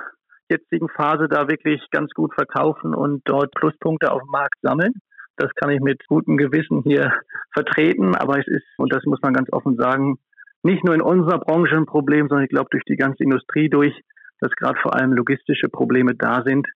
jetzigen 0.49 0.89
Phase 0.89 1.27
da 1.27 1.47
wirklich 1.47 1.79
ganz 1.91 2.11
gut 2.11 2.33
verkaufen 2.33 2.95
und 2.95 3.21
dort 3.25 3.53
Pluspunkte 3.53 4.11
auf 4.11 4.21
dem 4.21 4.31
Markt 4.31 4.57
sammeln. 4.63 4.93
Das 5.37 5.51
kann 5.55 5.69
ich 5.69 5.79
mit 5.79 6.05
gutem 6.07 6.37
Gewissen 6.37 6.81
hier 6.83 7.13
vertreten, 7.53 8.15
aber 8.15 8.39
es 8.39 8.47
ist, 8.47 8.65
und 8.77 8.91
das 8.93 9.03
muss 9.05 9.19
man 9.21 9.33
ganz 9.33 9.49
offen 9.51 9.77
sagen, 9.77 10.17
nicht 10.63 10.83
nur 10.83 10.95
in 10.95 11.01
unserer 11.01 11.39
Branche 11.39 11.75
ein 11.75 11.85
Problem, 11.85 12.27
sondern 12.29 12.45
ich 12.45 12.51
glaube 12.51 12.69
durch 12.71 12.83
die 12.85 12.95
ganze 12.95 13.23
Industrie 13.23 13.69
durch, 13.69 13.93
dass 14.39 14.51
gerade 14.51 14.79
vor 14.81 14.95
allem 14.95 15.13
logistische 15.13 15.69
Probleme 15.69 16.15
da 16.15 16.41
sind, 16.43 16.67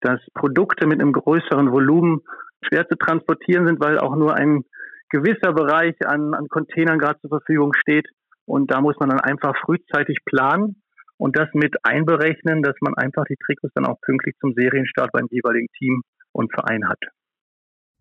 dass 0.00 0.20
Produkte 0.34 0.86
mit 0.86 1.00
einem 1.00 1.12
größeren 1.12 1.72
Volumen 1.72 2.20
schwer 2.66 2.88
zu 2.88 2.96
transportieren 2.96 3.66
sind, 3.66 3.80
weil 3.80 3.98
auch 3.98 4.16
nur 4.16 4.34
ein 4.34 4.64
gewisser 5.10 5.52
Bereich 5.52 5.94
an, 6.04 6.34
an 6.34 6.48
Containern 6.48 6.98
gerade 6.98 7.20
zur 7.20 7.30
Verfügung 7.30 7.72
steht. 7.74 8.06
Und 8.44 8.70
da 8.70 8.80
muss 8.80 8.96
man 8.98 9.10
dann 9.10 9.20
einfach 9.20 9.54
frühzeitig 9.64 10.18
planen 10.24 10.82
und 11.18 11.36
das 11.36 11.48
mit 11.52 11.74
einberechnen, 11.82 12.62
dass 12.62 12.76
man 12.80 12.94
einfach 12.94 13.24
die 13.24 13.36
Trikots 13.44 13.74
dann 13.74 13.86
auch 13.86 14.00
pünktlich 14.02 14.36
zum 14.40 14.52
Serienstart 14.54 15.10
beim 15.12 15.26
jeweiligen 15.30 15.68
Team 15.78 16.02
und 16.32 16.52
Verein 16.52 16.88
hat. 16.88 16.98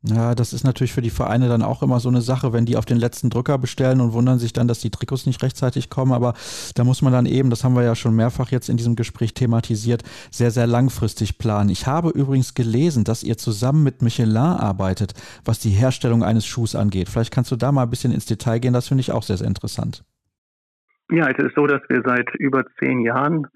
Ja, 0.07 0.35
das 0.35 0.53
ist 0.53 0.63
natürlich 0.63 0.93
für 0.93 1.01
die 1.01 1.09
Vereine 1.09 1.47
dann 1.47 1.63
auch 1.63 1.81
immer 1.81 1.99
so 1.99 2.09
eine 2.09 2.21
Sache, 2.21 2.53
wenn 2.53 2.65
die 2.65 2.77
auf 2.77 2.85
den 2.85 2.97
letzten 2.97 3.31
Drücker 3.31 3.57
bestellen 3.57 4.01
und 4.01 4.13
wundern 4.13 4.37
sich 4.37 4.53
dann, 4.53 4.67
dass 4.67 4.79
die 4.79 4.91
Trikots 4.91 5.25
nicht 5.25 5.41
rechtzeitig 5.41 5.89
kommen. 5.89 6.11
Aber 6.11 6.35
da 6.75 6.83
muss 6.83 7.01
man 7.01 7.11
dann 7.11 7.25
eben, 7.25 7.49
das 7.49 7.63
haben 7.63 7.75
wir 7.75 7.83
ja 7.83 7.95
schon 7.95 8.15
mehrfach 8.15 8.51
jetzt 8.51 8.69
in 8.69 8.77
diesem 8.77 8.95
Gespräch 8.95 9.33
thematisiert, 9.33 10.03
sehr, 10.29 10.51
sehr 10.51 10.67
langfristig 10.67 11.39
planen. 11.39 11.69
Ich 11.69 11.87
habe 11.87 12.09
übrigens 12.09 12.53
gelesen, 12.53 13.03
dass 13.03 13.23
ihr 13.23 13.37
zusammen 13.37 13.83
mit 13.83 14.03
Michelin 14.03 14.35
arbeitet, 14.37 15.13
was 15.43 15.59
die 15.59 15.69
Herstellung 15.69 16.23
eines 16.23 16.45
Schuhs 16.45 16.75
angeht. 16.75 17.09
Vielleicht 17.09 17.33
kannst 17.33 17.51
du 17.51 17.55
da 17.55 17.71
mal 17.71 17.83
ein 17.83 17.89
bisschen 17.89 18.11
ins 18.11 18.25
Detail 18.25 18.59
gehen. 18.59 18.73
Das 18.73 18.87
finde 18.87 19.01
ich 19.01 19.11
auch 19.11 19.23
sehr, 19.23 19.37
sehr 19.37 19.47
interessant. 19.47 20.03
Ja, 21.11 21.29
es 21.29 21.43
ist 21.43 21.55
so, 21.55 21.65
dass 21.65 21.81
wir 21.89 22.01
seit 22.05 22.27
über 22.35 22.63
zehn 22.79 23.01
Jahren 23.01 23.47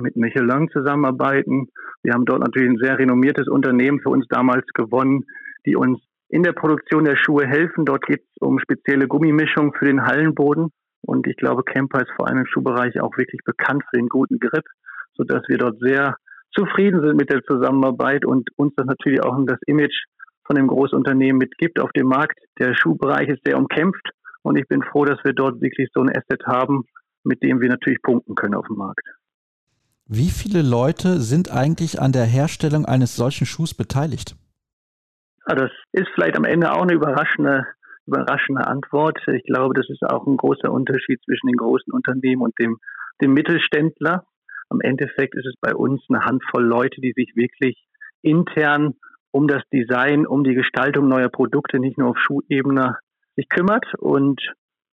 mit 0.00 0.16
Michelin 0.16 0.68
zusammenarbeiten. 0.72 1.68
Wir 2.02 2.14
haben 2.14 2.24
dort 2.24 2.40
natürlich 2.40 2.70
ein 2.70 2.78
sehr 2.82 2.98
renommiertes 2.98 3.48
Unternehmen 3.48 4.00
für 4.00 4.10
uns 4.10 4.26
damals 4.28 4.64
gewonnen, 4.74 5.24
die 5.66 5.76
uns 5.76 6.00
in 6.28 6.42
der 6.42 6.52
Produktion 6.52 7.04
der 7.04 7.16
Schuhe 7.16 7.46
helfen. 7.46 7.84
Dort 7.84 8.06
geht 8.06 8.22
es 8.22 8.40
um 8.40 8.58
spezielle 8.58 9.06
Gummimischungen 9.06 9.72
für 9.72 9.84
den 9.84 10.04
Hallenboden. 10.04 10.70
Und 11.02 11.26
ich 11.26 11.36
glaube, 11.36 11.62
Camper 11.62 12.00
ist 12.00 12.12
vor 12.16 12.28
allem 12.28 12.38
im 12.38 12.46
Schuhbereich 12.46 13.00
auch 13.00 13.16
wirklich 13.16 13.40
bekannt 13.44 13.82
für 13.90 13.98
den 13.98 14.08
guten 14.08 14.38
Grip, 14.38 14.64
sodass 15.14 15.42
wir 15.48 15.58
dort 15.58 15.78
sehr 15.80 16.16
zufrieden 16.54 17.02
sind 17.02 17.16
mit 17.16 17.30
der 17.30 17.42
Zusammenarbeit 17.42 18.24
und 18.24 18.48
uns 18.56 18.72
das 18.76 18.86
natürlich 18.86 19.22
auch 19.22 19.36
das 19.46 19.58
Image 19.66 20.04
von 20.46 20.56
dem 20.56 20.66
Großunternehmen 20.66 21.38
mitgibt 21.38 21.80
auf 21.80 21.90
dem 21.92 22.06
Markt. 22.06 22.38
Der 22.58 22.74
Schuhbereich 22.74 23.28
ist 23.28 23.42
sehr 23.44 23.58
umkämpft 23.58 24.10
und 24.42 24.56
ich 24.58 24.66
bin 24.68 24.82
froh, 24.82 25.04
dass 25.04 25.18
wir 25.24 25.32
dort 25.32 25.60
wirklich 25.60 25.88
so 25.92 26.00
ein 26.00 26.10
Asset 26.10 26.46
haben, 26.46 26.84
mit 27.24 27.42
dem 27.42 27.60
wir 27.60 27.68
natürlich 27.68 28.00
punkten 28.02 28.34
können 28.34 28.54
auf 28.54 28.66
dem 28.66 28.76
Markt. 28.76 29.06
Wie 30.06 30.28
viele 30.28 30.62
Leute 30.62 31.20
sind 31.20 31.50
eigentlich 31.50 32.00
an 32.00 32.12
der 32.12 32.24
Herstellung 32.26 32.84
eines 32.84 33.16
solchen 33.16 33.46
Schuhs 33.46 33.72
beteiligt? 33.72 34.36
Das 35.46 35.70
ist 35.92 36.08
vielleicht 36.14 36.36
am 36.36 36.44
Ende 36.44 36.72
auch 36.72 36.82
eine 36.82 36.94
überraschende, 36.94 37.66
überraschende 38.06 38.66
Antwort. 38.66 39.18
Ich 39.28 39.44
glaube, 39.44 39.74
das 39.74 39.88
ist 39.90 40.02
auch 40.02 40.26
ein 40.26 40.36
großer 40.36 40.70
Unterschied 40.72 41.20
zwischen 41.24 41.48
den 41.48 41.56
großen 41.56 41.92
Unternehmen 41.92 42.42
und 42.42 42.58
dem, 42.58 42.78
dem 43.20 43.34
Mittelständler. 43.34 44.24
Am 44.70 44.80
Endeffekt 44.80 45.34
ist 45.34 45.46
es 45.46 45.54
bei 45.60 45.74
uns 45.74 46.02
eine 46.08 46.24
Handvoll 46.24 46.64
Leute, 46.64 47.00
die 47.00 47.12
sich 47.14 47.36
wirklich 47.36 47.86
intern 48.22 48.94
um 49.30 49.48
das 49.48 49.62
Design, 49.72 50.26
um 50.26 50.44
die 50.44 50.54
Gestaltung 50.54 51.08
neuer 51.08 51.28
Produkte, 51.28 51.78
nicht 51.80 51.98
nur 51.98 52.10
auf 52.10 52.18
Schuhebene 52.18 52.96
sich 53.36 53.48
kümmert. 53.48 53.84
Und 53.98 54.40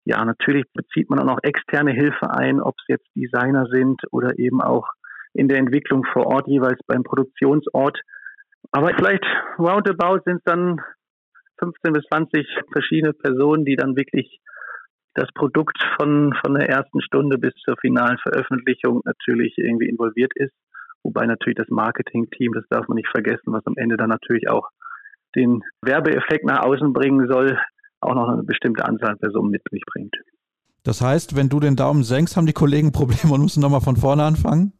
ja, 0.03 0.23
natürlich 0.23 0.65
bezieht 0.73 1.09
man 1.09 1.19
auch 1.19 1.25
noch 1.25 1.39
externe 1.41 1.91
Hilfe 1.91 2.29
ein, 2.31 2.61
ob 2.61 2.75
es 2.79 2.85
jetzt 2.87 3.07
Designer 3.15 3.65
sind 3.71 4.01
oder 4.11 4.37
eben 4.37 4.61
auch 4.61 4.87
in 5.33 5.47
der 5.47 5.57
Entwicklung 5.57 6.05
vor 6.11 6.27
Ort, 6.27 6.47
jeweils 6.47 6.79
beim 6.85 7.03
Produktionsort. 7.03 7.99
Aber 8.71 8.91
vielleicht 8.95 9.23
roundabout 9.57 10.21
sind 10.25 10.37
es 10.37 10.43
dann 10.43 10.81
15 11.59 11.93
bis 11.93 12.03
20 12.09 12.47
verschiedene 12.71 13.13
Personen, 13.13 13.65
die 13.65 13.75
dann 13.75 13.95
wirklich 13.95 14.39
das 15.13 15.29
Produkt 15.33 15.77
von, 15.97 16.33
von 16.43 16.55
der 16.55 16.69
ersten 16.69 17.01
Stunde 17.01 17.37
bis 17.37 17.53
zur 17.63 17.75
finalen 17.77 18.17
Veröffentlichung 18.17 19.01
natürlich 19.05 19.57
irgendwie 19.57 19.87
involviert 19.87 20.31
ist. 20.35 20.53
Wobei 21.03 21.25
natürlich 21.25 21.57
das 21.57 21.69
Marketing-Team, 21.69 22.51
das 22.53 22.65
darf 22.69 22.87
man 22.87 22.95
nicht 22.95 23.09
vergessen, 23.09 23.53
was 23.53 23.65
am 23.65 23.75
Ende 23.77 23.95
dann 23.95 24.09
natürlich 24.09 24.49
auch 24.49 24.69
den 25.35 25.61
Werbeeffekt 25.81 26.45
nach 26.45 26.65
außen 26.65 26.93
bringen 26.93 27.27
soll, 27.29 27.57
auch 28.01 28.15
noch 28.15 28.27
eine 28.27 28.43
bestimmte 28.43 28.85
Anzahl 28.85 29.11
an 29.11 29.19
Personen 29.19 29.51
mit 29.51 29.61
sich 29.71 29.83
bringt. 29.85 30.15
Das 30.83 31.01
heißt, 31.01 31.35
wenn 31.35 31.49
du 31.49 31.59
den 31.59 31.75
Daumen 31.75 32.03
senkst, 32.03 32.37
haben 32.37 32.45
die 32.45 32.53
Kollegen 32.53 32.91
Probleme 32.91 33.33
und 33.33 33.41
müssen 33.41 33.61
nochmal 33.61 33.81
von 33.81 33.95
vorne 33.95 34.23
anfangen? 34.23 34.73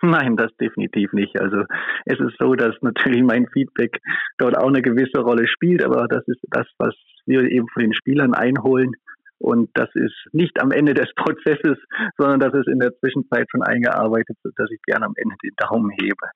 Nein, 0.02 0.36
das 0.36 0.50
definitiv 0.56 1.12
nicht. 1.12 1.38
Also 1.38 1.64
es 2.06 2.18
ist 2.18 2.36
so, 2.38 2.54
dass 2.54 2.74
natürlich 2.80 3.22
mein 3.22 3.46
Feedback 3.48 3.98
dort 4.38 4.56
auch 4.56 4.68
eine 4.68 4.82
gewisse 4.82 5.20
Rolle 5.20 5.46
spielt, 5.46 5.84
aber 5.84 6.06
das 6.08 6.26
ist 6.26 6.40
das, 6.50 6.66
was 6.78 6.94
wir 7.26 7.42
eben 7.42 7.68
von 7.68 7.82
den 7.82 7.92
Spielern 7.94 8.34
einholen. 8.34 8.92
Und 9.38 9.70
das 9.74 9.88
ist 9.94 10.14
nicht 10.32 10.60
am 10.60 10.70
Ende 10.70 10.94
des 10.94 11.12
Prozesses, 11.16 11.78
sondern 12.18 12.40
das 12.40 12.54
ist 12.54 12.68
in 12.68 12.78
der 12.78 12.96
Zwischenzeit 12.98 13.46
schon 13.50 13.62
eingearbeitet, 13.62 14.36
sodass 14.42 14.70
ich 14.70 14.80
gerne 14.82 15.06
am 15.06 15.14
Ende 15.16 15.36
den 15.42 15.54
Daumen 15.56 15.90
hebe. 15.90 16.28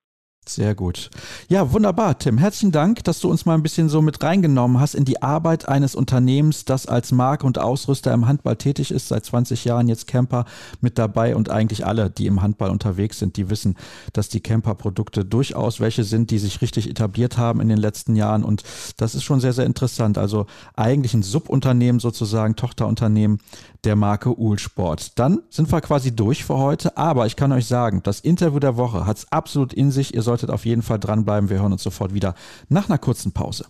Sehr 0.46 0.74
gut. 0.74 1.10
Ja, 1.48 1.72
wunderbar, 1.72 2.18
Tim. 2.18 2.36
Herzlichen 2.36 2.70
Dank, 2.70 3.02
dass 3.04 3.20
du 3.20 3.30
uns 3.30 3.46
mal 3.46 3.54
ein 3.54 3.62
bisschen 3.62 3.88
so 3.88 4.02
mit 4.02 4.22
reingenommen 4.22 4.78
hast 4.78 4.94
in 4.94 5.06
die 5.06 5.22
Arbeit 5.22 5.68
eines 5.68 5.94
Unternehmens, 5.94 6.66
das 6.66 6.86
als 6.86 7.12
Marke 7.12 7.46
und 7.46 7.58
Ausrüster 7.58 8.12
im 8.12 8.28
Handball 8.28 8.56
tätig 8.56 8.90
ist, 8.90 9.08
seit 9.08 9.24
20 9.24 9.64
Jahren 9.64 9.88
jetzt 9.88 10.06
Camper 10.06 10.44
mit 10.82 10.98
dabei 10.98 11.34
und 11.34 11.48
eigentlich 11.48 11.86
alle, 11.86 12.10
die 12.10 12.26
im 12.26 12.42
Handball 12.42 12.70
unterwegs 12.70 13.18
sind, 13.18 13.38
die 13.38 13.48
wissen, 13.48 13.76
dass 14.12 14.28
die 14.28 14.40
Camper-Produkte 14.40 15.24
durchaus 15.24 15.80
welche 15.80 16.04
sind, 16.04 16.30
die 16.30 16.38
sich 16.38 16.60
richtig 16.60 16.90
etabliert 16.90 17.38
haben 17.38 17.62
in 17.62 17.68
den 17.68 17.78
letzten 17.78 18.14
Jahren 18.14 18.44
und 18.44 18.64
das 18.98 19.14
ist 19.14 19.24
schon 19.24 19.40
sehr, 19.40 19.54
sehr 19.54 19.64
interessant. 19.64 20.18
Also 20.18 20.46
eigentlich 20.76 21.14
ein 21.14 21.22
Subunternehmen 21.22 22.00
sozusagen, 22.00 22.54
Tochterunternehmen 22.54 23.40
der 23.84 23.96
Marke 23.96 24.38
Uhlsport. 24.38 25.18
Dann 25.18 25.42
sind 25.50 25.70
wir 25.70 25.80
quasi 25.80 26.14
durch 26.14 26.44
für 26.44 26.56
heute, 26.56 26.96
aber 26.96 27.26
ich 27.26 27.36
kann 27.36 27.52
euch 27.52 27.66
sagen, 27.66 28.00
das 28.02 28.20
Interview 28.20 28.58
der 28.58 28.76
Woche 28.76 29.06
hat 29.06 29.18
es 29.18 29.32
absolut 29.32 29.72
in 29.72 29.90
sich. 29.90 30.14
Ihr 30.14 30.22
solltet 30.34 30.50
auf 30.50 30.66
jeden 30.66 30.82
Fall 30.82 30.98
dranbleiben. 30.98 31.48
Wir 31.48 31.60
hören 31.60 31.72
uns 31.72 31.84
sofort 31.84 32.12
wieder 32.12 32.34
nach 32.68 32.88
einer 32.88 32.98
kurzen 32.98 33.30
Pause. 33.30 33.66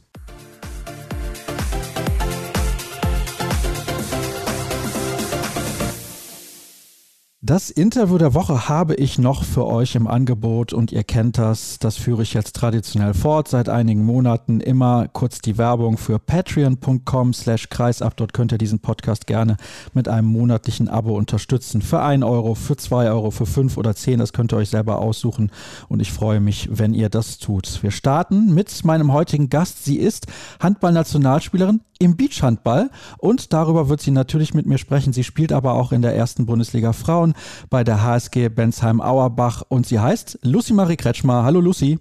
Das 7.46 7.68
Interview 7.68 8.16
der 8.16 8.32
Woche 8.32 8.70
habe 8.70 8.94
ich 8.94 9.18
noch 9.18 9.44
für 9.44 9.66
euch 9.66 9.96
im 9.96 10.06
Angebot 10.06 10.72
und 10.72 10.92
ihr 10.92 11.04
kennt 11.04 11.36
das. 11.36 11.78
Das 11.78 11.98
führe 11.98 12.22
ich 12.22 12.32
jetzt 12.32 12.56
traditionell 12.56 13.12
fort 13.12 13.48
seit 13.48 13.68
einigen 13.68 14.02
Monaten. 14.02 14.60
Immer 14.60 15.08
kurz 15.08 15.42
die 15.42 15.58
Werbung 15.58 15.98
für 15.98 16.18
patreon.com 16.18 17.34
slash 17.34 17.68
kreisab. 17.68 18.16
Dort 18.16 18.32
könnt 18.32 18.52
ihr 18.52 18.56
diesen 18.56 18.78
Podcast 18.78 19.26
gerne 19.26 19.58
mit 19.92 20.08
einem 20.08 20.28
monatlichen 20.28 20.88
Abo 20.88 21.14
unterstützen. 21.18 21.82
Für 21.82 22.00
1 22.00 22.24
Euro, 22.24 22.54
für 22.54 22.78
2 22.78 23.10
Euro, 23.10 23.30
für 23.30 23.44
5 23.44 23.76
oder 23.76 23.94
10. 23.94 24.20
Das 24.20 24.32
könnt 24.32 24.54
ihr 24.54 24.56
euch 24.56 24.70
selber 24.70 25.00
aussuchen 25.00 25.50
und 25.88 26.00
ich 26.00 26.12
freue 26.12 26.40
mich, 26.40 26.70
wenn 26.72 26.94
ihr 26.94 27.10
das 27.10 27.36
tut. 27.36 27.82
Wir 27.82 27.90
starten 27.90 28.54
mit 28.54 28.86
meinem 28.86 29.12
heutigen 29.12 29.50
Gast. 29.50 29.84
Sie 29.84 29.98
ist 29.98 30.28
Handballnationalspielerin 30.60 31.82
im 31.98 32.16
Beachhandball 32.16 32.90
und 33.18 33.52
darüber 33.52 33.88
wird 33.88 34.00
sie 34.00 34.10
natürlich 34.10 34.54
mit 34.54 34.66
mir 34.66 34.78
sprechen. 34.78 35.12
Sie 35.12 35.24
spielt 35.24 35.52
aber 35.52 35.74
auch 35.74 35.92
in 35.92 36.02
der 36.02 36.16
ersten 36.16 36.46
Bundesliga 36.46 36.92
Frauen 36.92 37.33
bei 37.70 37.84
der 37.84 38.02
HSG 38.02 38.48
Bensheim-Auerbach 38.48 39.62
und 39.68 39.86
sie 39.86 39.98
heißt 39.98 40.40
Lucy 40.42 40.72
Marie 40.72 40.96
Kretschmer. 40.96 41.44
Hallo 41.44 41.60
Lucy. 41.60 41.98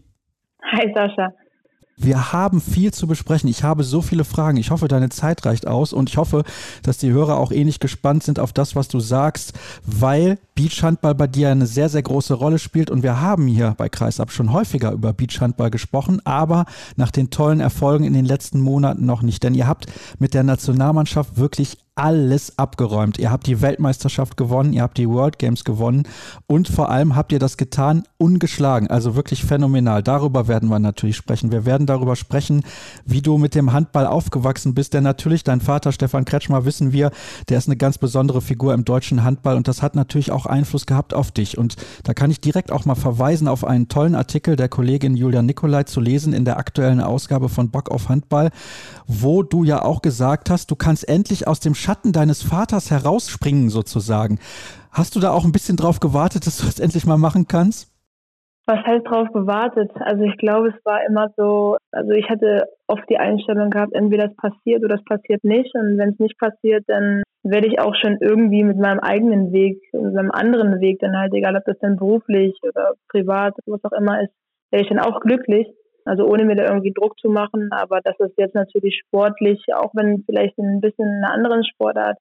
Hi 0.72 0.92
Sascha. 0.94 1.34
Wir 1.96 2.34
haben 2.34 2.60
viel 2.60 2.92
zu 2.92 3.06
besprechen. 3.06 3.50
Ich 3.50 3.64
habe 3.64 3.84
so 3.84 4.02
viele 4.02 4.24
Fragen. 4.24 4.58
Ich 4.58 4.72
hoffe, 4.72 4.88
deine 4.88 5.10
Zeit 5.10 5.46
reicht 5.46 5.68
aus 5.68 5.94
und 5.94 6.10
ich 6.10 6.18
hoffe, 6.18 6.44
dass 6.82 6.98
die 6.98 7.12
Hörer 7.12 7.38
auch 7.38 7.52
ähnlich 7.52 7.80
gespannt 7.80 8.24
sind 8.24 8.40
auf 8.40 8.52
das, 8.52 8.76
was 8.76 8.88
du 8.88 9.00
sagst, 9.00 9.54
weil 9.86 10.40
Beachhandball 10.56 11.14
bei 11.14 11.28
dir 11.28 11.50
eine 11.50 11.68
sehr, 11.68 11.90
sehr 11.90 12.02
große 12.02 12.34
Rolle 12.34 12.58
spielt 12.58 12.90
und 12.90 13.04
wir 13.04 13.22
haben 13.22 13.46
hier 13.46 13.76
bei 13.78 13.90
Kreisab 13.90 14.32
schon 14.32 14.52
häufiger 14.52 14.92
über 14.92 15.14
Beachhandball 15.14 15.70
gesprochen, 15.70 16.20
aber 16.26 16.66
nach 16.96 17.12
den 17.12 17.30
tollen 17.30 17.60
Erfolgen 17.60 18.06
in 18.06 18.14
den 18.14 18.26
letzten 18.26 18.60
Monaten 18.60 19.06
noch 19.06 19.22
nicht, 19.22 19.44
denn 19.44 19.54
ihr 19.54 19.68
habt 19.68 19.86
mit 20.18 20.34
der 20.34 20.44
Nationalmannschaft 20.44 21.38
wirklich 21.38 21.78
alles 21.96 22.58
abgeräumt. 22.58 23.20
Ihr 23.20 23.30
habt 23.30 23.46
die 23.46 23.62
Weltmeisterschaft 23.62 24.36
gewonnen, 24.36 24.74
ihr 24.74 24.82
habt 24.82 24.98
die 24.98 25.08
World 25.08 25.38
Games 25.38 25.64
gewonnen 25.64 26.08
und 26.48 26.68
vor 26.68 26.90
allem 26.90 27.16
habt 27.16 27.32
ihr 27.32 27.38
das 27.38 27.56
getan 27.56 28.04
ungeschlagen. 28.18 28.90
Also 28.90 29.16
wirklich 29.16 29.44
phänomenal. 29.44 30.02
Darüber 30.02 30.48
werden 30.48 30.70
wir 30.70 30.80
natürlich 30.80 31.16
sprechen. 31.16 31.52
Wir 31.52 31.66
werden 31.66 31.86
darüber 31.86 32.16
sprechen, 32.16 32.64
wie 33.06 33.22
du 33.22 33.38
mit 33.38 33.54
dem 33.54 33.74
Handball 33.74 34.08
aufgewachsen 34.08 34.74
bist. 34.74 34.94
Denn 34.94 35.04
natürlich 35.04 35.44
dein 35.44 35.62
Vater 35.62 35.92
Stefan 35.92 36.26
Kretschmer 36.26 36.66
wissen 36.66 36.94
wir, 36.94 37.12
der 37.50 37.60
ist 37.60 37.68
eine 37.68 37.78
ganz 37.78 38.00
besondere 38.00 38.42
Figur 38.42 38.74
im 38.74 38.86
deutschen 38.86 39.24
Handball 39.24 39.56
und 39.56 39.68
das 39.68 39.84
hat 39.84 39.96
natürlich 39.96 40.32
auch 40.32 40.48
Einfluss 40.48 40.88
gehabt 40.88 41.14
auf 41.14 41.32
dich. 41.32 41.60
Und 41.60 41.76
da 42.04 42.16
kann 42.16 42.32
ich 42.32 42.42
direkt 42.42 42.72
auch 42.72 42.86
mal 42.86 42.96
verweisen 42.96 43.48
auf 43.48 43.64
einen 43.64 43.88
tollen 43.88 44.16
Artikel 44.16 44.56
der 44.56 44.70
Kollegin 44.70 45.16
Julia 45.16 45.44
Nikolai 45.44 45.84
zu 45.84 46.02
lesen 46.02 46.34
in 46.34 46.46
der 46.46 46.58
aktuellen 46.58 47.02
Ausgabe 47.02 47.50
von 47.50 47.70
Bock 47.70 47.92
auf 47.92 48.10
Handball, 48.10 48.50
wo 49.06 49.44
du 49.44 49.64
ja 49.64 49.84
auch 49.84 50.02
gesagt 50.02 50.50
hast, 50.50 50.72
du 50.72 50.76
kannst 50.76 51.08
endlich 51.08 51.48
aus 51.48 51.60
dem 51.60 51.76
Schatten 51.84 52.14
deines 52.14 52.42
Vaters 52.42 52.92
herausspringen 52.92 53.70
sozusagen. 53.70 54.40
Hast 54.90 55.18
du 55.18 55.20
da 55.20 55.32
auch 55.32 55.44
ein 55.44 55.52
bisschen 55.52 55.76
drauf 55.76 56.00
gewartet, 56.00 56.48
dass 56.48 56.60
du 56.60 56.66
das 56.66 56.80
endlich 56.80 57.06
mal 57.06 57.18
machen 57.18 57.46
kannst? 57.50 57.92
Was 58.66 58.80
heißt 58.86 59.06
drauf 59.06 59.28
gewartet? 59.34 59.92
Also 60.00 60.24
ich 60.24 60.38
glaube, 60.38 60.70
es 60.70 60.86
war 60.86 61.06
immer 61.06 61.34
so, 61.36 61.76
also 61.92 62.12
ich 62.12 62.30
hatte 62.30 62.64
oft 62.88 63.04
die 63.10 63.18
Einstellung 63.18 63.70
gehabt, 63.70 63.92
entweder 63.94 64.30
es 64.32 64.36
passiert 64.38 64.82
oder 64.86 64.96
es 64.96 65.04
passiert 65.04 65.44
nicht. 65.44 65.76
Und 65.76 65.98
wenn 65.98 66.12
es 66.12 66.20
nicht 66.20 66.40
passiert, 66.40 66.86
dann 66.88 67.24
werde 67.44 67.68
ich 67.68 67.82
auch 67.82 67.96
schon 67.96 68.18
irgendwie 68.22 68.64
mit 68.64 68.78
meinem 68.78 69.00
eigenen 69.00 69.52
Weg, 69.52 69.82
mit 69.92 70.14
meinem 70.14 70.32
anderen 70.32 70.80
Weg, 70.80 71.00
dann 71.00 71.18
halt, 71.18 71.34
egal 71.34 71.58
ob 71.58 71.66
das 71.66 71.78
dann 71.80 71.98
beruflich 71.98 72.58
oder 72.64 72.94
privat, 73.10 73.56
was 73.66 73.84
auch 73.84 73.92
immer 73.92 74.22
ist, 74.22 74.32
werde 74.72 74.84
ich 74.86 74.90
dann 74.90 75.00
auch 75.00 75.20
glücklich. 75.20 75.68
Also 76.06 76.26
ohne 76.26 76.46
mir 76.46 76.56
da 76.56 76.64
irgendwie 76.64 76.94
Druck 76.94 77.18
zu 77.20 77.30
machen. 77.30 77.70
Aber 77.72 78.02
das 78.02 78.16
ist 78.20 78.38
jetzt 78.38 78.56
natürlich 78.56 79.02
sportlich, 79.06 79.60
auch 79.76 79.92
wenn 79.94 80.24
vielleicht 80.26 80.58
ein 80.58 80.82
bisschen 80.82 81.06
in 81.06 81.24
einer 81.24 81.34
anderen 81.34 81.64
Sportart 81.66 82.18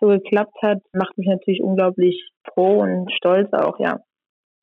so 0.00 0.08
geklappt 0.08 0.56
hat, 0.62 0.78
macht 0.92 1.16
mich 1.18 1.26
natürlich 1.26 1.62
unglaublich 1.62 2.30
froh 2.52 2.80
und 2.82 3.12
stolz 3.12 3.52
auch, 3.52 3.78
ja. 3.78 4.00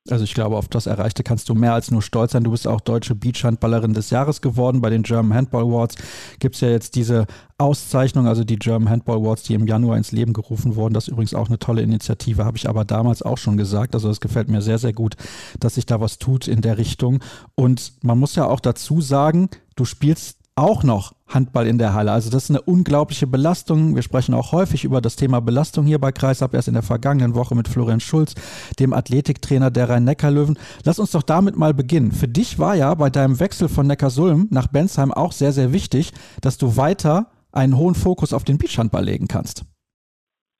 Also 0.09 0.23
ich 0.23 0.33
glaube, 0.33 0.57
auf 0.57 0.67
das 0.67 0.87
Erreichte 0.87 1.21
kannst 1.21 1.47
du 1.47 1.53
mehr 1.53 1.75
als 1.75 1.91
nur 1.91 2.01
stolz 2.01 2.31
sein. 2.31 2.43
Du 2.43 2.49
bist 2.51 2.67
auch 2.67 2.81
deutsche 2.81 3.13
Beachhandballerin 3.13 3.93
des 3.93 4.09
Jahres 4.09 4.41
geworden. 4.41 4.81
Bei 4.81 4.89
den 4.89 5.03
German 5.03 5.37
Handball 5.37 5.63
Awards 5.63 5.95
gibt 6.39 6.55
es 6.55 6.61
ja 6.61 6.69
jetzt 6.69 6.95
diese 6.95 7.27
Auszeichnung, 7.59 8.25
also 8.25 8.43
die 8.43 8.57
German 8.57 8.89
Handball 8.89 9.17
Awards, 9.17 9.43
die 9.43 9.53
im 9.53 9.67
Januar 9.67 9.97
ins 9.97 10.11
Leben 10.11 10.33
gerufen 10.33 10.75
wurden. 10.75 10.95
Das 10.95 11.03
ist 11.03 11.11
übrigens 11.11 11.35
auch 11.35 11.49
eine 11.49 11.59
tolle 11.59 11.83
Initiative, 11.83 12.45
habe 12.45 12.57
ich 12.57 12.67
aber 12.67 12.83
damals 12.83 13.21
auch 13.21 13.37
schon 13.37 13.57
gesagt. 13.57 13.93
Also 13.93 14.09
es 14.09 14.19
gefällt 14.19 14.49
mir 14.49 14.63
sehr, 14.63 14.79
sehr 14.79 14.93
gut, 14.93 15.17
dass 15.59 15.75
sich 15.75 15.85
da 15.85 16.01
was 16.01 16.17
tut 16.17 16.47
in 16.47 16.61
der 16.61 16.79
Richtung. 16.79 17.19
Und 17.53 17.93
man 18.01 18.17
muss 18.17 18.35
ja 18.35 18.47
auch 18.47 18.59
dazu 18.59 19.01
sagen, 19.01 19.49
du 19.75 19.85
spielst 19.85 20.40
auch 20.61 20.83
noch 20.83 21.13
Handball 21.27 21.65
in 21.65 21.77
der 21.77 21.93
Halle. 21.93 22.11
Also 22.11 22.29
das 22.29 22.43
ist 22.43 22.49
eine 22.51 22.61
unglaubliche 22.61 23.25
Belastung. 23.25 23.95
Wir 23.95 24.03
sprechen 24.03 24.33
auch 24.33 24.51
häufig 24.51 24.83
über 24.83 25.01
das 25.01 25.15
Thema 25.15 25.41
Belastung 25.41 25.85
hier 25.85 25.99
bei 25.99 26.11
Kreisab, 26.11 26.53
erst 26.53 26.67
in 26.67 26.75
der 26.75 26.83
vergangenen 26.83 27.35
Woche 27.35 27.55
mit 27.55 27.67
Florian 27.67 27.99
Schulz, 27.99 28.35
dem 28.79 28.93
Athletiktrainer 28.93 29.71
der 29.71 29.89
Rhein-Neckar-Löwen. 29.89 30.57
Lass 30.85 30.99
uns 30.99 31.11
doch 31.11 31.23
damit 31.23 31.57
mal 31.57 31.73
beginnen. 31.73 32.11
Für 32.11 32.27
dich 32.27 32.59
war 32.59 32.75
ja 32.75 32.93
bei 32.93 33.09
deinem 33.09 33.39
Wechsel 33.39 33.69
von 33.69 33.87
Neckarsulm 33.87 34.47
nach 34.51 34.67
Bensheim 34.67 35.11
auch 35.11 35.31
sehr, 35.31 35.51
sehr 35.51 35.73
wichtig, 35.73 36.11
dass 36.41 36.57
du 36.57 36.77
weiter 36.77 37.27
einen 37.51 37.77
hohen 37.77 37.95
Fokus 37.95 38.33
auf 38.33 38.43
den 38.43 38.57
Beachhandball 38.57 39.03
legen 39.03 39.27
kannst. 39.27 39.65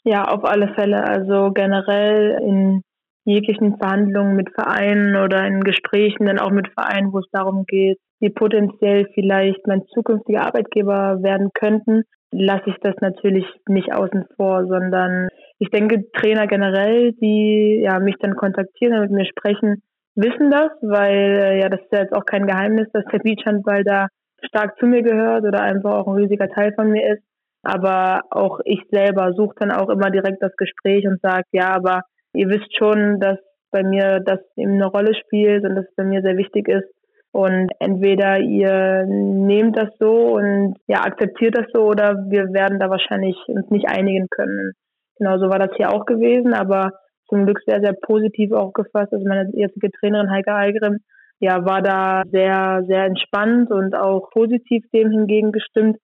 Ja, 0.03 0.25
auf 0.25 0.43
alle 0.43 0.73
Fälle. 0.73 1.03
Also 1.03 1.51
generell 1.53 2.39
in 2.41 2.81
jeglichen 3.23 3.77
Verhandlungen 3.77 4.35
mit 4.35 4.49
Vereinen 4.53 5.15
oder 5.15 5.45
in 5.45 5.61
Gesprächen 5.61 6.25
dann 6.25 6.39
auch 6.39 6.49
mit 6.49 6.69
Vereinen, 6.73 7.13
wo 7.13 7.19
es 7.19 7.29
darum 7.31 7.65
geht, 7.67 7.99
die 8.21 8.29
potenziell 8.29 9.07
vielleicht 9.13 9.65
mein 9.67 9.83
zukünftiger 9.93 10.45
Arbeitgeber 10.45 11.21
werden 11.21 11.49
könnten, 11.53 12.03
lasse 12.31 12.69
ich 12.69 12.77
das 12.81 12.95
natürlich 13.01 13.45
nicht 13.67 13.93
außen 13.93 14.25
vor, 14.37 14.65
sondern 14.67 15.27
ich 15.59 15.69
denke, 15.69 16.09
Trainer 16.13 16.47
generell, 16.47 17.13
die 17.13 17.81
ja 17.83 17.99
mich 17.99 18.15
dann 18.19 18.35
kontaktieren 18.35 18.95
und 18.95 19.01
mit 19.01 19.11
mir 19.11 19.25
sprechen, 19.25 19.81
wissen 20.15 20.49
das, 20.49 20.71
weil 20.81 21.39
äh, 21.41 21.59
ja, 21.59 21.69
das 21.69 21.81
ist 21.81 21.91
ja 21.91 21.99
jetzt 21.99 22.15
auch 22.15 22.25
kein 22.25 22.47
Geheimnis, 22.47 22.87
dass 22.93 23.05
der 23.11 23.19
Beachhandball 23.19 23.83
da 23.83 24.07
stark 24.43 24.77
zu 24.79 24.85
mir 24.85 25.03
gehört 25.03 25.43
oder 25.43 25.61
einfach 25.61 25.93
auch 25.93 26.07
ein 26.07 26.15
riesiger 26.15 26.49
Teil 26.49 26.73
von 26.73 26.91
mir 26.91 27.13
ist. 27.13 27.23
Aber 27.63 28.23
auch 28.31 28.59
ich 28.65 28.81
selber 28.89 29.33
suche 29.33 29.55
dann 29.59 29.71
auch 29.71 29.89
immer 29.89 30.09
direkt 30.09 30.41
das 30.41 30.55
Gespräch 30.57 31.05
und 31.05 31.21
sage, 31.21 31.45
ja, 31.51 31.69
aber 31.75 32.01
ihr 32.33 32.47
wisst 32.47 32.75
schon, 32.75 33.19
dass 33.19 33.37
bei 33.71 33.83
mir 33.83 34.19
das 34.19 34.39
eben 34.55 34.73
eine 34.73 34.87
Rolle 34.87 35.13
spielt 35.15 35.63
und 35.63 35.75
dass 35.75 35.85
es 35.85 35.95
bei 35.95 36.03
mir 36.03 36.21
sehr 36.21 36.37
wichtig 36.37 36.67
ist. 36.67 36.89
Und 37.33 37.69
entweder 37.79 38.39
ihr 38.39 39.05
nehmt 39.07 39.77
das 39.77 39.89
so 39.99 40.35
und 40.35 40.75
ja, 40.87 41.01
akzeptiert 41.01 41.57
das 41.57 41.65
so 41.73 41.83
oder 41.83 42.25
wir 42.29 42.51
werden 42.51 42.79
da 42.79 42.89
wahrscheinlich 42.89 43.37
uns 43.47 43.69
nicht 43.69 43.87
einigen 43.87 44.27
können. 44.29 44.73
Genauso 45.17 45.49
war 45.49 45.59
das 45.59 45.75
hier 45.77 45.93
auch 45.93 46.05
gewesen, 46.05 46.53
aber 46.53 46.91
zum 47.29 47.45
Glück 47.45 47.61
sehr, 47.65 47.79
sehr 47.79 47.93
positiv 47.93 48.51
aufgefasst. 48.51 49.13
Also 49.13 49.25
meine 49.25 49.49
jetzige 49.53 49.91
Trainerin 49.91 50.29
Heike 50.29 50.51
Algrim, 50.51 50.97
ja, 51.39 51.65
war 51.65 51.81
da 51.81 52.23
sehr, 52.29 52.83
sehr 52.87 53.05
entspannt 53.05 53.71
und 53.71 53.95
auch 53.95 54.29
positiv 54.31 54.83
dem 54.93 55.09
hingegen 55.09 55.51
gestimmt. 55.51 55.97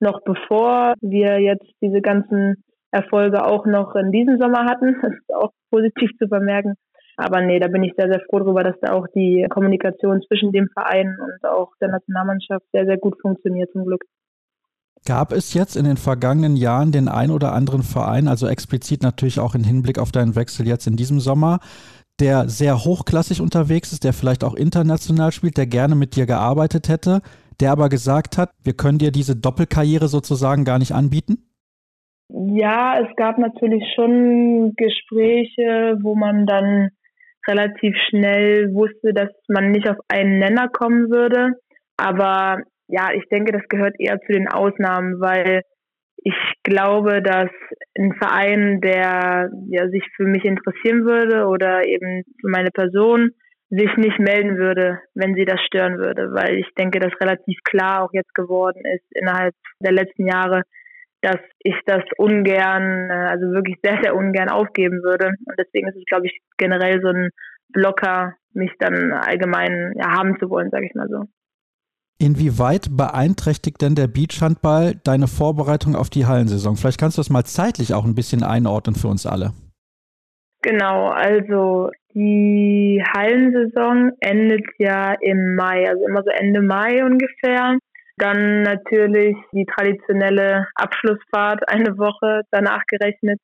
Noch 0.00 0.20
bevor 0.22 0.94
wir 1.00 1.40
jetzt 1.40 1.70
diese 1.80 2.02
ganzen 2.02 2.62
Erfolge 2.90 3.44
auch 3.44 3.64
noch 3.64 3.94
in 3.96 4.12
diesem 4.12 4.38
Sommer 4.38 4.66
hatten. 4.66 4.96
Das 5.02 5.12
ist 5.12 5.34
auch 5.34 5.50
positiv 5.70 6.10
zu 6.18 6.28
vermerken. 6.28 6.74
Aber 7.16 7.40
nee, 7.40 7.60
da 7.60 7.68
bin 7.68 7.82
ich 7.82 7.92
sehr, 7.96 8.08
sehr 8.08 8.20
froh 8.28 8.40
darüber, 8.40 8.64
dass 8.64 8.74
da 8.80 8.92
auch 8.92 9.06
die 9.14 9.46
Kommunikation 9.50 10.22
zwischen 10.26 10.52
dem 10.52 10.68
Verein 10.72 11.16
und 11.20 11.48
auch 11.48 11.70
der 11.80 11.88
Nationalmannschaft 11.88 12.64
sehr, 12.72 12.86
sehr 12.86 12.98
gut 12.98 13.20
funktioniert 13.20 13.70
zum 13.72 13.84
Glück. 13.84 14.04
Gab 15.06 15.32
es 15.32 15.52
jetzt 15.52 15.76
in 15.76 15.84
den 15.84 15.98
vergangenen 15.98 16.56
Jahren 16.56 16.90
den 16.90 17.08
ein 17.08 17.30
oder 17.30 17.52
anderen 17.52 17.82
Verein, 17.82 18.26
also 18.26 18.48
explizit 18.48 19.02
natürlich 19.02 19.38
auch 19.38 19.54
im 19.54 19.62
Hinblick 19.62 19.98
auf 19.98 20.12
deinen 20.12 20.34
Wechsel 20.34 20.66
jetzt 20.66 20.86
in 20.86 20.96
diesem 20.96 21.20
Sommer, 21.20 21.60
der 22.20 22.48
sehr 22.48 22.84
hochklassig 22.84 23.40
unterwegs 23.40 23.92
ist, 23.92 24.04
der 24.04 24.12
vielleicht 24.12 24.44
auch 24.44 24.54
international 24.54 25.30
spielt, 25.30 25.56
der 25.56 25.66
gerne 25.66 25.94
mit 25.94 26.16
dir 26.16 26.26
gearbeitet 26.26 26.88
hätte, 26.88 27.20
der 27.60 27.72
aber 27.72 27.88
gesagt 27.88 28.38
hat, 28.38 28.50
wir 28.62 28.72
können 28.72 28.98
dir 28.98 29.10
diese 29.10 29.36
Doppelkarriere 29.36 30.08
sozusagen 30.08 30.64
gar 30.64 30.78
nicht 30.78 30.92
anbieten? 30.92 31.50
Ja, 32.28 32.98
es 33.00 33.14
gab 33.16 33.38
natürlich 33.38 33.84
schon 33.94 34.72
Gespräche, 34.76 35.98
wo 36.00 36.14
man 36.14 36.46
dann 36.46 36.90
relativ 37.46 37.96
schnell 38.08 38.72
wusste, 38.72 39.12
dass 39.12 39.30
man 39.48 39.70
nicht 39.70 39.88
auf 39.88 39.96
einen 40.08 40.38
Nenner 40.38 40.68
kommen 40.68 41.10
würde. 41.10 41.54
Aber 41.96 42.62
ja, 42.88 43.10
ich 43.14 43.24
denke, 43.30 43.52
das 43.52 43.66
gehört 43.68 43.94
eher 43.98 44.20
zu 44.20 44.32
den 44.32 44.48
Ausnahmen, 44.48 45.20
weil 45.20 45.62
ich 46.22 46.34
glaube, 46.62 47.22
dass 47.22 47.50
ein 47.98 48.14
Verein, 48.14 48.80
der 48.80 49.50
ja, 49.68 49.88
sich 49.88 50.04
für 50.16 50.24
mich 50.24 50.44
interessieren 50.44 51.04
würde 51.04 51.46
oder 51.46 51.86
eben 51.86 52.22
für 52.40 52.48
meine 52.48 52.70
Person, 52.70 53.30
sich 53.70 53.90
nicht 53.96 54.18
melden 54.18 54.56
würde, 54.56 55.00
wenn 55.14 55.34
sie 55.34 55.44
das 55.44 55.60
stören 55.66 55.98
würde, 55.98 56.32
weil 56.32 56.58
ich 56.58 56.66
denke, 56.78 57.00
dass 57.00 57.20
relativ 57.20 57.58
klar 57.64 58.04
auch 58.04 58.12
jetzt 58.12 58.34
geworden 58.34 58.82
ist 58.94 59.04
innerhalb 59.10 59.54
der 59.80 59.92
letzten 59.92 60.26
Jahre, 60.26 60.62
dass 61.24 61.40
ich 61.60 61.74
das 61.86 62.02
ungern, 62.18 63.08
äh, 63.10 63.28
also 63.30 63.46
wirklich 63.52 63.76
sehr, 63.82 63.98
sehr 64.02 64.14
ungern 64.14 64.50
aufgeben 64.50 65.02
würde. 65.02 65.28
Und 65.28 65.58
deswegen 65.58 65.88
ist 65.88 65.96
es, 65.96 66.04
glaube 66.04 66.26
ich, 66.26 66.38
generell 66.58 67.00
so 67.00 67.08
ein 67.08 67.30
Blocker, 67.72 68.34
mich 68.52 68.70
dann 68.78 69.12
allgemein 69.12 69.94
ja, 69.96 70.10
haben 70.10 70.38
zu 70.38 70.50
wollen, 70.50 70.70
sage 70.70 70.86
ich 70.86 70.94
mal 70.94 71.08
so. 71.08 71.24
Inwieweit 72.18 72.88
beeinträchtigt 72.90 73.82
denn 73.82 73.96
der 73.96 74.06
Beachhandball 74.06 74.94
deine 75.02 75.26
Vorbereitung 75.26 75.96
auf 75.96 76.10
die 76.10 76.26
Hallensaison? 76.26 76.76
Vielleicht 76.76 77.00
kannst 77.00 77.18
du 77.18 77.20
das 77.20 77.30
mal 77.30 77.44
zeitlich 77.44 77.92
auch 77.94 78.04
ein 78.04 78.14
bisschen 78.14 78.44
einordnen 78.44 78.94
für 78.94 79.08
uns 79.08 79.26
alle. 79.26 79.52
Genau, 80.62 81.08
also 81.08 81.90
die 82.14 83.02
Hallensaison 83.14 84.12
endet 84.20 84.64
ja 84.78 85.14
im 85.20 85.56
Mai, 85.56 85.88
also 85.88 86.06
immer 86.06 86.22
so 86.22 86.30
Ende 86.30 86.62
Mai 86.62 87.04
ungefähr. 87.04 87.76
Dann 88.16 88.62
natürlich 88.62 89.36
die 89.52 89.66
traditionelle 89.66 90.68
Abschlussfahrt 90.74 91.68
eine 91.68 91.98
Woche 91.98 92.42
danach 92.50 92.82
gerechnet. 92.86 93.40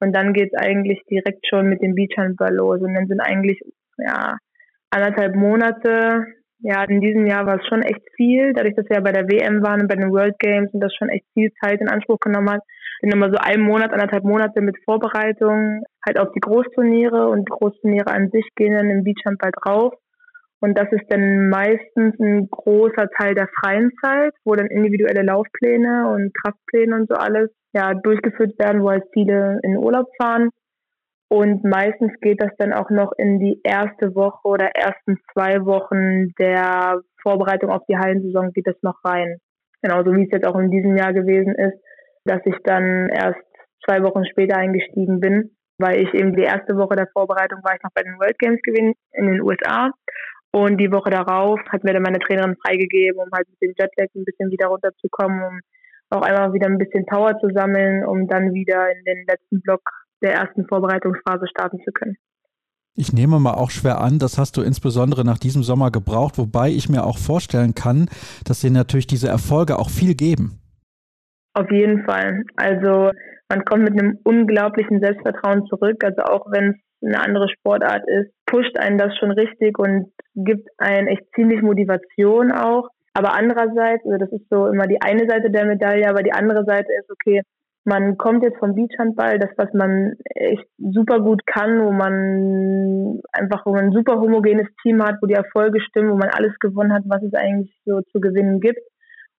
Und 0.00 0.14
dann 0.14 0.32
geht 0.32 0.52
es 0.52 0.58
eigentlich 0.58 1.02
direkt 1.10 1.46
schon 1.48 1.68
mit 1.68 1.82
dem 1.82 1.94
Beachhandball 1.94 2.54
los. 2.54 2.80
Und 2.80 2.94
dann 2.94 3.06
sind 3.06 3.20
eigentlich 3.20 3.60
ja, 3.98 4.36
anderthalb 4.90 5.34
Monate 5.34 6.26
ja, 6.60 6.82
in 6.84 7.00
diesem 7.00 7.26
Jahr 7.26 7.46
war 7.46 7.60
es 7.60 7.66
schon 7.68 7.82
echt 7.82 8.02
viel, 8.16 8.52
dadurch, 8.52 8.74
dass 8.74 8.88
wir 8.88 8.96
ja 8.96 9.02
bei 9.02 9.12
der 9.12 9.28
WM 9.28 9.62
waren 9.62 9.82
und 9.82 9.88
bei 9.88 9.94
den 9.94 10.10
World 10.10 10.38
Games 10.38 10.72
und 10.72 10.80
das 10.80 10.92
schon 10.94 11.08
echt 11.08 11.24
viel 11.32 11.52
Zeit 11.62 11.80
in 11.80 11.88
Anspruch 11.88 12.18
genommen 12.18 12.50
hat. 12.50 12.62
Sind 13.00 13.14
immer 13.14 13.30
so 13.30 13.38
ein 13.38 13.60
Monat, 13.60 13.92
anderthalb 13.92 14.24
Monate 14.24 14.60
mit 14.60 14.76
Vorbereitung 14.84 15.84
halt 16.04 16.18
auf 16.18 16.32
die 16.32 16.40
Großturniere 16.40 17.28
und 17.28 17.48
die 17.48 17.52
Großturniere 17.52 18.08
an 18.08 18.30
sich 18.30 18.44
gehen 18.56 18.74
dann 18.74 18.90
im 18.90 19.04
Beachhandball 19.04 19.52
drauf. 19.52 19.94
Und 20.60 20.76
das 20.76 20.90
ist 20.90 21.04
dann 21.08 21.48
meistens 21.48 22.18
ein 22.18 22.48
großer 22.50 23.08
Teil 23.16 23.34
der 23.34 23.48
freien 23.60 23.92
Zeit, 24.02 24.34
wo 24.44 24.54
dann 24.54 24.66
individuelle 24.66 25.22
Laufpläne 25.22 26.08
und 26.08 26.32
Kraftpläne 26.34 26.96
und 26.96 27.08
so 27.08 27.14
alles 27.14 27.50
ja 27.72 27.94
durchgeführt 27.94 28.58
werden, 28.58 28.82
wo 28.82 28.90
halt 28.90 29.04
viele 29.12 29.60
in 29.62 29.76
Urlaub 29.76 30.06
fahren. 30.20 30.50
Und 31.30 31.62
meistens 31.62 32.12
geht 32.20 32.42
das 32.42 32.50
dann 32.56 32.72
auch 32.72 32.90
noch 32.90 33.12
in 33.18 33.38
die 33.38 33.60
erste 33.62 34.14
Woche 34.14 34.48
oder 34.48 34.70
ersten 34.74 35.18
zwei 35.32 35.64
Wochen 35.66 36.32
der 36.38 37.02
Vorbereitung 37.22 37.70
auf 37.70 37.82
die 37.86 37.98
Hallensaison 37.98 38.52
geht 38.52 38.66
das 38.66 38.82
noch 38.82 38.98
rein. 39.04 39.38
Genauso 39.82 40.14
wie 40.14 40.24
es 40.24 40.30
jetzt 40.32 40.46
auch 40.46 40.58
in 40.58 40.70
diesem 40.70 40.96
Jahr 40.96 41.12
gewesen 41.12 41.54
ist, 41.54 41.78
dass 42.24 42.40
ich 42.46 42.56
dann 42.64 43.08
erst 43.10 43.40
zwei 43.84 44.02
Wochen 44.02 44.24
später 44.24 44.56
eingestiegen 44.56 45.20
bin, 45.20 45.56
weil 45.78 46.00
ich 46.00 46.12
eben 46.14 46.34
die 46.34 46.42
erste 46.42 46.76
Woche 46.76 46.96
der 46.96 47.08
Vorbereitung 47.12 47.60
war 47.62 47.74
ich 47.76 47.82
noch 47.82 47.92
bei 47.94 48.02
den 48.02 48.18
World 48.18 48.38
Games 48.38 48.60
gewesen 48.62 48.94
in 49.12 49.26
den 49.26 49.42
USA. 49.42 49.90
Und 50.50 50.78
die 50.78 50.90
Woche 50.90 51.10
darauf 51.10 51.60
hat 51.68 51.84
mir 51.84 51.92
dann 51.92 52.02
meine 52.02 52.18
Trainerin 52.18 52.56
freigegeben, 52.64 53.20
um 53.20 53.28
halt 53.32 53.48
mit 53.48 53.60
dem 53.60 53.74
Jetlag 53.76 54.08
ein 54.14 54.24
bisschen 54.24 54.50
wieder 54.50 54.68
runterzukommen, 54.68 55.42
um 55.42 55.60
auch 56.10 56.22
einmal 56.22 56.52
wieder 56.52 56.66
ein 56.66 56.78
bisschen 56.78 57.04
Power 57.06 57.38
zu 57.38 57.48
sammeln, 57.54 58.04
um 58.04 58.26
dann 58.28 58.54
wieder 58.54 58.90
in 58.90 59.04
den 59.04 59.26
letzten 59.26 59.60
Block 59.60 59.82
der 60.22 60.34
ersten 60.34 60.66
Vorbereitungsphase 60.66 61.46
starten 61.48 61.78
zu 61.84 61.92
können. 61.92 62.16
Ich 62.94 63.12
nehme 63.12 63.38
mal 63.38 63.54
auch 63.54 63.70
schwer 63.70 64.00
an, 64.00 64.18
das 64.18 64.38
hast 64.38 64.56
du 64.56 64.62
insbesondere 64.62 65.24
nach 65.24 65.38
diesem 65.38 65.62
Sommer 65.62 65.92
gebraucht, 65.92 66.36
wobei 66.36 66.70
ich 66.70 66.88
mir 66.88 67.04
auch 67.04 67.18
vorstellen 67.18 67.74
kann, 67.74 68.08
dass 68.44 68.60
dir 68.60 68.72
natürlich 68.72 69.06
diese 69.06 69.28
Erfolge 69.28 69.78
auch 69.78 69.90
viel 69.90 70.16
geben. 70.16 70.58
Auf 71.54 71.70
jeden 71.70 72.04
Fall. 72.04 72.42
Also 72.56 73.12
man 73.48 73.64
kommt 73.64 73.84
mit 73.84 73.92
einem 73.92 74.18
unglaublichen 74.24 75.00
Selbstvertrauen 75.00 75.64
zurück. 75.66 76.02
Also 76.02 76.22
auch 76.22 76.50
wenn 76.50 76.70
es 76.70 76.76
eine 77.02 77.20
andere 77.20 77.48
Sportart 77.48 78.02
ist, 78.08 78.30
pusht 78.46 78.78
einen 78.78 78.98
das 78.98 79.16
schon 79.18 79.30
richtig 79.30 79.78
und 79.78 80.12
gibt 80.34 80.68
einen 80.78 81.06
echt 81.06 81.24
ziemlich 81.34 81.62
Motivation 81.62 82.52
auch. 82.52 82.88
Aber 83.14 83.34
andererseits, 83.34 84.04
also 84.04 84.18
das 84.18 84.32
ist 84.32 84.48
so 84.50 84.66
immer 84.66 84.86
die 84.86 85.00
eine 85.00 85.28
Seite 85.28 85.50
der 85.50 85.66
Medaille, 85.66 86.08
aber 86.08 86.22
die 86.22 86.32
andere 86.32 86.64
Seite 86.64 86.92
ist, 86.92 87.10
okay, 87.10 87.42
man 87.84 88.18
kommt 88.18 88.42
jetzt 88.42 88.58
vom 88.58 88.74
Beachhandball, 88.74 89.38
das, 89.38 89.50
was 89.56 89.72
man 89.72 90.14
echt 90.34 90.66
super 90.76 91.20
gut 91.20 91.46
kann, 91.46 91.82
wo 91.84 91.90
man 91.90 93.20
einfach, 93.32 93.64
wo 93.64 93.72
man 93.72 93.86
ein 93.86 93.92
super 93.92 94.20
homogenes 94.20 94.68
Team 94.82 95.02
hat, 95.02 95.16
wo 95.22 95.26
die 95.26 95.34
Erfolge 95.34 95.80
stimmen, 95.80 96.12
wo 96.12 96.16
man 96.16 96.28
alles 96.28 96.52
gewonnen 96.60 96.92
hat, 96.92 97.04
was 97.06 97.22
es 97.22 97.32
eigentlich 97.32 97.74
so 97.86 98.02
zu 98.12 98.20
gewinnen 98.20 98.60
gibt. 98.60 98.82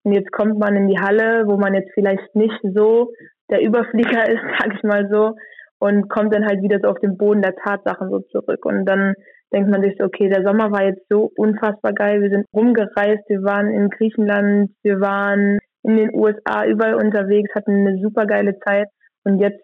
Und 0.04 0.14
jetzt 0.14 0.32
kommt 0.32 0.58
man 0.58 0.76
in 0.76 0.88
die 0.88 1.00
Halle, 1.00 1.44
wo 1.46 1.58
man 1.58 1.76
jetzt 1.76 1.92
vielleicht 1.94 2.36
nicht 2.36 2.60
so 2.74 3.12
der 3.52 3.62
Überflieger 3.62 4.28
ist, 4.34 4.42
sag 4.58 4.74
ich 4.74 4.84
mal 4.84 5.08
so, 5.12 5.36
und 5.80 6.10
kommt 6.10 6.34
dann 6.34 6.46
halt 6.46 6.62
wieder 6.62 6.80
so 6.82 6.90
auf 6.90 7.00
den 7.00 7.18
Boden 7.18 7.42
der 7.42 7.56
Tatsachen 7.56 8.10
so 8.10 8.20
zurück. 8.32 8.66
Und 8.66 8.86
dann 8.86 9.14
denkt 9.54 9.70
man 9.70 9.82
sich 9.82 9.96
so, 9.98 10.06
okay, 10.06 10.30
der 10.30 10.44
Sommer 10.44 10.72
war 10.72 10.84
jetzt 10.84 11.06
so 11.10 11.32
unfassbar 11.36 11.94
geil. 11.94 12.22
Wir 12.22 12.30
sind 12.30 12.46
rumgereist, 12.54 13.28
wir 13.28 13.44
waren 13.44 13.72
in 13.72 13.90
Griechenland, 13.90 14.72
wir 14.84 15.00
waren 15.00 15.60
in 15.84 15.98
den 15.98 16.14
USA 16.14 16.66
überall 16.66 16.96
unterwegs, 16.96 17.54
hatten 17.56 17.88
eine 17.88 18.00
super 18.02 18.26
geile 18.26 18.60
Zeit 18.60 18.90
und 19.24 19.40
jetzt 19.40 19.62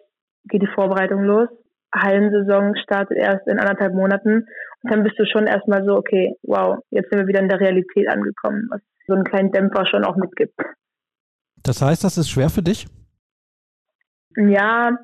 geht 0.48 0.62
die 0.62 0.74
Vorbereitung 0.74 1.22
los. 1.24 1.48
Hallensaison 1.94 2.74
startet 2.82 3.18
erst 3.18 3.46
in 3.46 3.58
anderthalb 3.58 3.94
Monaten 3.94 4.46
und 4.82 4.92
dann 4.92 5.02
bist 5.02 5.18
du 5.18 5.24
schon 5.26 5.46
erstmal 5.46 5.84
so, 5.84 5.94
okay, 5.94 6.34
wow, 6.42 6.78
jetzt 6.90 7.10
sind 7.10 7.20
wir 7.20 7.26
wieder 7.26 7.40
in 7.40 7.48
der 7.48 7.60
Realität 7.60 8.08
angekommen, 8.08 8.66
was 8.70 8.80
so 9.06 9.14
einen 9.14 9.24
kleinen 9.24 9.52
Dämpfer 9.52 9.86
schon 9.86 10.04
auch 10.04 10.16
mitgibt. 10.16 10.58
Das 11.62 11.82
heißt, 11.82 12.04
das 12.04 12.18
ist 12.18 12.28
schwer 12.28 12.48
für 12.48 12.62
dich? 12.62 12.86
Ja, 14.36 14.98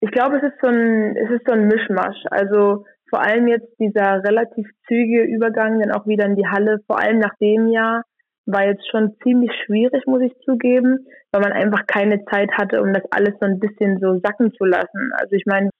ich 0.00 0.10
glaube, 0.10 0.38
es 0.38 0.42
ist 0.42 0.60
so 0.60 0.68
ein, 0.68 1.16
es 1.16 1.30
ist 1.30 1.46
so 1.46 1.52
ein 1.52 1.68
Mischmasch. 1.68 2.24
Also 2.30 2.84
vor 3.10 3.20
allem 3.22 3.48
jetzt 3.48 3.68
dieser 3.78 4.22
relativ 4.24 4.66
zügige 4.86 5.22
Übergang 5.22 5.80
dann 5.80 5.92
auch 5.92 6.06
wieder 6.06 6.24
in 6.26 6.36
die 6.36 6.46
Halle, 6.46 6.78
vor 6.86 6.98
allem 6.98 7.18
nach 7.18 7.34
dem 7.40 7.68
Jahr, 7.68 8.04
war 8.46 8.66
jetzt 8.66 8.88
schon 8.90 9.14
ziemlich 9.22 9.52
schwierig, 9.64 10.06
muss 10.06 10.22
ich 10.22 10.32
zugeben, 10.44 11.06
weil 11.32 11.42
man 11.42 11.52
einfach 11.52 11.86
keine 11.86 12.24
Zeit 12.24 12.50
hatte, 12.52 12.80
um 12.82 12.92
das 12.92 13.04
alles 13.10 13.34
so 13.40 13.46
ein 13.46 13.60
bisschen 13.60 13.98
so 14.00 14.18
sacken 14.22 14.52
zu 14.54 14.64
lassen. 14.64 15.12
Also 15.18 15.36
ich 15.36 15.44
meine, 15.46 15.70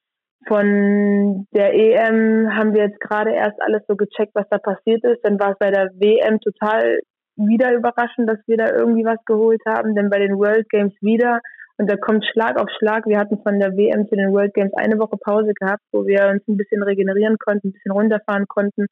von 0.46 1.46
der 1.54 1.74
EM 1.74 2.54
haben 2.54 2.74
wir 2.74 2.82
jetzt 2.82 3.00
gerade 3.00 3.32
erst 3.32 3.60
alles 3.60 3.82
so 3.88 3.96
gecheckt, 3.96 4.34
was 4.34 4.48
da 4.50 4.58
passiert 4.58 5.04
ist. 5.04 5.20
Dann 5.22 5.38
war 5.38 5.52
es 5.52 5.58
bei 5.58 5.70
der 5.70 5.90
WM 5.94 6.40
total 6.40 7.00
wieder 7.36 7.72
überraschend, 7.72 8.28
dass 8.28 8.38
wir 8.46 8.56
da 8.56 8.70
irgendwie 8.70 9.04
was 9.04 9.22
geholt 9.24 9.60
haben, 9.66 9.94
denn 9.94 10.10
bei 10.10 10.18
den 10.18 10.38
World 10.38 10.68
Games 10.68 10.94
wieder 11.00 11.40
und 11.80 11.90
da 11.90 11.96
kommt 11.96 12.26
Schlag 12.26 12.60
auf 12.60 12.68
Schlag. 12.78 13.06
Wir 13.06 13.18
hatten 13.18 13.42
von 13.42 13.58
der 13.58 13.74
WM 13.74 14.06
zu 14.06 14.14
den 14.14 14.32
World 14.32 14.52
Games 14.52 14.72
eine 14.76 14.98
Woche 14.98 15.16
Pause 15.16 15.54
gehabt, 15.58 15.80
wo 15.92 16.04
wir 16.04 16.28
uns 16.28 16.46
ein 16.46 16.58
bisschen 16.58 16.82
regenerieren 16.82 17.38
konnten, 17.38 17.68
ein 17.68 17.72
bisschen 17.72 17.92
runterfahren 17.92 18.46
konnten. 18.48 18.86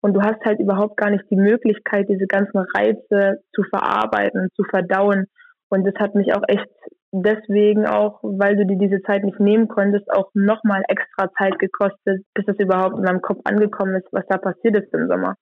Und 0.00 0.14
du 0.14 0.20
hast 0.20 0.44
halt 0.44 0.58
überhaupt 0.58 0.96
gar 0.96 1.10
nicht 1.10 1.24
die 1.30 1.36
Möglichkeit, 1.36 2.08
diese 2.08 2.26
ganzen 2.26 2.58
Reize 2.58 3.40
zu 3.54 3.62
verarbeiten, 3.62 4.48
zu 4.56 4.64
verdauen. 4.64 5.26
Und 5.68 5.86
das 5.86 5.94
hat 5.94 6.16
mich 6.16 6.34
auch 6.34 6.42
echt 6.48 6.68
deswegen 7.12 7.86
auch, 7.86 8.18
weil 8.22 8.56
du 8.56 8.66
dir 8.66 8.78
diese 8.78 9.00
Zeit 9.02 9.22
nicht 9.22 9.38
nehmen 9.38 9.68
konntest, 9.68 10.10
auch 10.10 10.28
nochmal 10.34 10.82
extra 10.88 11.30
Zeit 11.38 11.56
gekostet, 11.60 12.24
bis 12.34 12.46
das 12.46 12.58
überhaupt 12.58 12.96
in 12.96 13.04
meinem 13.04 13.22
Kopf 13.22 13.38
angekommen 13.44 13.94
ist, 13.94 14.08
was 14.10 14.26
da 14.28 14.38
passiert 14.38 14.76
ist 14.76 14.92
im 14.92 15.06
Sommer. 15.06 15.36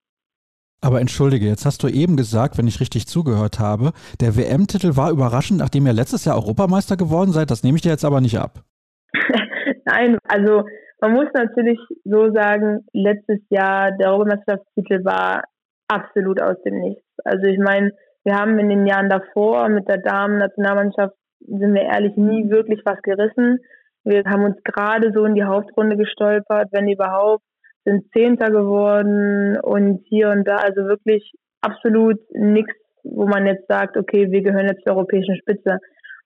Aber 0.83 0.99
entschuldige, 0.99 1.45
jetzt 1.45 1.65
hast 1.65 1.81
du 1.81 1.87
eben 1.87 2.17
gesagt, 2.17 2.57
wenn 2.57 2.67
ich 2.67 2.81
richtig 2.81 3.07
zugehört 3.07 3.57
habe, 3.57 3.93
der 4.19 4.35
WM-Titel 4.35 4.97
war 4.97 5.11
überraschend, 5.11 5.59
nachdem 5.59 5.87
ihr 5.87 5.93
letztes 5.93 6.25
Jahr 6.25 6.35
Europameister 6.35 6.97
geworden 6.97 7.31
seid. 7.31 7.51
Das 7.51 7.63
nehme 7.63 7.77
ich 7.77 7.83
dir 7.83 7.91
jetzt 7.91 8.03
aber 8.03 8.19
nicht 8.19 8.37
ab. 8.37 8.59
Nein, 9.85 10.17
also 10.27 10.65
man 10.99 11.13
muss 11.13 11.27
natürlich 11.33 11.79
so 12.03 12.33
sagen, 12.33 12.85
letztes 12.91 13.39
Jahr 13.49 13.91
der 13.93 14.09
Europameisterschaftstitel 14.09 15.05
war 15.05 15.43
absolut 15.87 16.41
aus 16.41 16.57
dem 16.65 16.79
Nichts. 16.81 17.05
Also 17.23 17.45
ich 17.45 17.59
meine, 17.59 17.91
wir 18.25 18.35
haben 18.35 18.59
in 18.59 18.67
den 18.67 18.85
Jahren 18.85 19.09
davor 19.09 19.69
mit 19.69 19.87
der 19.87 19.99
Damen-Nationalmannschaft, 19.99 21.15
sind 21.39 21.73
wir 21.73 21.83
ehrlich, 21.83 22.17
nie 22.17 22.49
wirklich 22.49 22.81
was 22.83 23.01
gerissen. 23.03 23.59
Wir 24.03 24.23
haben 24.25 24.43
uns 24.43 24.57
gerade 24.65 25.13
so 25.13 25.23
in 25.23 25.35
die 25.35 25.45
Hauptrunde 25.45 25.95
gestolpert, 25.95 26.67
wenn 26.71 26.89
überhaupt 26.89 27.43
sind 27.85 28.05
Zehnter 28.13 28.49
geworden 28.49 29.57
und 29.59 30.03
hier 30.07 30.29
und 30.29 30.47
da, 30.47 30.55
also 30.55 30.87
wirklich 30.87 31.33
absolut 31.61 32.19
nichts, 32.31 32.73
wo 33.03 33.25
man 33.25 33.45
jetzt 33.45 33.67
sagt, 33.67 33.97
okay, 33.97 34.31
wir 34.31 34.41
gehören 34.41 34.67
jetzt 34.67 34.83
zur 34.83 34.95
europäischen 34.95 35.35
Spitze. 35.37 35.79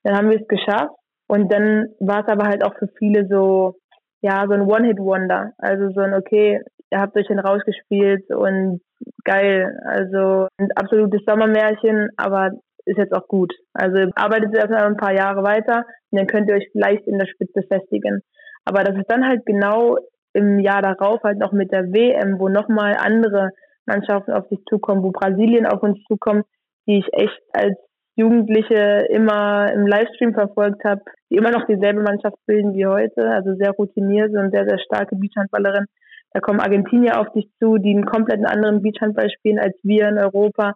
Dann 0.04 0.16
haben 0.16 0.30
wir 0.30 0.40
es 0.40 0.48
geschafft 0.48 0.96
und 1.28 1.52
dann 1.52 1.88
war 2.00 2.22
es 2.22 2.28
aber 2.28 2.46
halt 2.46 2.64
auch 2.64 2.76
für 2.78 2.88
viele 2.98 3.28
so, 3.28 3.76
ja, 4.22 4.46
so 4.48 4.54
ein 4.54 4.62
One-Hit-Wonder. 4.62 5.54
Also 5.58 5.90
so 5.92 6.02
ein, 6.02 6.14
okay, 6.14 6.62
ihr 6.92 7.00
habt 7.00 7.18
euch 7.18 7.28
dann 7.28 7.40
rausgespielt 7.40 8.30
und 8.34 8.82
geil. 9.24 9.78
Also 9.86 10.48
ein 10.58 10.70
absolutes 10.76 11.22
Sommermärchen, 11.26 12.10
aber 12.18 12.52
ist 12.86 12.98
jetzt 12.98 13.14
auch 13.14 13.28
gut. 13.28 13.54
Also 13.74 14.10
arbeitet 14.16 14.56
erstmal 14.56 14.86
ein 14.86 14.98
paar 14.98 15.14
Jahre 15.14 15.44
weiter 15.44 15.84
und 16.12 16.20
dann 16.20 16.28
könnt 16.28 16.50
ihr 16.50 16.56
euch 16.56 16.70
vielleicht 16.72 17.06
in 17.06 17.18
der 17.18 17.28
Spitze 17.28 17.62
festigen. 17.68 18.22
Aber 18.64 18.84
das 18.84 18.96
ist 18.96 19.10
dann 19.10 19.28
halt 19.28 19.46
genau 19.46 19.98
im 20.38 20.60
Jahr 20.60 20.82
darauf 20.82 21.24
halt 21.24 21.40
noch 21.40 21.52
mit 21.52 21.72
der 21.72 21.92
WM, 21.92 22.40
wo 22.40 22.48
nochmal 22.48 22.96
andere 23.00 23.50
Mannschaften 23.88 24.34
auf 24.34 24.48
sich 24.50 24.60
zukommen, 24.70 25.02
wo 25.02 25.12
Brasilien 25.12 25.66
auf 25.66 25.82
uns 25.82 25.98
zukommt, 26.08 26.46
die 26.88 27.00
ich 27.00 27.08
echt 27.12 27.42
als 27.54 27.76
Jugendliche 28.16 29.08
immer 29.10 29.72
im 29.74 29.88
Livestream 29.88 30.34
verfolgt 30.34 30.84
habe, 30.84 31.02
die 31.30 31.38
immer 31.38 31.52
noch 31.52 31.66
dieselbe 31.66 32.02
Mannschaft 32.02 32.38
bilden 32.46 32.74
wie 32.74 32.86
heute, 32.86 33.28
also 33.30 33.56
sehr 33.56 33.72
routinierte 33.72 34.40
und 34.40 34.52
sehr, 34.52 34.68
sehr 34.68 34.80
starke 34.80 35.16
Beachhandballerin. 35.16 35.86
Da 36.34 36.40
kommen 36.40 36.60
Argentinier 36.60 37.20
auf 37.20 37.32
dich 37.34 37.50
zu, 37.60 37.78
die 37.78 37.96
einen 37.96 38.06
komplett 38.06 38.46
anderen 38.46 38.82
Beachhandball 38.82 39.30
spielen 39.32 39.60
als 39.60 39.76
wir 39.84 40.08
in 40.08 40.20
Europa. 40.20 40.74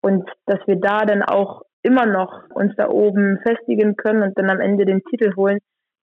Und 0.00 0.28
dass 0.46 0.60
wir 0.66 0.76
da 0.76 1.04
dann 1.04 1.22
auch 1.22 1.62
immer 1.82 2.06
noch 2.06 2.50
uns 2.54 2.74
da 2.76 2.88
oben 2.88 3.38
festigen 3.46 3.96
können 3.96 4.22
und 4.22 4.38
dann 4.38 4.50
am 4.50 4.60
Ende 4.60 4.84
den 4.84 5.02
Titel 5.04 5.34
holen. 5.36 5.58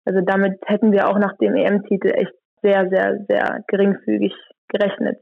Also 0.05 0.21
damit 0.21 0.59
hätten 0.65 0.91
wir 0.91 1.09
auch 1.09 1.17
nach 1.17 1.37
dem 1.37 1.55
EM-Titel 1.55 2.09
echt 2.09 2.33
sehr, 2.63 2.89
sehr, 2.89 3.25
sehr 3.27 3.63
geringfügig 3.67 4.33
gerechnet. 4.69 5.17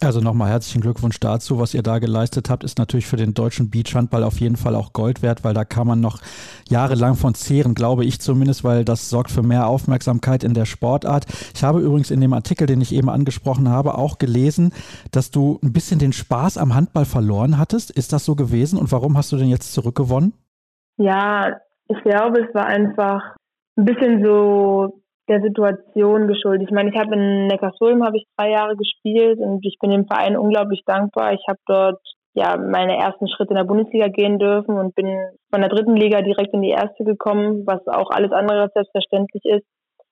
Also 0.00 0.20
nochmal 0.20 0.50
herzlichen 0.50 0.80
Glückwunsch 0.80 1.18
dazu. 1.18 1.58
Was 1.58 1.74
ihr 1.74 1.82
da 1.82 1.98
geleistet 1.98 2.50
habt, 2.50 2.62
ist 2.62 2.78
natürlich 2.78 3.08
für 3.08 3.16
den 3.16 3.34
deutschen 3.34 3.68
Beachhandball 3.68 4.22
auf 4.22 4.38
jeden 4.38 4.54
Fall 4.54 4.76
auch 4.76 4.92
Gold 4.92 5.22
wert, 5.22 5.42
weil 5.42 5.54
da 5.54 5.64
kann 5.64 5.88
man 5.88 6.00
noch 6.00 6.20
jahrelang 6.68 7.16
von 7.16 7.34
zehren, 7.34 7.74
glaube 7.74 8.04
ich 8.04 8.20
zumindest, 8.20 8.62
weil 8.62 8.84
das 8.84 9.10
sorgt 9.10 9.32
für 9.32 9.42
mehr 9.42 9.66
Aufmerksamkeit 9.66 10.44
in 10.44 10.54
der 10.54 10.66
Sportart. 10.66 11.26
Ich 11.52 11.64
habe 11.64 11.80
übrigens 11.80 12.12
in 12.12 12.20
dem 12.20 12.32
Artikel, 12.32 12.68
den 12.68 12.80
ich 12.80 12.94
eben 12.94 13.10
angesprochen 13.10 13.68
habe, 13.68 13.98
auch 13.98 14.18
gelesen, 14.18 14.72
dass 15.10 15.32
du 15.32 15.58
ein 15.64 15.72
bisschen 15.72 15.98
den 15.98 16.12
Spaß 16.12 16.58
am 16.58 16.76
Handball 16.76 17.04
verloren 17.04 17.58
hattest. 17.58 17.90
Ist 17.90 18.12
das 18.12 18.24
so 18.24 18.36
gewesen 18.36 18.78
und 18.78 18.92
warum 18.92 19.16
hast 19.16 19.32
du 19.32 19.36
denn 19.36 19.48
jetzt 19.48 19.72
zurückgewonnen? 19.72 20.32
Ja, 20.96 21.56
ich 21.88 22.00
glaube, 22.04 22.46
es 22.46 22.54
war 22.54 22.66
einfach 22.66 23.34
ein 23.76 23.84
bisschen 23.84 24.24
so 24.24 24.97
der 25.28 25.40
Situation 25.42 26.26
geschuldet. 26.26 26.68
Ich 26.68 26.74
meine, 26.74 26.90
ich 26.90 26.98
habe 26.98 27.14
in 27.14 27.46
Neckarsulm 27.46 28.04
habe 28.04 28.16
ich 28.16 28.24
drei 28.36 28.50
Jahre 28.50 28.76
gespielt 28.76 29.38
und 29.38 29.64
ich 29.64 29.76
bin 29.80 29.90
dem 29.90 30.06
Verein 30.06 30.36
unglaublich 30.36 30.82
dankbar. 30.86 31.32
Ich 31.32 31.44
habe 31.48 31.58
dort 31.66 32.00
ja 32.34 32.56
meine 32.56 32.96
ersten 32.96 33.28
Schritte 33.28 33.50
in 33.50 33.56
der 33.56 33.64
Bundesliga 33.64 34.08
gehen 34.08 34.38
dürfen 34.38 34.78
und 34.78 34.94
bin 34.94 35.06
von 35.50 35.60
der 35.60 35.70
dritten 35.70 35.96
Liga 35.96 36.22
direkt 36.22 36.54
in 36.54 36.62
die 36.62 36.70
erste 36.70 37.04
gekommen, 37.04 37.64
was 37.66 37.86
auch 37.86 38.10
alles 38.10 38.32
andere 38.32 38.70
selbstverständlich 38.74 39.44
ist. 39.44 39.66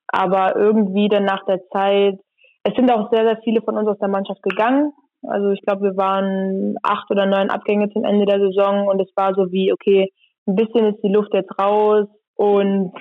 Aber 0.08 0.56
irgendwie 0.56 1.08
dann 1.08 1.24
nach 1.24 1.44
der 1.46 1.60
Zeit, 1.72 2.18
es 2.64 2.74
sind 2.74 2.90
auch 2.90 3.10
sehr, 3.10 3.24
sehr 3.24 3.38
viele 3.44 3.62
von 3.62 3.76
uns 3.76 3.88
aus 3.88 3.98
der 3.98 4.08
Mannschaft 4.08 4.42
gegangen. 4.42 4.92
Also 5.22 5.50
ich 5.50 5.62
glaube, 5.62 5.82
wir 5.82 5.96
waren 5.96 6.76
acht 6.82 7.10
oder 7.10 7.26
neun 7.26 7.50
Abgänge 7.50 7.90
zum 7.90 8.04
Ende 8.04 8.26
der 8.26 8.40
Saison 8.40 8.86
und 8.88 9.00
es 9.00 9.10
war 9.16 9.34
so 9.34 9.50
wie, 9.50 9.72
okay, 9.72 10.12
ein 10.46 10.54
bisschen 10.54 10.86
ist 10.86 11.02
die 11.02 11.12
Luft 11.12 11.34
jetzt 11.34 11.58
raus 11.58 12.06
und 12.36 12.92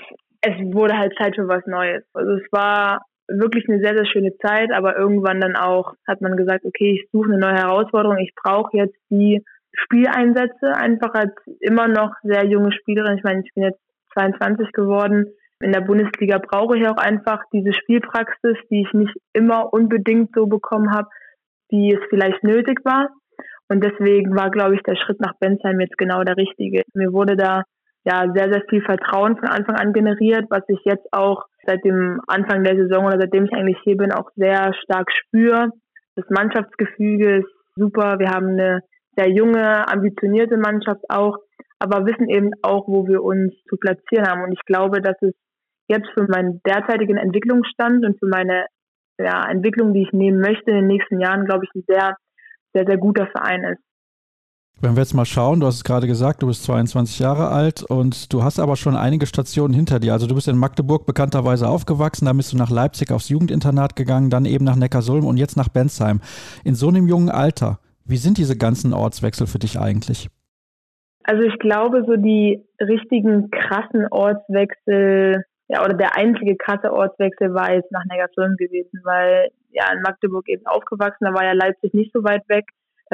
es 0.46 0.74
wurde 0.74 0.98
halt 0.98 1.14
Zeit 1.18 1.36
für 1.36 1.48
was 1.48 1.66
Neues. 1.66 2.04
Also 2.14 2.34
es 2.34 2.52
war 2.52 3.02
wirklich 3.28 3.68
eine 3.68 3.80
sehr, 3.80 3.96
sehr 3.96 4.06
schöne 4.06 4.38
Zeit, 4.38 4.72
aber 4.72 4.96
irgendwann 4.98 5.42
dann 5.42 5.56
auch 5.56 5.94
hat 6.08 6.22
man 6.22 6.38
gesagt, 6.38 6.66
okay, 6.66 7.00
ich 7.00 7.10
suche 7.12 7.32
eine 7.32 7.40
neue 7.40 7.56
Herausforderung, 7.56 8.18
ich 8.20 8.34
brauche 8.36 8.78
jetzt 8.78 8.98
die 9.10 9.44
Spieleinsätze, 9.74 10.74
einfach 10.76 11.14
als 11.14 11.34
immer 11.60 11.88
noch 11.88 12.14
sehr 12.24 12.46
junge 12.46 12.72
Spielerin. 12.72 13.18
Ich 13.18 13.24
meine, 13.24 13.42
ich 13.44 13.54
bin 13.54 13.64
jetzt 13.64 13.80
22 14.14 14.72
geworden. 14.72 15.26
In 15.60 15.72
der 15.72 15.82
Bundesliga 15.82 16.38
brauche 16.38 16.78
ich 16.78 16.88
auch 16.88 16.98
einfach 16.98 17.44
diese 17.52 17.74
Spielpraxis, 17.74 18.58
die 18.70 18.82
ich 18.82 18.94
nicht 18.94 19.16
immer 19.34 19.74
unbedingt 19.74 20.30
so 20.36 20.46
bekommen 20.46 20.94
habe, 20.94 21.10
wie 21.70 21.94
es 21.94 22.00
vielleicht 22.10 22.44
nötig 22.44 22.80
war. 22.84 23.10
Und 23.68 23.84
deswegen 23.84 24.36
war, 24.36 24.52
glaube 24.52 24.76
ich, 24.76 24.84
der 24.84 24.96
Schritt 24.96 25.20
nach 25.20 25.34
Bensheim 25.40 25.80
jetzt 25.80 25.98
genau 25.98 26.24
der 26.24 26.38
richtige. 26.38 26.84
Mir 26.94 27.12
wurde 27.12 27.36
da 27.36 27.64
ja 28.06 28.32
sehr, 28.34 28.52
sehr 28.52 28.64
viel 28.70 28.82
Vertrauen 28.82 29.36
von 29.38 29.50
Anfang 29.50 29.76
an 29.76 29.94
generiert, 29.94 30.46
was 30.50 30.64
ich 30.68 30.80
jetzt 30.86 31.08
auch 31.12 31.46
seit 31.66 31.84
dem 31.84 32.22
Anfang 32.28 32.64
der 32.64 32.78
Saison 32.78 33.06
oder 33.06 33.20
seitdem 33.20 33.46
ich 33.46 33.54
eigentlich 33.54 33.80
hier 33.84 33.98
bin, 33.98 34.12
auch 34.12 34.30
sehr 34.36 34.74
stark 34.84 35.12
spüre. 35.12 35.70
Das 36.16 36.26
Mannschaftsgefüge 36.30 37.38
ist 37.38 37.50
super. 37.76 38.20
Wir 38.20 38.30
haben 38.30 38.50
eine 38.50 38.82
sehr 39.18 39.30
junge, 39.30 39.88
ambitionierte 39.90 40.58
Mannschaft 40.58 41.02
auch, 41.10 41.38
aber 41.80 42.06
wissen 42.06 42.30
eben 42.30 42.52
auch, 42.62 42.88
wo 42.88 43.08
wir 43.08 43.24
uns 43.24 43.54
zu 43.68 43.78
platzieren 43.78 44.28
haben. 44.28 44.44
Und 44.44 44.54
ich 44.54 44.64
glaube, 44.66 45.02
dass 45.02 45.16
es 45.22 45.34
jetzt 45.88 46.10
für 46.14 46.28
meinen 46.28 46.62
derzeitigen 46.66 47.18
Entwicklungsstand 47.18 48.06
und 48.06 48.20
für 48.20 48.28
meine 48.28 48.66
ja, 49.18 49.50
Entwicklung, 49.50 49.94
die 49.94 50.04
ich 50.04 50.12
nehmen 50.12 50.40
möchte 50.40 50.72
in 50.72 50.78
den 50.78 50.88
nächsten 50.88 51.20
Jahren, 51.20 51.46
glaube 51.46 51.66
ich, 51.66 51.72
ein 51.76 51.84
sehr, 51.88 52.16
sehr, 52.74 52.86
sehr 52.86 52.98
guter 52.98 53.28
Verein 53.28 53.64
ist. 53.64 53.82
Wenn 54.82 54.96
wir 54.96 55.04
jetzt 55.04 55.14
mal 55.14 55.26
schauen, 55.26 55.62
du 55.62 55.68
hast 55.68 55.76
es 55.76 55.84
gerade 55.86 56.06
gesagt, 56.06 56.42
du 56.42 56.48
bist 56.48 56.64
22 56.66 57.20
Jahre 57.20 57.48
alt 57.48 57.82
und 57.82 58.34
du 58.34 58.44
hast 58.44 58.60
aber 58.60 58.76
schon 58.76 58.98
einige 58.98 59.26
Stationen 59.26 59.74
hinter 59.74 60.00
dir. 60.00 60.12
Also 60.12 60.28
du 60.28 60.36
bist 60.36 60.50
in 60.50 60.58
Magdeburg 60.58 61.06
bekannterweise 61.06 61.68
aufgewachsen, 61.68 62.26
dann 62.26 62.36
bist 62.36 62.52
du 62.52 62.58
nach 62.58 62.70
Leipzig 62.70 63.12
aufs 63.12 63.30
Jugendinternat 63.30 63.96
gegangen, 63.96 64.30
dann 64.30 64.44
eben 64.44 64.66
nach 64.66 64.76
Neckarsulm 64.76 65.26
und 65.26 65.38
jetzt 65.38 65.56
nach 65.56 65.70
Bensheim. 65.70 66.20
In 66.66 66.76
so 66.76 66.90
einem 66.90 67.08
jungen 67.08 67.30
Alter, 67.30 67.80
wie 68.04 68.18
sind 68.18 68.38
diese 68.38 68.58
ganzen 68.58 68.94
Ortswechsel 68.94 69.48
für 69.48 69.60
dich 69.60 69.80
eigentlich? 69.80 70.28
Also 71.24 71.42
ich 71.42 71.58
glaube, 71.58 72.04
so 72.06 72.18
die 72.18 72.62
richtigen 72.80 73.50
krassen 73.52 74.06
Ortswechsel, 74.12 75.46
ja, 75.70 75.84
oder 75.84 75.96
der 75.96 76.16
einzige 76.18 76.58
krasse 76.58 76.92
Ortswechsel 76.92 77.54
war 77.54 77.74
jetzt 77.74 77.92
nach 77.92 78.04
Neckarsulm 78.06 78.58
gewesen, 78.58 79.00
weil 79.04 79.50
ja 79.72 79.86
in 79.94 80.02
Magdeburg 80.02 80.48
eben 80.50 80.66
aufgewachsen, 80.68 81.26
da 81.26 81.34
war 81.34 81.46
ja 81.46 81.54
Leipzig 81.54 81.94
nicht 81.94 82.12
so 82.14 82.24
weit 82.24 82.48
weg. 82.50 82.66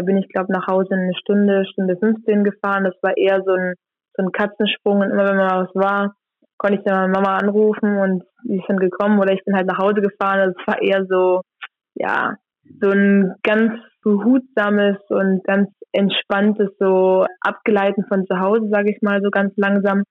Da 0.01 0.05
bin 0.05 0.17
ich, 0.17 0.29
glaube 0.29 0.51
nach 0.51 0.65
Hause 0.65 0.95
eine 0.95 1.13
Stunde, 1.13 1.63
Stunde 1.71 1.95
15 1.95 2.43
gefahren. 2.43 2.85
Das 2.85 2.95
war 3.03 3.15
eher 3.15 3.43
so 3.45 3.51
ein, 3.51 3.75
so 4.17 4.23
ein 4.23 4.31
Katzensprung. 4.31 4.97
Und 5.01 5.11
immer 5.11 5.29
wenn 5.29 5.37
mal 5.37 5.67
was 5.67 5.75
war, 5.75 6.15
konnte 6.57 6.79
ich 6.79 6.83
dann 6.83 7.11
meine 7.11 7.13
Mama 7.13 7.37
anrufen 7.37 7.97
und 7.99 8.23
die 8.43 8.63
sind 8.65 8.79
gekommen 8.79 9.19
oder 9.19 9.31
ich 9.31 9.43
bin 9.45 9.55
halt 9.55 9.67
nach 9.67 9.77
Hause 9.77 10.01
gefahren. 10.01 10.39
Das 10.39 10.55
also 10.57 10.65
war 10.65 10.81
eher 10.81 11.05
so, 11.07 11.41
ja, 11.93 12.33
so 12.81 12.89
ein 12.89 13.35
ganz 13.43 13.73
behutsames 14.03 14.97
und 15.09 15.43
ganz 15.43 15.69
entspanntes, 15.91 16.71
so 16.79 17.27
abgeleiten 17.41 18.03
von 18.07 18.25
zu 18.25 18.39
Hause, 18.39 18.69
sage 18.71 18.91
ich 18.91 19.03
mal, 19.03 19.21
so 19.21 19.29
ganz 19.29 19.53
langsam. 19.55 20.01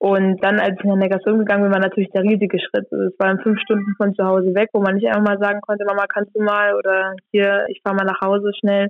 Und 0.00 0.42
dann, 0.42 0.58
als 0.58 0.74
ich 0.76 0.84
nach 0.84 0.96
Negation 0.96 1.38
gegangen 1.38 1.62
bin, 1.62 1.72
war 1.72 1.80
natürlich 1.80 2.10
der 2.10 2.24
riesige 2.24 2.58
Schritt. 2.58 2.86
Also 2.90 3.04
es 3.04 3.18
waren 3.20 3.38
fünf 3.38 3.60
Stunden 3.60 3.94
von 3.96 4.12
zu 4.12 4.24
Hause 4.24 4.56
weg, 4.56 4.70
wo 4.72 4.80
man 4.80 4.96
nicht 4.96 5.06
einfach 5.06 5.22
mal 5.22 5.38
sagen 5.38 5.60
konnte, 5.60 5.84
Mama, 5.84 6.06
kannst 6.08 6.34
du 6.34 6.42
mal 6.42 6.74
oder 6.74 7.14
hier, 7.30 7.64
ich 7.68 7.80
fahre 7.84 7.94
mal 7.94 8.04
nach 8.04 8.20
Hause 8.20 8.50
schnell 8.58 8.88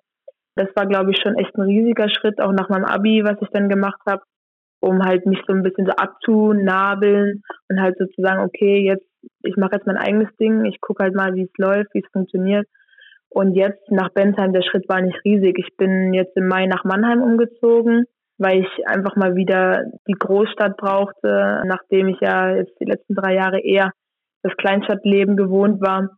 das 0.57 0.69
war, 0.75 0.87
glaube 0.87 1.13
ich, 1.13 1.19
schon 1.23 1.37
echt 1.37 1.55
ein 1.57 1.63
riesiger 1.63 2.09
Schritt, 2.09 2.41
auch 2.41 2.53
nach 2.53 2.69
meinem 2.69 2.87
Abi, 2.87 3.23
was 3.25 3.41
ich 3.41 3.49
dann 3.53 3.69
gemacht 3.69 4.01
habe, 4.09 4.23
um 4.81 5.05
halt 5.05 5.27
mich 5.27 5.41
so 5.47 5.53
ein 5.53 5.63
bisschen 5.63 5.87
so 5.87 5.93
abzunabeln 5.93 7.43
und 7.69 7.81
halt 7.81 7.97
sozusagen, 7.99 8.43
okay, 8.43 8.85
jetzt, 8.85 9.07
ich 9.43 9.57
mache 9.57 9.77
jetzt 9.77 9.87
mein 9.87 9.99
eigenes 9.99 10.35
Ding, 10.41 10.65
ich 10.65 10.81
gucke 10.81 11.05
halt 11.05 11.15
mal, 11.15 11.35
wie 11.35 11.45
es 11.45 11.59
läuft, 11.59 11.93
wie 11.95 12.01
es 12.01 12.11
funktioniert. 12.13 12.67
Und 13.29 13.55
jetzt 13.55 13.91
nach 13.91 14.11
Bensheim, 14.11 14.53
der 14.53 14.63
Schritt 14.63 14.89
war 14.89 15.03
nicht 15.03 15.23
riesig. 15.25 15.59
Ich 15.59 15.77
bin 15.77 16.15
jetzt 16.15 16.37
im 16.37 16.49
Mai 16.49 16.67
nach 16.67 16.85
Mannheim 16.85 17.23
umgezogen, 17.23 18.07
weil 18.39 18.61
ich 18.61 18.89
einfach 18.89 19.17
mal 19.17 19.35
wieder 19.35 19.85
die 20.09 20.15
Großstadt 20.19 20.77
brauchte, 20.77 21.63
nachdem 21.67 22.09
ich 22.09 22.19
ja 22.21 22.55
jetzt 22.57 22.73
die 22.81 22.87
letzten 22.87 23.15
drei 23.15 23.35
Jahre 23.35 23.61
eher 23.61 23.93
das 24.43 24.57
Kleinstadtleben 24.57 25.37
gewohnt 25.37 25.83
war. 25.83 26.17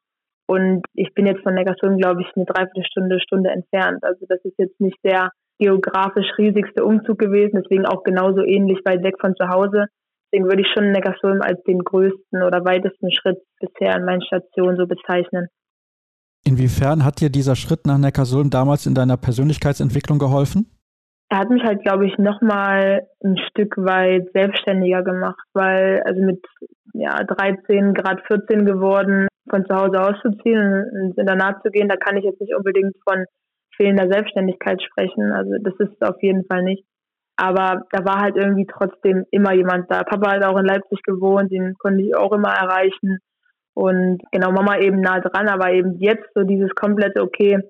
Und 0.48 0.82
ich 0.94 1.12
bin 1.14 1.26
jetzt 1.26 1.42
von 1.42 1.54
Neckarsulm, 1.54 1.98
glaube 1.98 2.22
ich, 2.22 2.28
eine 2.34 2.46
Dreiviertelstunde, 2.46 3.20
Stunde 3.20 3.50
entfernt. 3.50 4.02
Also 4.02 4.24
das 4.28 4.42
ist 4.44 4.58
jetzt 4.58 4.80
nicht 4.80 4.96
der 5.04 5.30
geografisch 5.58 6.30
riesigste 6.38 6.84
Umzug 6.84 7.18
gewesen, 7.18 7.60
deswegen 7.62 7.84
auch 7.84 8.02
genauso 8.02 8.42
ähnlich 8.42 8.78
weit 8.84 9.02
weg 9.02 9.16
von 9.20 9.34
zu 9.36 9.48
Hause. 9.48 9.86
Deswegen 10.24 10.48
würde 10.48 10.62
ich 10.62 10.68
schon 10.72 10.92
Neckarsulm 10.92 11.42
als 11.42 11.62
den 11.64 11.80
größten 11.80 12.42
oder 12.42 12.64
weitesten 12.64 13.10
Schritt 13.12 13.38
bisher 13.60 13.94
an 13.94 14.04
meinen 14.04 14.22
Stationen 14.22 14.76
so 14.76 14.86
bezeichnen. 14.86 15.48
Inwiefern 16.46 17.04
hat 17.04 17.20
dir 17.20 17.30
dieser 17.30 17.56
Schritt 17.56 17.86
nach 17.86 17.98
Neckarsulm 17.98 18.48
damals 18.48 18.86
in 18.86 18.94
deiner 18.94 19.16
Persönlichkeitsentwicklung 19.16 20.18
geholfen? 20.18 20.70
Er 21.30 21.40
hat 21.40 21.50
mich 21.50 21.62
halt, 21.62 21.82
glaube 21.82 22.06
ich, 22.06 22.16
nochmal 22.16 23.06
ein 23.22 23.36
Stück 23.50 23.76
weit 23.76 24.28
selbstständiger 24.32 25.02
gemacht, 25.02 25.44
weil 25.52 26.02
also 26.06 26.22
mit 26.22 26.42
ja, 26.94 27.22
13, 27.22 27.92
Grad 27.92 28.22
14 28.26 28.64
geworden, 28.64 29.27
von 29.50 29.64
zu 29.66 29.74
Hause 29.74 30.00
auszuziehen 30.00 30.90
und 30.92 31.18
in 31.18 31.26
der 31.26 31.36
Naht 31.36 31.62
zu 31.62 31.70
gehen, 31.70 31.88
da 31.88 31.96
kann 31.96 32.16
ich 32.16 32.24
jetzt 32.24 32.40
nicht 32.40 32.54
unbedingt 32.54 32.94
von 33.08 33.24
fehlender 33.76 34.10
Selbstständigkeit 34.10 34.82
sprechen. 34.82 35.32
Also 35.32 35.52
das 35.60 35.74
ist 35.78 35.96
es 36.00 36.08
auf 36.08 36.22
jeden 36.22 36.44
Fall 36.44 36.62
nicht. 36.62 36.84
Aber 37.36 37.84
da 37.92 38.04
war 38.04 38.20
halt 38.20 38.36
irgendwie 38.36 38.66
trotzdem 38.66 39.24
immer 39.30 39.52
jemand 39.54 39.90
da. 39.90 40.02
Papa 40.02 40.32
hat 40.32 40.44
auch 40.44 40.58
in 40.58 40.66
Leipzig 40.66 41.02
gewohnt, 41.04 41.52
den 41.52 41.74
konnte 41.78 42.02
ich 42.02 42.16
auch 42.16 42.32
immer 42.32 42.52
erreichen. 42.52 43.18
Und 43.74 44.20
genau, 44.32 44.50
Mama 44.50 44.78
eben 44.78 45.00
nah 45.00 45.20
dran, 45.20 45.48
aber 45.48 45.70
eben 45.72 45.98
jetzt 45.98 46.26
so 46.34 46.42
dieses 46.42 46.74
komplette, 46.74 47.22
okay, 47.22 47.60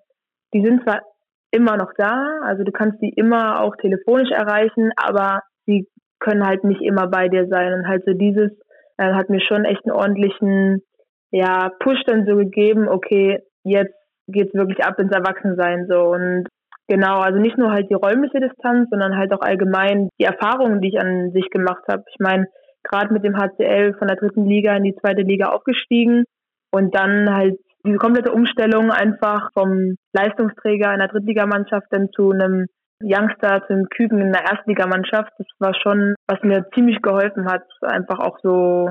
die 0.55 0.65
sind 0.65 0.83
zwar 0.83 1.03
immer 1.51 1.77
noch 1.77 1.93
da, 1.99 2.41
also 2.43 2.65
du 2.65 2.73
kannst 2.73 3.01
die 3.03 3.11
immer 3.11 3.63
auch 3.63 3.77
telefonisch 3.77 4.31
erreichen, 4.31 4.91
aber 4.97 5.43
sie 5.67 5.87
können 6.19 6.47
halt 6.47 6.65
nicht 6.65 6.81
immer 6.81 7.07
bei 7.09 7.29
dir 7.29 7.47
sein. 7.49 7.75
Und 7.75 7.89
halt 7.89 8.05
so 8.07 8.15
dieses 8.15 8.51
äh, 8.97 9.13
hat 9.13 9.29
mir 9.29 9.41
schon 9.41 9.67
echt 9.67 9.85
einen 9.85 9.95
ordentlichen 9.95 10.83
ja, 11.31 11.71
Push 11.81 12.03
dann 12.07 12.27
so 12.27 12.37
gegeben, 12.37 12.89
okay, 12.89 13.43
jetzt 13.65 13.95
geht's 14.29 14.55
wirklich 14.55 14.85
ab 14.85 14.99
ins 14.99 15.13
Erwachsensein 15.13 15.87
so 15.89 16.11
und 16.13 16.49
genau, 16.87 17.21
also 17.21 17.39
nicht 17.39 17.59
nur 17.59 17.71
halt 17.71 17.91
die 17.91 17.95
räumliche 17.95 18.41
Distanz, 18.41 18.89
sondern 18.91 19.17
halt 19.17 19.33
auch 19.33 19.41
allgemein 19.41 20.09
die 20.21 20.25
Erfahrungen, 20.25 20.81
die 20.81 20.89
ich 20.89 21.01
an 21.01 21.33
sich 21.33 21.51
gemacht 21.51 21.83
habe. 21.89 22.05
Ich 22.11 22.19
meine, 22.19 22.47
gerade 22.83 23.13
mit 23.13 23.25
dem 23.25 23.37
HCL 23.37 23.95
von 23.95 24.09
der 24.09 24.17
dritten 24.17 24.47
Liga 24.47 24.77
in 24.77 24.85
die 24.85 24.97
zweite 24.97 25.23
Liga 25.23 25.51
aufgestiegen 25.51 26.25
und 26.73 26.95
dann 26.95 27.35
halt 27.35 27.59
diese 27.85 27.99
komplette 27.99 28.33
Umstellung 28.33 28.91
einfach 28.91 29.51
vom 29.53 29.97
Leistungsträger 30.13 30.91
einer 30.91 31.09
Drittligamannschaft 31.09 31.87
dann 31.91 32.11
zu 32.13 32.31
einem 32.33 32.67
Youngster, 33.03 33.63
zu 33.67 33.75
einem 33.75 33.89
Küken 33.89 34.21
in 34.21 34.33
der 34.33 34.43
Erstligamannschaft, 34.43 35.33
das 35.39 35.47
war 35.61 35.73
schon, 35.75 36.17
was 36.27 36.43
mir 36.43 36.67
ziemlich 36.75 37.01
geholfen 37.01 37.47
hat, 37.47 37.63
einfach 37.83 38.19
auch 38.19 38.39
so 38.43 38.91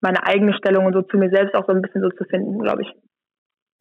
meine 0.00 0.24
eigene 0.24 0.54
Stellung 0.54 0.86
und 0.86 0.92
so 0.94 1.02
zu 1.02 1.16
mir 1.16 1.30
selbst 1.30 1.54
auch 1.54 1.66
so 1.66 1.72
ein 1.72 1.82
bisschen 1.82 2.02
so 2.02 2.10
zu 2.10 2.24
finden, 2.24 2.58
glaube 2.58 2.82
ich. 2.82 2.88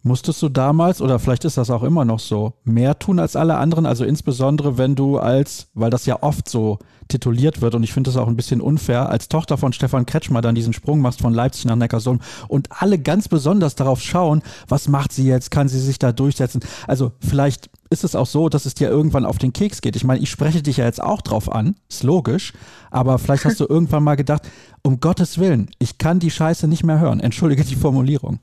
Musstest 0.04 0.42
du 0.42 0.50
damals, 0.50 1.02
oder 1.02 1.20
vielleicht 1.20 1.44
ist 1.44 1.58
das 1.58 1.70
auch 1.70 1.84
immer 1.84 2.06
noch 2.06 2.20
so, 2.20 2.54
mehr 2.64 2.98
tun 2.98 3.20
als 3.20 3.36
alle 3.36 3.58
anderen? 3.58 3.86
Also 3.86 4.06
insbesondere, 4.06 4.78
wenn 4.78 4.96
du 4.96 5.18
als, 5.18 5.70
weil 5.74 5.90
das 5.90 6.06
ja 6.06 6.22
oft 6.22 6.48
so 6.48 6.80
tituliert 7.08 7.62
wird 7.62 7.76
und 7.76 7.84
ich 7.84 7.94
finde 7.94 8.10
das 8.10 8.18
auch 8.18 8.28
ein 8.28 8.36
bisschen 8.36 8.62
unfair, 8.62 9.10
als 9.10 9.28
Tochter 9.28 9.58
von 9.58 9.74
Stefan 9.74 10.06
Kretschmer 10.06 10.42
dann 10.42 10.56
diesen 10.56 10.74
Sprung 10.74 11.00
machst 11.00 11.22
von 11.22 11.34
Leipzig 11.34 11.66
nach 11.66 11.76
Neckarsulm 11.76 12.20
und 12.48 12.70
alle 12.70 13.00
ganz 13.00 13.28
besonders 13.28 13.76
darauf 13.76 14.02
schauen, 14.02 14.42
was 14.68 14.88
macht 14.88 15.12
sie 15.12 15.26
jetzt, 15.26 15.52
kann 15.52 15.68
sie 15.68 15.80
sich 15.80 16.00
da 16.00 16.12
durchsetzen? 16.12 16.62
Also 16.88 17.14
vielleicht 17.20 17.70
ist 17.90 18.04
es 18.04 18.16
auch 18.16 18.26
so, 18.26 18.50
dass 18.50 18.66
es 18.66 18.76
dir 18.76 18.90
irgendwann 18.90 19.26
auf 19.26 19.38
den 19.38 19.54
Keks 19.54 19.82
geht. 19.82 19.96
Ich 19.96 20.04
meine, 20.04 20.20
ich 20.22 20.30
spreche 20.30 20.62
dich 20.62 20.78
ja 20.78 20.86
jetzt 20.86 21.02
auch 21.02 21.22
drauf 21.22 21.52
an, 21.52 21.76
ist 21.90 22.04
logisch, 22.04 22.54
aber 22.92 23.18
vielleicht 23.18 23.46
hast 23.46 23.60
du 23.60 23.66
irgendwann 23.70 24.04
mal 24.04 24.16
gedacht, 24.16 24.44
um 24.84 25.00
Gottes 25.00 25.38
Willen, 25.38 25.70
ich 25.80 25.98
kann 25.98 26.20
die 26.20 26.32
Scheiße 26.32 26.68
nicht 26.68 26.84
mehr 26.84 27.00
hören. 27.00 27.20
Entschuldige 27.20 27.64
die 27.64 27.76
Formulierung. 27.76 28.40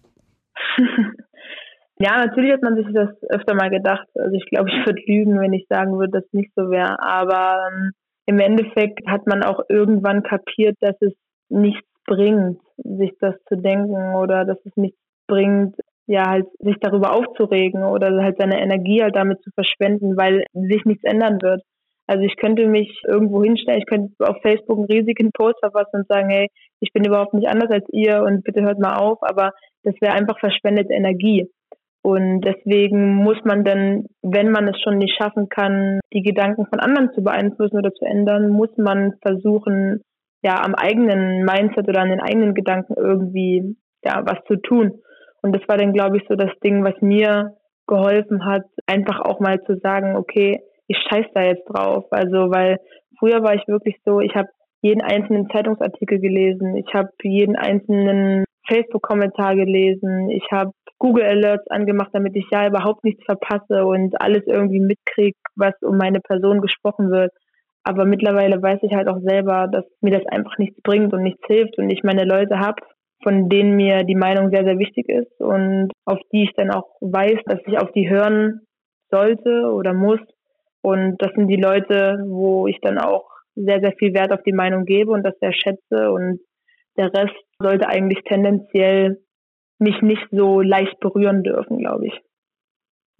Ja, 1.98 2.18
natürlich 2.18 2.52
hat 2.52 2.62
man 2.62 2.76
sich 2.76 2.86
das 2.92 3.10
öfter 3.30 3.54
mal 3.54 3.70
gedacht. 3.70 4.08
Also 4.14 4.34
ich 4.34 4.46
glaube, 4.46 4.68
ich 4.68 4.86
würde 4.86 5.00
lügen, 5.06 5.40
wenn 5.40 5.52
ich 5.52 5.66
sagen 5.68 5.96
würde, 5.96 6.12
dass 6.12 6.24
es 6.24 6.32
nicht 6.32 6.52
so 6.56 6.70
wäre. 6.70 7.00
Aber 7.00 7.68
ähm, 7.70 7.92
im 8.26 8.40
Endeffekt 8.40 9.06
hat 9.06 9.26
man 9.26 9.44
auch 9.44 9.60
irgendwann 9.68 10.22
kapiert, 10.22 10.76
dass 10.80 10.96
es 11.00 11.12
nichts 11.48 11.86
bringt, 12.06 12.60
sich 12.76 13.12
das 13.20 13.34
zu 13.48 13.56
denken 13.56 14.14
oder 14.14 14.44
dass 14.44 14.58
es 14.64 14.72
nichts 14.76 14.98
bringt, 15.26 15.76
ja, 16.06 16.28
halt 16.28 16.46
sich 16.58 16.76
darüber 16.80 17.12
aufzuregen 17.12 17.82
oder 17.84 18.22
halt 18.22 18.36
seine 18.38 18.60
Energie 18.60 19.02
halt 19.02 19.16
damit 19.16 19.42
zu 19.42 19.50
verschwenden, 19.54 20.16
weil 20.16 20.44
sich 20.52 20.84
nichts 20.84 21.04
ändern 21.04 21.40
wird. 21.40 21.62
Also 22.06 22.22
ich 22.24 22.36
könnte 22.36 22.66
mich 22.66 23.00
irgendwo 23.08 23.42
hinstellen, 23.42 23.80
ich 23.80 23.86
könnte 23.86 24.12
auf 24.18 24.36
Facebook 24.42 24.76
einen 24.76 24.90
riesigen 24.90 25.30
Post 25.32 25.58
verfassen 25.60 26.00
und 26.00 26.08
sagen, 26.08 26.28
hey, 26.28 26.48
ich 26.80 26.92
bin 26.92 27.04
überhaupt 27.04 27.32
nicht 27.32 27.48
anders 27.48 27.70
als 27.70 27.86
ihr 27.92 28.22
und 28.22 28.44
bitte 28.44 28.62
hört 28.62 28.78
mal 28.78 28.96
auf, 28.96 29.18
aber 29.22 29.52
das 29.84 29.94
wäre 30.02 30.12
einfach 30.12 30.38
verschwendete 30.38 30.92
Energie. 30.92 31.48
Und 32.04 32.42
deswegen 32.42 33.14
muss 33.14 33.38
man 33.44 33.64
dann, 33.64 34.04
wenn 34.20 34.50
man 34.50 34.68
es 34.68 34.78
schon 34.82 34.98
nicht 34.98 35.16
schaffen 35.16 35.48
kann, 35.48 36.00
die 36.12 36.22
Gedanken 36.22 36.66
von 36.66 36.78
anderen 36.78 37.10
zu 37.14 37.24
beeinflussen 37.24 37.78
oder 37.78 37.92
zu 37.92 38.04
ändern, 38.04 38.50
muss 38.50 38.68
man 38.76 39.14
versuchen, 39.22 40.02
ja, 40.42 40.62
am 40.62 40.74
eigenen 40.74 41.46
Mindset 41.46 41.88
oder 41.88 42.02
an 42.02 42.10
den 42.10 42.20
eigenen 42.20 42.52
Gedanken 42.52 42.92
irgendwie, 42.98 43.76
ja, 44.04 44.22
was 44.26 44.36
zu 44.46 44.56
tun. 44.56 45.00
Und 45.40 45.56
das 45.56 45.66
war 45.66 45.78
dann, 45.78 45.94
glaube 45.94 46.18
ich, 46.18 46.24
so 46.28 46.34
das 46.34 46.50
Ding, 46.62 46.84
was 46.84 47.00
mir 47.00 47.56
geholfen 47.86 48.44
hat, 48.44 48.64
einfach 48.86 49.20
auch 49.20 49.40
mal 49.40 49.62
zu 49.62 49.78
sagen, 49.78 50.14
okay, 50.14 50.60
ich 50.86 50.98
scheiß 51.08 51.24
da 51.32 51.40
jetzt 51.40 51.64
drauf. 51.64 52.04
Also, 52.10 52.50
weil 52.50 52.80
früher 53.18 53.42
war 53.42 53.54
ich 53.54 53.66
wirklich 53.66 53.96
so, 54.04 54.20
ich 54.20 54.34
habe 54.34 54.48
jeden 54.82 55.00
einzelnen 55.00 55.48
Zeitungsartikel 55.48 56.20
gelesen, 56.20 56.76
ich 56.76 56.92
habe 56.92 57.08
jeden 57.22 57.56
einzelnen 57.56 58.44
Facebook-Kommentar 58.68 59.56
gelesen, 59.56 60.28
ich 60.28 60.44
habe 60.52 60.72
Google 61.04 61.24
Alerts 61.24 61.68
angemacht, 61.68 62.08
damit 62.14 62.34
ich 62.34 62.46
ja 62.50 62.66
überhaupt 62.66 63.04
nichts 63.04 63.22
verpasse 63.24 63.84
und 63.84 64.18
alles 64.22 64.42
irgendwie 64.46 64.80
mitkriege, 64.80 65.36
was 65.54 65.74
um 65.82 65.98
meine 65.98 66.20
Person 66.20 66.62
gesprochen 66.62 67.10
wird. 67.10 67.30
Aber 67.82 68.06
mittlerweile 68.06 68.62
weiß 68.62 68.78
ich 68.80 68.94
halt 68.94 69.08
auch 69.08 69.20
selber, 69.20 69.68
dass 69.70 69.84
mir 70.00 70.12
das 70.12 70.26
einfach 70.28 70.56
nichts 70.56 70.80
bringt 70.82 71.12
und 71.12 71.22
nichts 71.22 71.46
hilft 71.46 71.76
und 71.76 71.90
ich 71.90 72.04
meine 72.04 72.24
Leute 72.24 72.58
habe, 72.58 72.80
von 73.22 73.50
denen 73.50 73.76
mir 73.76 74.04
die 74.04 74.14
Meinung 74.14 74.48
sehr, 74.50 74.64
sehr 74.64 74.78
wichtig 74.78 75.10
ist 75.10 75.38
und 75.40 75.90
auf 76.06 76.20
die 76.32 76.44
ich 76.44 76.52
dann 76.56 76.70
auch 76.70 76.88
weiß, 77.02 77.38
dass 77.44 77.60
ich 77.66 77.76
auf 77.76 77.92
die 77.92 78.08
hören 78.08 78.62
sollte 79.10 79.70
oder 79.74 79.92
muss. 79.92 80.20
Und 80.80 81.18
das 81.18 81.32
sind 81.34 81.48
die 81.48 81.60
Leute, 81.60 82.24
wo 82.28 82.66
ich 82.66 82.78
dann 82.80 82.96
auch 82.96 83.28
sehr, 83.54 83.80
sehr 83.80 83.92
viel 83.98 84.14
Wert 84.14 84.32
auf 84.32 84.42
die 84.42 84.54
Meinung 84.54 84.86
gebe 84.86 85.10
und 85.10 85.22
das 85.22 85.38
sehr 85.38 85.52
schätze. 85.52 86.10
Und 86.10 86.40
der 86.96 87.12
Rest 87.12 87.36
sollte 87.58 87.88
eigentlich 87.88 88.22
tendenziell 88.24 89.18
mich 89.78 90.00
nicht 90.02 90.26
so 90.30 90.60
leicht 90.60 90.98
berühren 91.00 91.42
dürfen, 91.42 91.78
glaube 91.78 92.06
ich. 92.06 92.14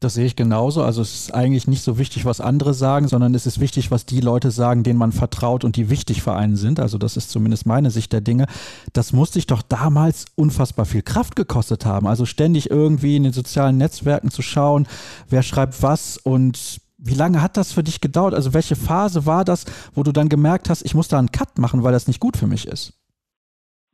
Das 0.00 0.14
sehe 0.14 0.26
ich 0.26 0.36
genauso. 0.36 0.82
Also 0.82 1.00
es 1.00 1.14
ist 1.14 1.34
eigentlich 1.34 1.66
nicht 1.66 1.82
so 1.82 1.98
wichtig, 1.98 2.26
was 2.26 2.40
andere 2.40 2.74
sagen, 2.74 3.08
sondern 3.08 3.34
es 3.34 3.46
ist 3.46 3.58
wichtig, 3.58 3.90
was 3.90 4.04
die 4.04 4.20
Leute 4.20 4.50
sagen, 4.50 4.82
denen 4.82 4.98
man 4.98 5.12
vertraut 5.12 5.64
und 5.64 5.76
die 5.76 5.88
wichtig 5.88 6.22
für 6.22 6.34
einen 6.34 6.56
sind. 6.56 6.78
Also 6.78 6.98
das 6.98 7.16
ist 7.16 7.30
zumindest 7.30 7.64
meine 7.64 7.90
Sicht 7.90 8.12
der 8.12 8.20
Dinge. 8.20 8.46
Das 8.92 9.14
musste 9.14 9.38
ich 9.38 9.46
doch 9.46 9.62
damals 9.62 10.26
unfassbar 10.34 10.84
viel 10.84 11.00
Kraft 11.00 11.36
gekostet 11.36 11.86
haben. 11.86 12.06
Also 12.06 12.26
ständig 12.26 12.70
irgendwie 12.70 13.16
in 13.16 13.22
den 13.22 13.32
sozialen 13.32 13.78
Netzwerken 13.78 14.30
zu 14.30 14.42
schauen, 14.42 14.86
wer 15.30 15.42
schreibt 15.42 15.82
was 15.82 16.18
und 16.18 16.82
wie 16.98 17.14
lange 17.14 17.40
hat 17.40 17.56
das 17.56 17.72
für 17.72 17.82
dich 17.82 18.00
gedauert? 18.00 18.34
Also 18.34 18.52
welche 18.52 18.76
Phase 18.76 19.24
war 19.26 19.44
das, 19.44 19.64
wo 19.94 20.02
du 20.02 20.12
dann 20.12 20.28
gemerkt 20.28 20.68
hast, 20.68 20.82
ich 20.82 20.94
muss 20.94 21.08
da 21.08 21.18
einen 21.18 21.32
Cut 21.32 21.58
machen, 21.58 21.82
weil 21.82 21.92
das 21.92 22.08
nicht 22.08 22.20
gut 22.20 22.36
für 22.36 22.46
mich 22.46 22.66
ist? 22.66 22.92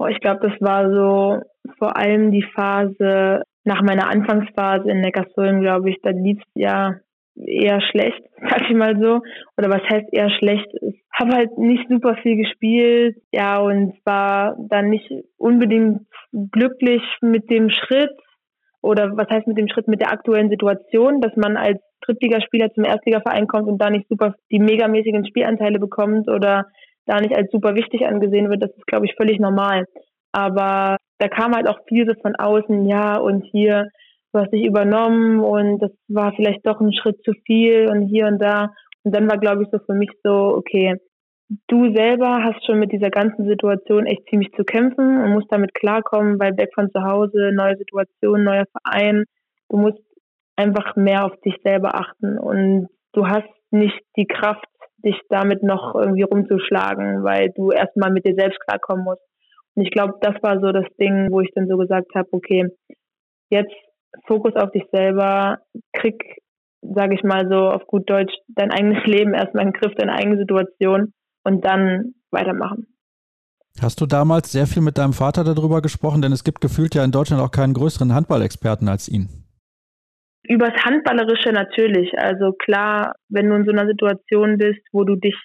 Oh, 0.00 0.06
ich 0.06 0.18
glaube, 0.20 0.48
das 0.48 0.58
war 0.62 0.90
so 0.90 1.42
vor 1.78 1.94
allem 1.94 2.32
die 2.32 2.46
Phase 2.54 3.42
nach 3.64 3.82
meiner 3.82 4.08
Anfangsphase 4.08 4.90
in 4.90 5.02
Neckarsulm, 5.02 5.60
glaube 5.60 5.90
ich, 5.90 5.98
da 6.02 6.08
lief 6.08 6.38
es 6.38 6.50
ja 6.54 6.94
eher 7.36 7.82
schlecht, 7.82 8.22
sag 8.40 8.62
ich 8.62 8.74
mal 8.74 8.98
so. 8.98 9.20
Oder 9.58 9.68
was 9.68 9.82
heißt 9.82 10.08
eher 10.10 10.30
schlecht? 10.30 10.68
Ich 10.80 11.02
habe 11.12 11.36
halt 11.36 11.58
nicht 11.58 11.86
super 11.90 12.16
viel 12.22 12.36
gespielt, 12.36 13.18
ja, 13.30 13.58
und 13.58 13.92
war 14.06 14.56
dann 14.70 14.88
nicht 14.88 15.06
unbedingt 15.36 16.06
glücklich 16.50 17.02
mit 17.20 17.50
dem 17.50 17.68
Schritt. 17.68 18.16
Oder 18.80 19.18
was 19.18 19.28
heißt 19.28 19.46
mit 19.48 19.58
dem 19.58 19.68
Schritt 19.68 19.86
mit 19.86 20.00
der 20.00 20.12
aktuellen 20.12 20.48
Situation, 20.48 21.20
dass 21.20 21.36
man 21.36 21.58
als 21.58 21.78
Drittligaspieler 22.06 22.72
zum 22.72 22.84
Erstligaverein 22.84 23.46
kommt 23.46 23.68
und 23.68 23.76
da 23.76 23.90
nicht 23.90 24.08
super 24.08 24.34
die 24.50 24.60
megamäßigen 24.60 25.26
Spielanteile 25.26 25.78
bekommt 25.78 26.30
oder 26.30 26.64
da 27.06 27.20
nicht 27.20 27.36
als 27.36 27.50
super 27.50 27.74
wichtig 27.74 28.06
angesehen 28.06 28.50
wird, 28.50 28.62
das 28.62 28.70
ist, 28.70 28.86
glaube 28.86 29.06
ich, 29.06 29.14
völlig 29.16 29.38
normal. 29.38 29.86
Aber 30.32 30.96
da 31.18 31.28
kam 31.28 31.54
halt 31.54 31.68
auch 31.68 31.78
viel 31.88 32.06
so 32.06 32.14
von 32.20 32.36
außen, 32.36 32.86
ja, 32.86 33.16
und 33.18 33.42
hier, 33.42 33.88
du 34.32 34.40
hast 34.40 34.52
dich 34.52 34.64
übernommen 34.64 35.40
und 35.40 35.80
das 35.80 35.92
war 36.08 36.32
vielleicht 36.34 36.66
doch 36.66 36.80
ein 36.80 36.92
Schritt 36.92 37.22
zu 37.24 37.32
viel 37.46 37.88
und 37.90 38.08
hier 38.08 38.26
und 38.26 38.40
da. 38.40 38.70
Und 39.02 39.14
dann 39.14 39.30
war, 39.30 39.38
glaube 39.38 39.62
ich, 39.62 39.68
so 39.70 39.78
für 39.78 39.94
mich 39.94 40.10
so, 40.22 40.54
okay, 40.56 40.96
du 41.68 41.94
selber 41.94 42.44
hast 42.44 42.64
schon 42.64 42.78
mit 42.78 42.92
dieser 42.92 43.10
ganzen 43.10 43.46
Situation 43.46 44.06
echt 44.06 44.28
ziemlich 44.28 44.52
zu 44.52 44.64
kämpfen 44.64 45.22
und 45.22 45.32
musst 45.32 45.50
damit 45.50 45.74
klarkommen, 45.74 46.38
weil 46.38 46.56
weg 46.56 46.70
von 46.74 46.90
zu 46.90 47.02
Hause, 47.02 47.50
neue 47.52 47.76
Situation, 47.76 48.44
neuer 48.44 48.66
Verein. 48.72 49.24
Du 49.68 49.78
musst 49.78 49.98
einfach 50.56 50.94
mehr 50.96 51.24
auf 51.24 51.38
dich 51.40 51.56
selber 51.64 51.94
achten 51.94 52.38
und 52.38 52.88
du 53.12 53.26
hast 53.26 53.48
nicht 53.70 53.98
die 54.16 54.26
Kraft, 54.26 54.64
dich 55.04 55.18
damit 55.28 55.62
noch 55.62 55.94
irgendwie 55.94 56.22
rumzuschlagen, 56.22 57.24
weil 57.24 57.50
du 57.50 57.70
erstmal 57.70 58.10
mit 58.10 58.26
dir 58.26 58.34
selbst 58.34 58.60
klarkommen 58.60 59.04
musst. 59.04 59.22
Und 59.74 59.84
ich 59.84 59.90
glaube, 59.90 60.14
das 60.20 60.34
war 60.42 60.60
so 60.60 60.72
das 60.72 60.86
Ding, 61.00 61.28
wo 61.30 61.40
ich 61.40 61.50
dann 61.54 61.68
so 61.68 61.76
gesagt 61.76 62.14
habe, 62.14 62.28
okay, 62.32 62.68
jetzt 63.50 63.74
Fokus 64.26 64.54
auf 64.56 64.70
dich 64.72 64.84
selber, 64.92 65.58
krieg, 65.92 66.42
sage 66.82 67.14
ich 67.14 67.22
mal 67.22 67.48
so 67.48 67.68
auf 67.68 67.86
gut 67.86 68.08
Deutsch, 68.08 68.32
dein 68.48 68.70
eigenes 68.70 69.04
Leben 69.06 69.34
erstmal 69.34 69.66
in 69.66 69.72
den 69.72 69.80
Griff, 69.80 69.94
deine 69.96 70.14
eigene 70.14 70.38
Situation 70.38 71.12
und 71.44 71.64
dann 71.64 72.14
weitermachen. 72.30 72.86
Hast 73.80 74.00
du 74.00 74.06
damals 74.06 74.52
sehr 74.52 74.66
viel 74.66 74.82
mit 74.82 74.98
deinem 74.98 75.12
Vater 75.12 75.44
darüber 75.44 75.80
gesprochen? 75.80 76.22
Denn 76.22 76.32
es 76.32 76.44
gibt 76.44 76.60
gefühlt 76.60 76.94
ja 76.94 77.04
in 77.04 77.12
Deutschland 77.12 77.42
auch 77.42 77.50
keinen 77.50 77.72
größeren 77.72 78.12
Handballexperten 78.12 78.88
als 78.88 79.08
ihn. 79.08 79.28
Übers 80.48 80.74
Handballerische 80.84 81.52
natürlich. 81.52 82.18
Also 82.18 82.52
klar, 82.52 83.14
wenn 83.28 83.48
du 83.48 83.56
in 83.56 83.64
so 83.64 83.72
einer 83.72 83.86
Situation 83.86 84.58
bist, 84.58 84.80
wo 84.92 85.04
du 85.04 85.16
dich 85.16 85.36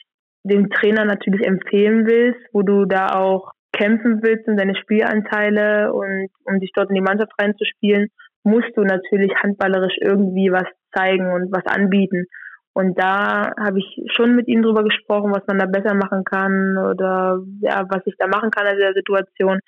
dem 0.44 0.70
Trainer 0.70 1.06
natürlich 1.06 1.46
empfehlen 1.46 2.06
willst, 2.06 2.40
wo 2.54 2.62
du 2.62 2.86
da 2.86 3.08
auch 3.16 3.52
kämpfen 3.74 4.22
willst 4.24 4.48
um 4.48 4.56
deine 4.56 4.76
Spielanteile 4.76 5.92
und 5.92 6.30
um 6.46 6.60
dich 6.60 6.72
dort 6.74 6.90
in 6.90 6.96
die 6.96 7.02
Mannschaft 7.02 7.34
reinzuspielen, 7.40 8.10
musst 8.44 8.72
du 8.76 8.84
natürlich 8.84 9.34
handballerisch 9.42 9.98
irgendwie 10.00 10.52
was 10.52 10.68
zeigen 10.94 11.32
und 11.32 11.52
was 11.52 11.66
anbieten. 11.66 12.26
Und 12.74 13.00
da 13.00 13.52
habe 13.58 13.80
ich 13.80 14.04
schon 14.16 14.36
mit 14.36 14.48
ihm 14.48 14.62
drüber 14.62 14.84
gesprochen, 14.84 15.34
was 15.34 15.48
man 15.48 15.58
da 15.58 15.66
besser 15.66 15.96
machen 15.96 16.24
kann 16.24 16.78
oder 16.78 17.40
ja, 17.62 17.86
was 17.90 18.02
ich 18.06 18.16
da 18.18 18.28
machen 18.28 18.52
kann 18.52 18.68
in 18.68 18.80
der 18.80 18.94
Situation. 18.94 19.60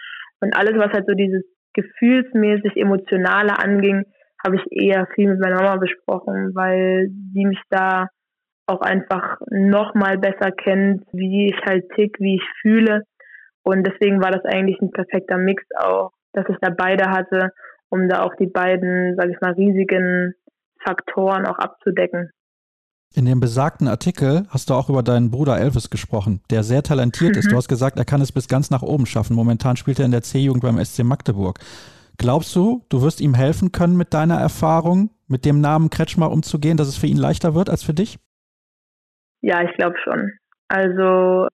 Und 0.42 0.56
alles, 0.56 0.74
was 0.78 0.92
halt 0.92 1.06
so 1.08 1.14
dieses 1.14 1.44
gefühlsmäßig 1.74 2.76
emotionale 2.76 3.58
anging, 3.60 4.04
habe 4.44 4.58
ich 4.58 4.72
eher 4.72 5.08
viel 5.16 5.30
mit 5.30 5.40
meiner 5.40 5.62
Mama 5.62 5.78
besprochen, 5.78 6.52
weil 6.54 7.10
sie 7.34 7.46
mich 7.46 7.62
da 7.70 8.08
auch 8.68 8.82
einfach 8.82 9.40
noch 9.50 9.96
mal 9.96 10.18
besser 10.18 10.52
kennt, 10.52 11.04
wie 11.14 11.48
ich 11.48 11.66
halt 11.66 11.86
tick, 11.96 12.18
wie 12.20 12.36
ich 12.36 12.44
fühle. 12.62 13.04
Und 13.64 13.86
deswegen 13.86 14.22
war 14.22 14.32
das 14.32 14.44
eigentlich 14.46 14.80
ein 14.82 14.92
perfekter 14.92 15.38
Mix 15.38 15.64
auch, 15.78 16.12
dass 16.34 16.46
ich 16.50 16.58
da 16.62 16.70
beide 16.70 17.10
hatte, 17.10 17.52
um 17.90 18.08
da 18.10 18.24
auch 18.24 18.36
die 18.36 18.48
beiden, 18.48 19.16
sage 19.16 19.32
ich 19.32 19.42
mal, 19.42 19.54
riesigen 19.54 20.34
Faktoren 20.86 21.46
auch 21.46 21.58
abzudecken. 21.58 22.30
In 23.16 23.26
dem 23.26 23.40
besagten 23.40 23.88
Artikel 23.88 24.46
hast 24.50 24.70
du 24.70 24.74
auch 24.74 24.90
über 24.90 25.02
deinen 25.02 25.32
Bruder 25.32 25.58
Elvis 25.58 25.90
gesprochen, 25.90 26.42
der 26.52 26.64
sehr 26.64 26.84
talentiert 26.84 27.34
mhm. 27.34 27.40
ist. 27.40 27.48
Du 27.52 27.56
hast 27.56 27.70
gesagt, 27.70 27.98
er 27.98 28.06
kann 28.06 28.22
es 28.22 28.32
bis 28.32 28.48
ganz 28.48 28.70
nach 28.70 28.84
oben 28.84 29.06
schaffen. 29.06 29.36
Momentan 29.36 29.78
spielt 29.78 30.00
er 30.00 30.06
in 30.06 30.12
der 30.12 30.24
C-Jugend 30.24 30.62
beim 30.62 30.84
SC 30.84 31.04
Magdeburg. 31.04 31.60
Glaubst 32.18 32.56
du, 32.56 32.84
du 32.90 33.04
wirst 33.04 33.22
ihm 33.22 33.36
helfen 33.36 33.72
können 33.72 33.96
mit 33.96 34.14
deiner 34.14 34.40
Erfahrung, 34.40 35.12
mit 35.28 35.46
dem 35.46 35.62
Namen 35.62 35.92
Kretschmer 35.92 36.32
umzugehen, 36.32 36.78
dass 36.78 36.88
es 36.88 36.98
für 36.98 37.06
ihn 37.06 37.18
leichter 37.18 37.54
wird 37.54 37.70
als 37.70 37.84
für 37.84 37.94
dich? 37.94 38.18
Ja, 39.42 39.62
ich 39.62 39.76
glaube 39.78 39.96
schon. 40.04 40.32
Also, 40.68 41.48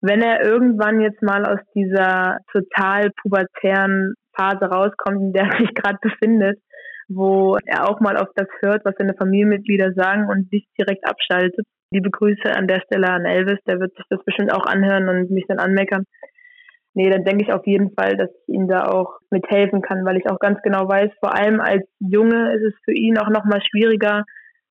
wenn 0.00 0.20
er 0.20 0.44
irgendwann 0.44 1.00
jetzt 1.00 1.22
mal 1.22 1.46
aus 1.46 1.60
dieser 1.74 2.38
total 2.50 3.10
pubertären 3.22 4.14
Phase 4.36 4.64
rauskommt, 4.64 5.20
in 5.20 5.32
der 5.32 5.44
er 5.44 5.58
sich 5.58 5.74
gerade 5.74 5.98
befindet, 6.02 6.58
wo 7.08 7.56
er 7.64 7.88
auch 7.88 8.00
mal 8.00 8.16
auf 8.16 8.28
das 8.34 8.48
hört, 8.60 8.84
was 8.84 8.94
seine 8.98 9.14
Familienmitglieder 9.14 9.92
sagen 9.92 10.28
und 10.28 10.50
sich 10.50 10.66
direkt 10.76 11.06
abschaltet. 11.08 11.66
Liebe 11.90 12.10
Grüße 12.10 12.50
an 12.56 12.66
der 12.66 12.80
Stelle 12.80 13.08
an 13.10 13.26
Elvis, 13.26 13.58
der 13.66 13.78
wird 13.78 13.94
sich 13.94 14.04
das 14.10 14.24
bestimmt 14.24 14.52
auch 14.52 14.66
anhören 14.66 15.08
und 15.08 15.30
mich 15.30 15.44
dann 15.46 15.60
anmeckern 15.60 16.04
nee, 16.94 17.10
dann 17.10 17.24
denke 17.24 17.44
ich 17.44 17.52
auf 17.52 17.66
jeden 17.66 17.92
Fall, 17.94 18.16
dass 18.16 18.30
ich 18.46 18.54
ihm 18.54 18.68
da 18.68 18.86
auch 18.86 19.18
mithelfen 19.30 19.82
kann, 19.82 20.04
weil 20.04 20.16
ich 20.16 20.28
auch 20.30 20.38
ganz 20.38 20.60
genau 20.62 20.88
weiß, 20.88 21.10
vor 21.20 21.34
allem 21.36 21.60
als 21.60 21.84
Junge 21.98 22.54
ist 22.54 22.62
es 22.62 22.74
für 22.84 22.92
ihn 22.92 23.18
auch 23.18 23.28
nochmal 23.28 23.60
schwieriger, 23.62 24.24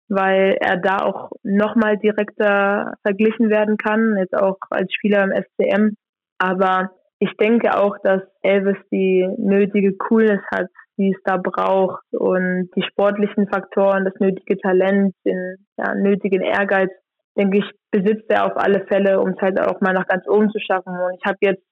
weil 0.08 0.58
er 0.60 0.78
da 0.78 0.98
auch 0.98 1.32
nochmal 1.44 1.98
direkter 1.98 2.94
verglichen 3.02 3.50
werden 3.50 3.78
kann, 3.78 4.16
jetzt 4.18 4.36
auch 4.36 4.58
als 4.70 4.94
Spieler 4.94 5.24
im 5.24 5.32
SCM. 5.32 5.96
Aber 6.40 6.92
ich 7.20 7.32
denke 7.40 7.78
auch, 7.78 7.98
dass 8.04 8.22
Elvis 8.42 8.78
die 8.92 9.28
nötige 9.38 9.96
Coolness 9.96 10.42
hat, 10.52 10.68
die 10.98 11.14
es 11.16 11.22
da 11.24 11.38
braucht 11.38 12.04
und 12.12 12.70
die 12.76 12.84
sportlichen 12.84 13.48
Faktoren, 13.48 14.06
das 14.06 14.14
nötige 14.20 14.58
Talent, 14.58 15.16
den 15.26 15.58
ja, 15.78 15.96
nötigen 15.96 16.42
Ehrgeiz, 16.42 16.92
denke 17.38 17.60
ich, 17.60 17.72
besitzt 17.92 18.30
er 18.30 18.46
auf 18.46 18.58
alle 18.58 18.86
Fälle, 18.86 19.20
um 19.20 19.30
es 19.30 19.42
halt 19.42 19.60
auch 19.60 19.82
mal 19.82 19.94
nach 19.94 20.08
ganz 20.08 20.28
oben 20.28 20.52
zu 20.52 20.60
schaffen. 20.60 20.94
Und 20.94 21.16
ich 21.18 21.26
habe 21.26 21.38
jetzt 21.42 21.64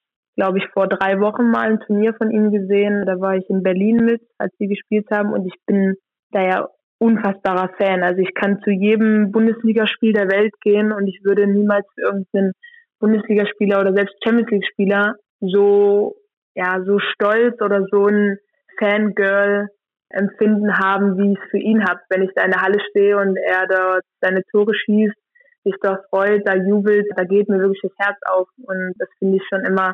glaube 0.42 0.58
ich, 0.58 0.66
vor 0.74 0.88
drei 0.88 1.20
Wochen 1.20 1.52
mal 1.52 1.70
ein 1.70 1.80
Turnier 1.82 2.16
von 2.16 2.32
ihm 2.32 2.50
gesehen. 2.52 3.06
Da 3.06 3.20
war 3.20 3.36
ich 3.36 3.48
in 3.48 3.62
Berlin 3.62 3.98
mit, 3.98 4.24
als 4.40 4.52
sie 4.58 4.68
gespielt 4.68 5.06
haben 5.12 5.34
und 5.34 5.46
ich 5.46 5.54
bin 5.68 5.94
da 6.32 6.42
ja 6.42 6.68
unfassbarer 6.98 7.70
Fan. 7.78 8.02
Also 8.02 8.22
ich 8.22 8.34
kann 8.34 8.60
zu 8.64 8.72
jedem 8.72 9.32
Bundesligaspiel 9.32 10.14
der 10.14 10.32
Welt 10.32 10.52
gehen 10.62 10.92
und 10.94 11.06
ich 11.06 11.20
würde 11.24 11.46
niemals 11.46 11.86
für 11.94 12.02
irgendeinen 12.02 12.54
Bundesligaspieler 13.00 13.82
oder 13.82 13.94
selbst 13.94 14.16
Champions 14.24 14.50
League 14.50 14.66
Spieler 14.66 15.14
so 15.42 16.16
ja 16.56 16.82
so 16.88 16.98
stolz 16.98 17.62
oder 17.62 17.86
so 17.92 18.08
ein 18.08 18.40
Fangirl 18.80 19.68
empfinden 20.10 20.76
haben, 20.76 21.20
wie 21.20 21.34
ich 21.34 21.40
es 21.40 21.50
für 21.52 21.60
ihn 21.60 21.86
habe, 21.88 22.00
wenn 22.10 22.24
ich 22.24 22.32
da 22.34 22.46
in 22.46 22.52
der 22.52 22.64
Halle 22.64 22.80
stehe 22.90 23.16
und 23.16 23.38
er 23.38 23.68
dort 23.68 24.04
seine 24.22 24.42
Tore 24.46 24.74
schießt, 24.74 25.16
sich 25.66 25.76
dort 25.84 26.04
freut, 26.10 26.42
da 26.48 26.56
jubelt, 26.56 27.06
da 27.16 27.26
geht 27.26 27.48
mir 27.48 27.60
wirklich 27.60 27.82
das 27.84 27.94
Herz 28.00 28.18
auf 28.26 28.48
und 28.58 28.96
das 28.98 29.08
finde 29.20 29.38
ich 29.38 29.44
schon 29.48 29.64
immer 29.66 29.94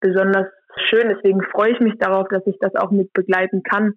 besonders 0.00 0.46
schön. 0.88 1.08
Deswegen 1.08 1.42
freue 1.42 1.72
ich 1.72 1.80
mich 1.80 1.94
darauf, 1.98 2.28
dass 2.28 2.46
ich 2.46 2.56
das 2.60 2.74
auch 2.76 2.90
mit 2.90 3.12
begleiten 3.12 3.62
kann 3.62 3.94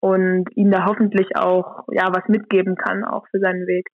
und 0.00 0.46
ihm 0.56 0.70
da 0.70 0.86
hoffentlich 0.86 1.36
auch 1.36 1.84
ja 1.90 2.08
was 2.12 2.28
mitgeben 2.28 2.76
kann, 2.76 3.04
auch 3.04 3.26
für 3.30 3.38
seinen 3.38 3.66
Weg. 3.66 3.86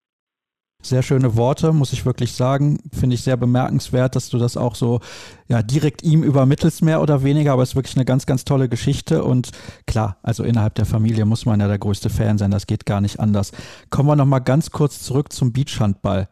Sehr 0.80 1.02
schöne 1.02 1.34
Worte, 1.34 1.72
muss 1.72 1.92
ich 1.92 2.06
wirklich 2.06 2.32
sagen. 2.32 2.78
Finde 2.92 3.14
ich 3.14 3.22
sehr 3.22 3.36
bemerkenswert, 3.36 4.14
dass 4.14 4.28
du 4.28 4.38
das 4.38 4.56
auch 4.56 4.76
so 4.76 5.00
ja, 5.48 5.60
direkt 5.60 6.04
ihm 6.04 6.22
übermittelst, 6.22 6.82
mehr 6.82 7.02
oder 7.02 7.24
weniger. 7.24 7.52
Aber 7.52 7.64
es 7.64 7.70
ist 7.70 7.76
wirklich 7.76 7.96
eine 7.96 8.04
ganz, 8.04 8.26
ganz 8.26 8.44
tolle 8.44 8.68
Geschichte. 8.68 9.24
Und 9.24 9.50
klar, 9.88 10.18
also 10.22 10.44
innerhalb 10.44 10.76
der 10.76 10.86
Familie 10.86 11.24
muss 11.24 11.46
man 11.46 11.58
ja 11.58 11.66
der 11.66 11.80
größte 11.80 12.10
Fan 12.10 12.38
sein. 12.38 12.52
Das 12.52 12.68
geht 12.68 12.86
gar 12.86 13.00
nicht 13.00 13.18
anders. 13.18 13.50
Kommen 13.90 14.08
wir 14.08 14.14
nochmal 14.14 14.40
ganz 14.40 14.70
kurz 14.70 15.02
zurück 15.02 15.32
zum 15.32 15.52
Beachhandball. 15.52 16.28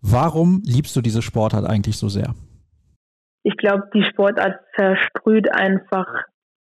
Warum 0.00 0.62
liebst 0.64 0.94
du 0.94 1.00
diese 1.00 1.20
Sportart 1.20 1.64
eigentlich 1.64 1.96
so 1.96 2.08
sehr? 2.08 2.32
Ich 3.44 3.56
glaube, 3.58 3.88
die 3.94 4.02
Sportart 4.04 4.58
versprüht 4.74 5.52
einfach 5.54 6.08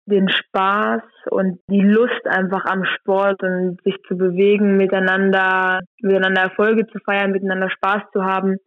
den 0.07 0.29
Spaß 0.29 1.03
und 1.29 1.59
die 1.69 1.81
Lust 1.81 2.25
einfach 2.25 2.65
am 2.65 2.83
Sport 2.85 3.41
und 3.43 3.79
sich 3.83 3.95
zu 4.07 4.17
bewegen, 4.17 4.75
miteinander, 4.75 5.79
miteinander 6.01 6.41
Erfolge 6.41 6.85
zu 6.87 6.99
feiern, 7.05 7.31
miteinander 7.31 7.69
Spaß 7.69 8.03
zu 8.13 8.23
haben. 8.23 8.57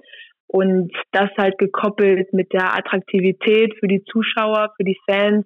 Und 0.46 0.92
das 1.12 1.28
halt 1.36 1.58
gekoppelt 1.58 2.32
mit 2.32 2.52
der 2.52 2.74
Attraktivität 2.74 3.74
für 3.78 3.88
die 3.88 4.02
Zuschauer, 4.04 4.72
für 4.76 4.84
die 4.84 4.98
Fans 5.08 5.44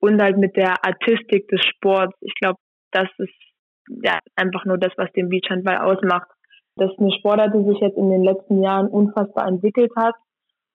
und 0.00 0.20
halt 0.20 0.36
mit 0.36 0.56
der 0.56 0.74
Artistik 0.84 1.48
des 1.48 1.64
Sports. 1.64 2.14
Ich 2.20 2.34
glaube, 2.40 2.58
das 2.92 3.08
ist 3.18 3.32
ja 4.02 4.18
einfach 4.36 4.64
nur 4.64 4.78
das, 4.78 4.92
was 4.96 5.10
den 5.12 5.30
Beachhandball 5.30 5.78
ausmacht. 5.78 6.28
Das 6.76 6.90
ist 6.90 6.98
eine 6.98 7.12
Sportart, 7.12 7.54
die 7.54 7.64
sich 7.64 7.80
jetzt 7.80 7.96
in 7.96 8.10
den 8.10 8.22
letzten 8.22 8.62
Jahren 8.62 8.88
unfassbar 8.88 9.46
entwickelt 9.46 9.92
hat 9.96 10.14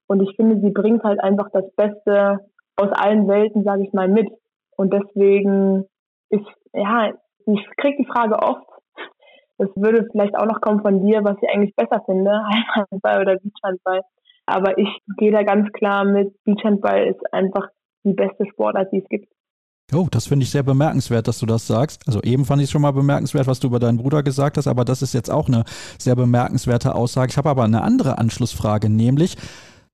und 0.10 0.24
ich 0.24 0.36
finde, 0.36 0.60
sie 0.60 0.72
bringt 0.72 1.04
halt 1.04 1.20
einfach 1.20 1.50
das 1.54 1.66
Beste 1.76 2.40
aus 2.76 2.90
allen 2.94 3.28
Welten, 3.28 3.64
sage 3.64 3.84
ich 3.84 3.94
mal, 3.94 4.08
mit. 4.08 4.28
Und 4.76 4.92
deswegen 4.92 5.86
ist, 6.30 6.48
ja, 6.74 7.14
ich 7.46 7.68
kriege 7.78 7.98
die 8.04 8.10
Frage 8.12 8.42
oft, 8.42 8.66
das 9.60 9.70
würde 9.76 10.08
vielleicht 10.12 10.36
auch 10.36 10.46
noch 10.46 10.62
kommen 10.62 10.82
von 10.82 11.06
dir, 11.06 11.24
was 11.24 11.38
ich 11.42 11.50
eigentlich 11.50 11.76
besser 11.76 12.02
finde, 12.06 12.32
Handball 12.74 13.22
oder 13.22 13.38
Beachhandball. 13.38 14.02
Aber 14.48 14.78
ich 14.80 14.90
gehe 15.18 15.32
da 15.32 15.44
ganz 15.44 15.72
klar 15.74 16.06
mit, 16.06 16.34
Beachhandball 16.44 17.06
ist 17.06 17.34
einfach 17.34 17.68
die 18.04 18.14
beste 18.14 18.48
Sportart, 18.48 18.92
die 18.92 19.04
es 19.04 19.10
gibt. 19.10 19.32
Oh, 19.94 20.08
das 20.10 20.28
finde 20.28 20.44
ich 20.44 20.52
sehr 20.52 20.64
bemerkenswert, 20.64 21.28
dass 21.28 21.40
du 21.40 21.46
das 21.46 21.68
sagst. 21.68 22.08
Also 22.08 22.22
eben 22.22 22.46
fand 22.46 22.62
ich 22.62 22.66
es 22.66 22.72
schon 22.72 22.82
mal 22.82 22.92
bemerkenswert, 22.92 23.48
was 23.48 23.60
du 23.60 23.68
über 23.68 23.80
deinen 23.80 23.98
Bruder 23.98 24.24
gesagt 24.24 24.58
hast, 24.58 24.68
aber 24.68 24.86
das 24.86 25.02
ist 25.02 25.14
jetzt 25.14 25.30
auch 25.30 25.48
eine 25.48 25.66
sehr 25.98 26.16
bemerkenswerte 26.16 26.96
Aussage. 26.96 27.32
Ich 27.32 27.38
habe 27.38 27.50
aber 27.50 27.64
eine 27.64 27.82
andere 27.82 28.18
Anschlussfrage, 28.18 28.90
nämlich, 28.90 29.36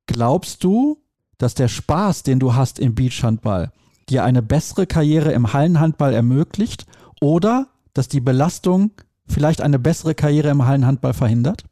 Glaubst 0.07 0.63
du, 0.63 0.97
dass 1.37 1.55
der 1.55 1.67
Spaß, 1.67 2.23
den 2.23 2.39
du 2.39 2.55
hast 2.55 2.79
im 2.79 2.95
Beachhandball, 2.95 3.71
dir 4.09 4.23
eine 4.23 4.41
bessere 4.41 4.85
Karriere 4.85 5.31
im 5.31 5.53
Hallenhandball 5.53 6.13
ermöglicht 6.13 6.85
oder 7.21 7.67
dass 7.93 8.07
die 8.07 8.21
Belastung 8.21 8.91
vielleicht 9.27 9.61
eine 9.61 9.79
bessere 9.79 10.13
Karriere 10.13 10.49
im 10.49 10.65
Hallenhandball 10.65 11.13
verhindert? 11.13 11.63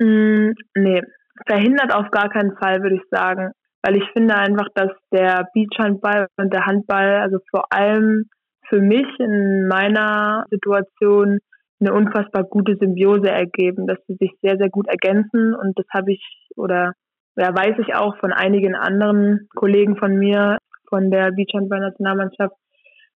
Mm, 0.00 0.50
nee, 0.74 1.02
verhindert 1.46 1.94
auf 1.94 2.10
gar 2.10 2.28
keinen 2.28 2.56
Fall, 2.56 2.82
würde 2.82 2.96
ich 2.96 3.08
sagen. 3.10 3.52
Weil 3.82 3.96
ich 3.96 4.04
finde 4.12 4.34
einfach, 4.34 4.68
dass 4.74 4.90
der 5.12 5.48
Beachhandball 5.54 6.28
und 6.36 6.52
der 6.52 6.66
Handball, 6.66 7.16
also 7.20 7.38
vor 7.50 7.66
allem 7.70 8.26
für 8.68 8.80
mich 8.80 9.06
in 9.18 9.66
meiner 9.68 10.46
Situation, 10.50 11.38
eine 11.80 11.92
unfassbar 11.92 12.44
gute 12.44 12.76
Symbiose 12.76 13.28
ergeben, 13.28 13.88
dass 13.88 13.98
sie 14.06 14.14
sich 14.14 14.32
sehr, 14.40 14.56
sehr 14.56 14.70
gut 14.70 14.86
ergänzen. 14.86 15.54
Und 15.54 15.76
das 15.76 15.86
habe 15.92 16.12
ich 16.12 16.22
oder 16.56 16.92
ja, 17.36 17.54
weiß 17.54 17.76
ich 17.78 17.94
auch 17.94 18.16
von 18.18 18.32
einigen 18.32 18.74
anderen 18.74 19.48
Kollegen 19.54 19.96
von 19.96 20.16
mir, 20.16 20.58
von 20.88 21.10
der 21.10 21.30
Beachhandball-Nationalmannschaft, 21.32 22.54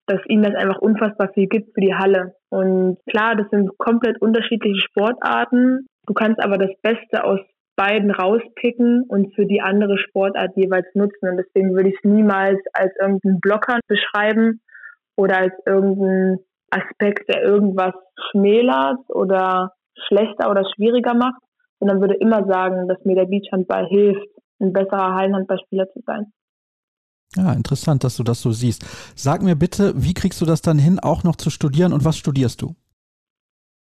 dass 0.06 0.20
ihnen 0.28 0.42
das 0.42 0.54
einfach 0.54 0.78
unfassbar 0.78 1.30
viel 1.34 1.46
gibt 1.46 1.74
für 1.74 1.80
die 1.80 1.94
Halle. 1.94 2.34
Und 2.48 2.98
klar, 3.10 3.34
das 3.36 3.48
sind 3.50 3.76
komplett 3.76 4.20
unterschiedliche 4.22 4.80
Sportarten. 4.80 5.86
Du 6.06 6.14
kannst 6.14 6.42
aber 6.42 6.58
das 6.58 6.70
Beste 6.82 7.24
aus 7.24 7.40
beiden 7.76 8.10
rauspicken 8.10 9.04
und 9.08 9.34
für 9.34 9.44
die 9.44 9.60
andere 9.60 9.98
Sportart 9.98 10.56
jeweils 10.56 10.86
nutzen. 10.94 11.28
Und 11.28 11.36
deswegen 11.36 11.74
würde 11.74 11.90
ich 11.90 11.96
es 11.96 12.04
niemals 12.04 12.58
als 12.72 12.92
irgendeinen 12.98 13.40
Blocker 13.40 13.78
beschreiben 13.86 14.60
oder 15.16 15.38
als 15.38 15.52
irgendeinen 15.66 16.38
Aspekt, 16.70 17.28
der 17.28 17.42
irgendwas 17.42 17.94
schmälert 18.30 18.98
oder 19.08 19.72
schlechter 20.08 20.50
oder 20.50 20.64
schwieriger 20.74 21.14
macht, 21.14 21.40
sondern 21.80 22.00
würde 22.00 22.14
immer 22.14 22.46
sagen, 22.46 22.88
dass 22.88 23.04
mir 23.04 23.16
der 23.16 23.26
Beachhandball 23.26 23.86
hilft, 23.86 24.26
ein 24.60 24.72
besserer 24.72 25.14
Hallenhandballspieler 25.14 25.88
zu 25.92 26.00
sein. 26.06 26.32
Ja, 27.34 27.52
interessant, 27.52 28.04
dass 28.04 28.16
du 28.16 28.22
das 28.22 28.40
so 28.40 28.50
siehst. 28.52 28.84
Sag 29.14 29.42
mir 29.42 29.56
bitte, 29.56 29.92
wie 29.96 30.14
kriegst 30.14 30.40
du 30.40 30.46
das 30.46 30.62
dann 30.62 30.78
hin, 30.78 30.98
auch 31.00 31.24
noch 31.24 31.36
zu 31.36 31.50
studieren 31.50 31.92
und 31.92 32.04
was 32.04 32.16
studierst 32.16 32.62
du? 32.62 32.74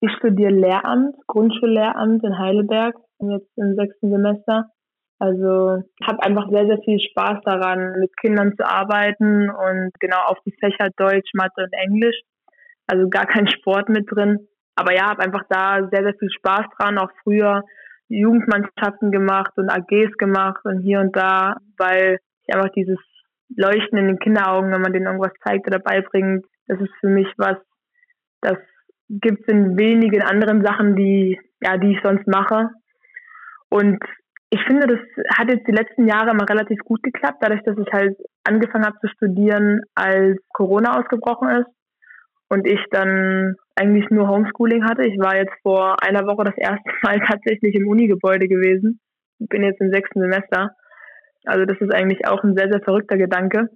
Ich 0.01 0.11
studiere 0.19 0.53
Lehramt, 0.53 1.17
Grundschullehramt 1.27 2.23
in 2.25 2.39
Heidelberg, 2.39 2.95
jetzt 3.21 3.51
im 3.57 3.75
sechsten 3.75 4.11
Semester. 4.11 4.71
Also 5.19 5.83
habe 6.07 6.23
einfach 6.23 6.49
sehr, 6.51 6.67
sehr 6.67 6.79
viel 6.85 7.01
Spaß 7.01 7.41
daran, 7.45 7.99
mit 7.99 8.17
Kindern 8.19 8.55
zu 8.57 8.65
arbeiten 8.65 9.51
und 9.51 9.91
genau 9.99 10.21
auf 10.27 10.39
die 10.47 10.55
Fächer 10.61 10.91
Deutsch, 10.97 11.31
Mathe 11.35 11.65
und 11.65 11.73
Englisch. 11.73 12.21
Also 12.87 13.09
gar 13.09 13.27
kein 13.27 13.49
Sport 13.49 13.89
mit 13.89 14.07
drin. 14.11 14.47
Aber 14.79 14.95
ja, 14.95 15.09
habe 15.09 15.25
einfach 15.25 15.43
da 15.49 15.89
sehr, 15.91 16.05
sehr 16.05 16.15
viel 16.15 16.31
Spaß 16.31 16.67
dran. 16.79 16.99
Auch 16.99 17.11
früher 17.25 17.65
Jugendmannschaften 18.09 19.11
gemacht 19.11 19.53
und 19.57 19.71
AGs 19.71 20.17
gemacht 20.19 20.65
und 20.65 20.81
hier 20.83 21.01
und 21.01 21.17
da, 21.17 21.57
weil 21.77 22.19
ich 22.47 22.55
einfach 22.55 22.71
dieses 22.71 22.99
Leuchten 23.57 23.99
in 23.99 24.07
den 24.07 24.19
Kinderaugen, 24.21 24.71
wenn 24.71 24.81
man 24.81 24.93
denen 24.93 25.07
irgendwas 25.07 25.33
zeigt 25.45 25.67
oder 25.67 25.81
beibringt, 25.81 26.47
das 26.69 26.81
ist 26.81 26.93
für 27.01 27.09
mich 27.09 27.27
was, 27.37 27.57
das 28.41 28.57
gibt 29.09 29.41
es 29.41 29.49
in 29.49 29.77
wenigen 29.77 30.23
anderen 30.23 30.65
Sachen, 30.65 30.95
die, 30.95 31.41
ja, 31.61 31.77
die 31.77 31.93
ich 31.93 32.03
sonst 32.03 32.27
mache. 32.29 32.71
Und 33.71 33.99
ich 34.51 34.63
finde, 34.65 34.87
das 34.87 35.01
hat 35.37 35.51
jetzt 35.51 35.67
die 35.67 35.73
letzten 35.73 36.07
Jahre 36.07 36.31
immer 36.31 36.49
relativ 36.49 36.79
gut 36.85 37.03
geklappt, 37.03 37.39
dadurch, 37.41 37.63
dass 37.65 37.77
ich 37.77 37.93
halt 37.93 38.17
angefangen 38.45 38.87
habe 38.87 38.99
zu 39.01 39.09
studieren, 39.09 39.83
als 39.95 40.39
Corona 40.53 40.99
ausgebrochen 40.99 41.49
ist 41.51 41.69
und 42.49 42.67
ich 42.67 42.81
dann 42.91 43.57
eigentlich 43.79 44.11
nur 44.11 44.29
Homeschooling 44.29 44.85
hatte. 44.85 45.05
Ich 45.05 45.19
war 45.19 45.37
jetzt 45.37 45.55
vor 45.63 46.03
einer 46.03 46.27
Woche 46.27 46.45
das 46.45 46.57
erste 46.57 46.91
Mal 47.03 47.21
tatsächlich 47.21 47.75
im 47.75 47.89
Unigebäude 47.89 48.49
gewesen. 48.49 49.01
Ich 49.39 49.49
bin 49.49 49.63
jetzt 49.63 49.81
im 49.81 49.91
sechsten 49.91 50.21
Semester. 50.21 50.71
Also 51.45 51.65
das 51.65 51.79
ist 51.81 51.95
eigentlich 51.95 52.27
auch 52.27 52.43
ein 52.43 52.57
sehr, 52.57 52.71
sehr 52.71 52.81
verrückter 52.83 53.17
Gedanke. 53.17 53.69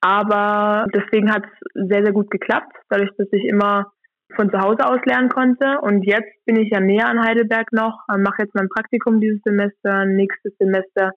Aber 0.00 0.86
deswegen 0.94 1.30
hat 1.32 1.44
es 1.44 1.88
sehr, 1.88 2.02
sehr 2.02 2.12
gut 2.12 2.30
geklappt, 2.30 2.74
dadurch, 2.88 3.10
dass 3.18 3.28
ich 3.32 3.44
immer 3.44 3.92
von 4.34 4.50
zu 4.50 4.58
Hause 4.58 4.86
aus 4.86 5.00
lernen 5.04 5.28
konnte. 5.28 5.78
Und 5.82 6.02
jetzt 6.02 6.32
bin 6.46 6.56
ich 6.56 6.70
ja 6.70 6.80
näher 6.80 7.08
an 7.08 7.22
Heidelberg 7.22 7.72
noch, 7.72 7.98
mache 8.08 8.42
jetzt 8.42 8.54
mein 8.54 8.68
Praktikum 8.68 9.20
dieses 9.20 9.42
Semester, 9.44 10.06
nächstes 10.06 10.56
Semester 10.58 11.12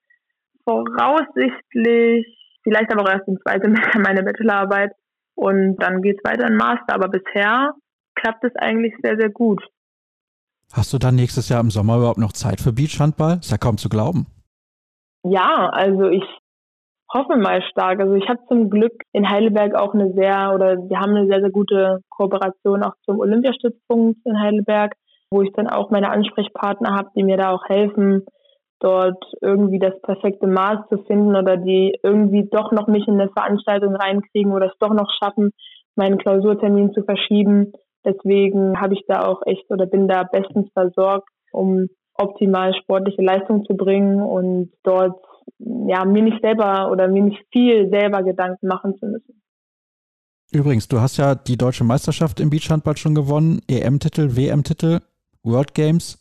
voraussichtlich, 0.65 2.25
vielleicht 2.63 2.91
aber 2.91 3.03
auch 3.03 3.13
erst 3.13 3.27
im 3.27 3.39
zweiten 3.41 3.75
Semester 3.75 3.99
meine 3.99 4.23
Bachelorarbeit. 4.23 4.91
Und 5.35 5.77
dann 5.77 6.01
geht 6.01 6.17
es 6.17 6.29
weiter 6.29 6.47
in 6.47 6.57
Master. 6.57 6.95
Aber 6.95 7.07
bisher 7.07 7.73
klappt 8.23 8.43
es 8.43 8.55
eigentlich 8.55 8.93
sehr, 9.01 9.17
sehr 9.17 9.29
gut. 9.29 9.61
Hast 10.71 10.93
du 10.93 10.97
dann 10.97 11.15
nächstes 11.15 11.49
Jahr 11.49 11.59
im 11.59 11.69
Sommer 11.69 11.97
überhaupt 11.97 12.17
noch 12.17 12.31
Zeit 12.31 12.59
für 12.61 12.73
Beachhandball? 12.73 13.37
Ist 13.39 13.51
ja 13.51 13.57
kaum 13.57 13.77
zu 13.77 13.89
glauben. 13.89 14.25
Ja, 15.23 15.69
also 15.69 16.07
ich 16.07 16.23
hoffe 17.13 17.37
mal 17.37 17.61
stark. 17.61 17.99
Also 17.99 18.15
ich 18.15 18.27
habe 18.27 18.39
zum 18.47 18.69
Glück 18.69 19.03
in 19.11 19.29
Heidelberg 19.29 19.75
auch 19.75 19.93
eine 19.93 20.11
sehr, 20.13 20.51
oder 20.53 20.77
wir 20.77 20.99
haben 20.99 21.15
eine 21.15 21.27
sehr, 21.27 21.41
sehr 21.41 21.51
gute 21.51 21.99
Kooperation 22.09 22.83
auch 22.83 22.95
zum 23.05 23.19
Olympiastützpunkt 23.19 24.19
in 24.25 24.39
Heidelberg, 24.39 24.95
wo 25.29 25.41
ich 25.41 25.51
dann 25.53 25.67
auch 25.67 25.91
meine 25.91 26.09
Ansprechpartner 26.09 26.95
habe, 26.95 27.09
die 27.15 27.23
mir 27.23 27.37
da 27.37 27.51
auch 27.51 27.65
helfen, 27.67 28.25
dort 28.79 29.23
irgendwie 29.41 29.79
das 29.79 29.99
perfekte 30.01 30.47
Maß 30.47 30.89
zu 30.89 30.97
finden 31.03 31.35
oder 31.35 31.57
die 31.57 31.97
irgendwie 32.01 32.49
doch 32.51 32.71
noch 32.71 32.87
mich 32.87 33.07
in 33.07 33.19
eine 33.19 33.29
Veranstaltung 33.29 33.95
reinkriegen 33.95 34.51
oder 34.51 34.67
es 34.67 34.77
doch 34.79 34.93
noch 34.93 35.09
schaffen, 35.21 35.51
meinen 35.95 36.17
Klausurtermin 36.17 36.93
zu 36.93 37.03
verschieben. 37.03 37.73
Deswegen 38.05 38.79
habe 38.79 38.93
ich 38.93 39.03
da 39.07 39.25
auch 39.25 39.41
echt 39.45 39.69
oder 39.69 39.85
bin 39.85 40.07
da 40.07 40.23
bestens 40.23 40.69
versorgt, 40.73 41.29
um 41.51 41.87
optimal 42.15 42.73
sportliche 42.75 43.21
Leistung 43.21 43.65
zu 43.65 43.75
bringen 43.75 44.21
und 44.21 44.71
dort 44.83 45.19
ja 45.59 46.05
mir 46.05 46.23
nicht 46.23 46.41
selber 46.41 46.91
oder 46.91 47.07
mir 47.07 47.23
nicht 47.23 47.43
viel 47.51 47.89
selber 47.89 48.23
Gedanken 48.23 48.67
machen 48.67 48.97
zu 48.99 49.07
müssen. 49.07 49.41
Übrigens, 50.51 50.87
du 50.87 50.99
hast 50.99 51.17
ja 51.17 51.33
die 51.33 51.57
deutsche 51.57 51.83
Meisterschaft 51.83 52.39
im 52.39 52.51
Beachhandball 52.51 52.95
schon 52.95 53.15
gewonnen, 53.15 53.61
EM-Titel, 53.67 54.35
WM-Titel, 54.35 54.99
World 55.43 55.73
Games. 55.73 56.19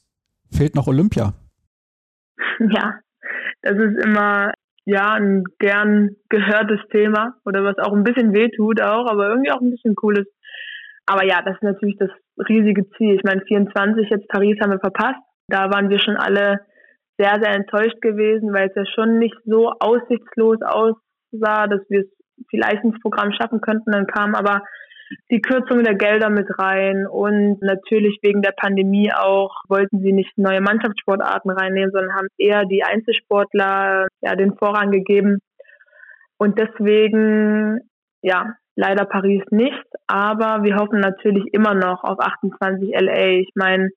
Fehlt 0.51 0.75
noch 0.75 0.87
Olympia. 0.87 1.35
Ja, 2.59 3.01
das 3.63 3.77
ist 3.77 4.05
immer 4.05 4.53
ja 4.85 5.15
ein 5.15 5.45
gern 5.59 6.11
gehörtes 6.29 6.81
Thema 6.91 7.35
oder 7.45 7.65
was 7.65 7.79
auch 7.79 7.93
ein 7.93 8.05
bisschen 8.05 8.33
wehtut 8.33 8.81
auch, 8.81 9.07
aber 9.11 9.29
irgendwie 9.31 9.51
auch 9.51 9.61
ein 9.61 9.71
bisschen 9.71 9.95
cool 10.03 10.19
ist. 10.19 10.31
Aber 11.07 11.25
ja, 11.25 11.43
das 11.43 11.55
ist 11.55 11.63
natürlich 11.63 11.97
das 11.99 12.11
riesige 12.49 12.89
Ziel. 12.91 13.17
Ich 13.17 13.25
meine, 13.25 13.43
24 13.43 14.09
jetzt 14.11 14.29
Paris 14.29 14.57
haben 14.61 14.73
wir 14.73 14.81
verpasst. 14.81 15.21
Da 15.49 15.71
waren 15.71 15.91
wir 15.91 15.99
schon 16.01 16.17
alle 16.17 16.61
sehr, 17.19 17.39
sehr 17.43 17.55
enttäuscht 17.55 18.01
gewesen, 18.01 18.53
weil 18.53 18.69
es 18.69 18.75
ja 18.75 18.85
schon 18.87 19.19
nicht 19.19 19.37
so 19.45 19.73
aussichtslos 19.79 20.59
aussah, 20.63 21.67
dass 21.67 21.81
wir 21.89 22.01
es 22.01 22.47
vielleicht 22.49 22.83
ins 22.85 23.01
Programm 23.01 23.33
schaffen 23.33 23.61
könnten. 23.61 23.93
Dann 23.93 24.07
kam 24.07 24.35
aber 24.35 24.63
die 25.31 25.43
Kürzung 25.43 25.85
der 25.85 25.95
Gelder 25.95 26.31
mit 26.31 26.47
rein 26.59 27.07
und 27.07 27.61
natürlich 27.61 28.19
wegen 28.23 28.43
der 28.43 28.53
Pandemie 28.53 29.13
auch 29.13 29.55
wollten 29.69 30.01
sie 30.01 30.13
nicht 30.13 30.37
neue 30.37 30.61
Mannschaftssportarten 30.61 31.51
reinnehmen, 31.51 31.91
sondern 31.93 32.15
haben 32.15 32.29
eher 32.39 32.65
die 32.65 32.83
Einzelsportler 32.83 34.09
ja 34.23 34.37
den 34.37 34.57
Vorrang 34.57 34.91
gegeben. 34.91 35.39
Und 36.39 36.59
deswegen, 36.59 37.81
ja, 38.23 38.55
leider 38.77 39.05
Paris 39.05 39.43
nicht, 39.51 39.85
aber 40.07 40.63
wir 40.63 40.77
hoffen 40.77 41.01
natürlich 41.01 41.45
immer 41.53 41.75
noch 41.75 42.05
auf 42.05 42.19
28 42.19 42.91
LA. 42.99 43.41
Ich 43.41 43.53
meine, 43.55 43.91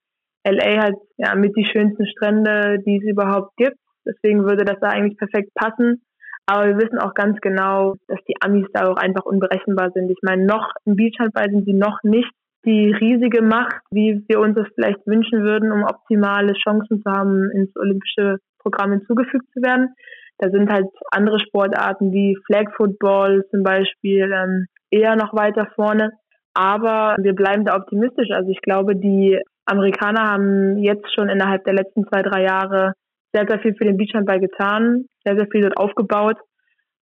LA 0.46 0.82
hat 0.82 0.94
ja 1.16 1.34
mit 1.34 1.56
die 1.56 1.66
schönsten 1.66 2.06
Strände, 2.06 2.78
die 2.86 2.98
es 2.98 3.10
überhaupt 3.10 3.56
gibt. 3.56 3.78
Deswegen 4.06 4.44
würde 4.44 4.64
das 4.64 4.78
da 4.80 4.88
eigentlich 4.88 5.18
perfekt 5.18 5.52
passen. 5.54 6.02
Aber 6.46 6.66
wir 6.66 6.78
wissen 6.78 6.98
auch 6.98 7.14
ganz 7.14 7.40
genau, 7.40 7.94
dass 8.06 8.20
die 8.28 8.36
Amis 8.40 8.66
da 8.72 8.88
auch 8.88 8.96
einfach 8.96 9.24
unberechenbar 9.24 9.90
sind. 9.90 10.10
Ich 10.10 10.22
meine, 10.22 10.46
noch 10.46 10.70
im 10.84 10.94
Beachhandball 10.94 11.50
sind 11.50 11.64
sie 11.64 11.72
noch 11.72 11.98
nicht 12.04 12.30
die 12.64 12.92
riesige 12.92 13.42
Macht, 13.42 13.80
wie 13.90 14.22
wir 14.28 14.40
uns 14.40 14.54
das 14.54 14.68
vielleicht 14.74 15.04
wünschen 15.06 15.42
würden, 15.42 15.72
um 15.72 15.82
optimale 15.82 16.52
Chancen 16.54 17.02
zu 17.02 17.10
haben, 17.10 17.50
ins 17.50 17.74
olympische 17.76 18.38
Programm 18.58 18.92
hinzugefügt 18.92 19.46
zu 19.52 19.62
werden. 19.62 19.94
Da 20.38 20.50
sind 20.50 20.70
halt 20.70 20.86
andere 21.10 21.40
Sportarten 21.40 22.12
wie 22.12 22.36
Flag 22.46 22.72
Football 22.76 23.44
zum 23.50 23.62
Beispiel 23.62 24.30
ähm, 24.32 24.66
eher 24.90 25.16
noch 25.16 25.34
weiter 25.34 25.68
vorne. 25.74 26.10
Aber 26.54 27.16
wir 27.20 27.34
bleiben 27.34 27.64
da 27.64 27.76
optimistisch. 27.76 28.30
Also 28.30 28.50
ich 28.50 28.60
glaube, 28.60 28.96
die 28.96 29.38
Amerikaner 29.66 30.30
haben 30.30 30.78
jetzt 30.78 31.12
schon 31.14 31.28
innerhalb 31.28 31.64
der 31.64 31.74
letzten 31.74 32.06
zwei, 32.06 32.22
drei 32.22 32.42
Jahre 32.44 32.92
sehr, 33.32 33.46
sehr 33.46 33.60
viel 33.60 33.74
für 33.74 33.84
den 33.84 33.96
Beachhandball 33.96 34.40
getan, 34.40 35.04
sehr, 35.24 35.36
sehr 35.36 35.46
viel 35.50 35.62
dort 35.62 35.76
aufgebaut. 35.76 36.38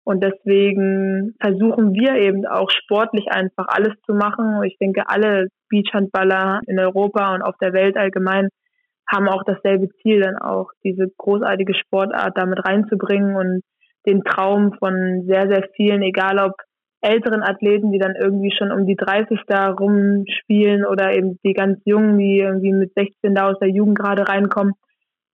Und 0.05 0.23
deswegen 0.23 1.35
versuchen 1.41 1.93
wir 1.93 2.17
eben 2.17 2.47
auch 2.47 2.71
sportlich 2.71 3.31
einfach 3.31 3.67
alles 3.69 3.95
zu 4.05 4.15
machen. 4.15 4.63
Ich 4.65 4.77
denke, 4.79 5.05
alle 5.07 5.49
Beachhandballer 5.69 6.61
in 6.67 6.79
Europa 6.79 7.35
und 7.35 7.43
auf 7.43 7.57
der 7.61 7.73
Welt 7.73 7.97
allgemein 7.97 8.49
haben 9.11 9.29
auch 9.29 9.43
dasselbe 9.45 9.89
Ziel, 10.01 10.21
dann 10.21 10.39
auch 10.39 10.71
diese 10.85 11.09
großartige 11.17 11.75
Sportart 11.75 12.37
damit 12.37 12.65
reinzubringen 12.65 13.37
und 13.37 13.63
den 14.07 14.25
Traum 14.25 14.75
von 14.79 15.25
sehr, 15.27 15.49
sehr 15.49 15.69
vielen, 15.77 16.03
egal 16.03 16.39
ob 16.39 16.55
älteren 17.03 17.43
Athleten, 17.43 17.93
die 17.93 17.99
dann 17.99 18.15
irgendwie 18.15 18.55
schon 18.57 18.71
um 18.71 18.87
die 18.87 18.97
30 18.97 19.41
da 19.47 19.71
rumspielen 19.71 20.85
oder 20.85 21.13
eben 21.15 21.39
die 21.45 21.53
ganz 21.53 21.81
Jungen, 21.85 22.19
die 22.19 22.39
irgendwie 22.39 22.73
mit 22.73 22.93
16 22.95 23.35
da 23.35 23.51
aus 23.51 23.59
der 23.59 23.71
Jugend 23.71 23.99
gerade 23.99 24.29
reinkommen. 24.29 24.75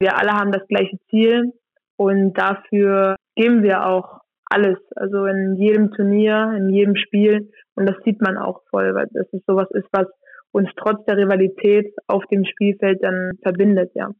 Wir 0.00 0.18
alle 0.18 0.32
haben 0.32 0.50
das 0.50 0.66
gleiche 0.66 0.96
Ziel 1.10 1.52
und 1.96 2.32
dafür 2.34 3.16
geben 3.36 3.62
wir 3.62 3.86
auch 3.86 4.20
alles. 4.46 4.78
Also 4.96 5.26
in 5.26 5.56
jedem 5.56 5.92
Turnier, 5.92 6.54
in 6.56 6.70
jedem 6.70 6.96
Spiel 6.96 7.50
und 7.74 7.88
das 7.88 7.96
sieht 8.04 8.20
man 8.20 8.38
auch 8.38 8.62
voll, 8.70 8.94
weil 8.94 9.06
das 9.12 9.28
ist 9.32 9.46
sowas 9.46 9.68
ist, 9.70 9.86
was 9.92 10.06
uns 10.52 10.68
trotz 10.76 11.04
der 11.06 11.16
Rivalität 11.16 11.94
auf 12.06 12.24
dem 12.26 12.44
Spielfeld 12.44 13.02
dann 13.02 13.32
verbindet, 13.42 13.90
ja. 13.94 14.10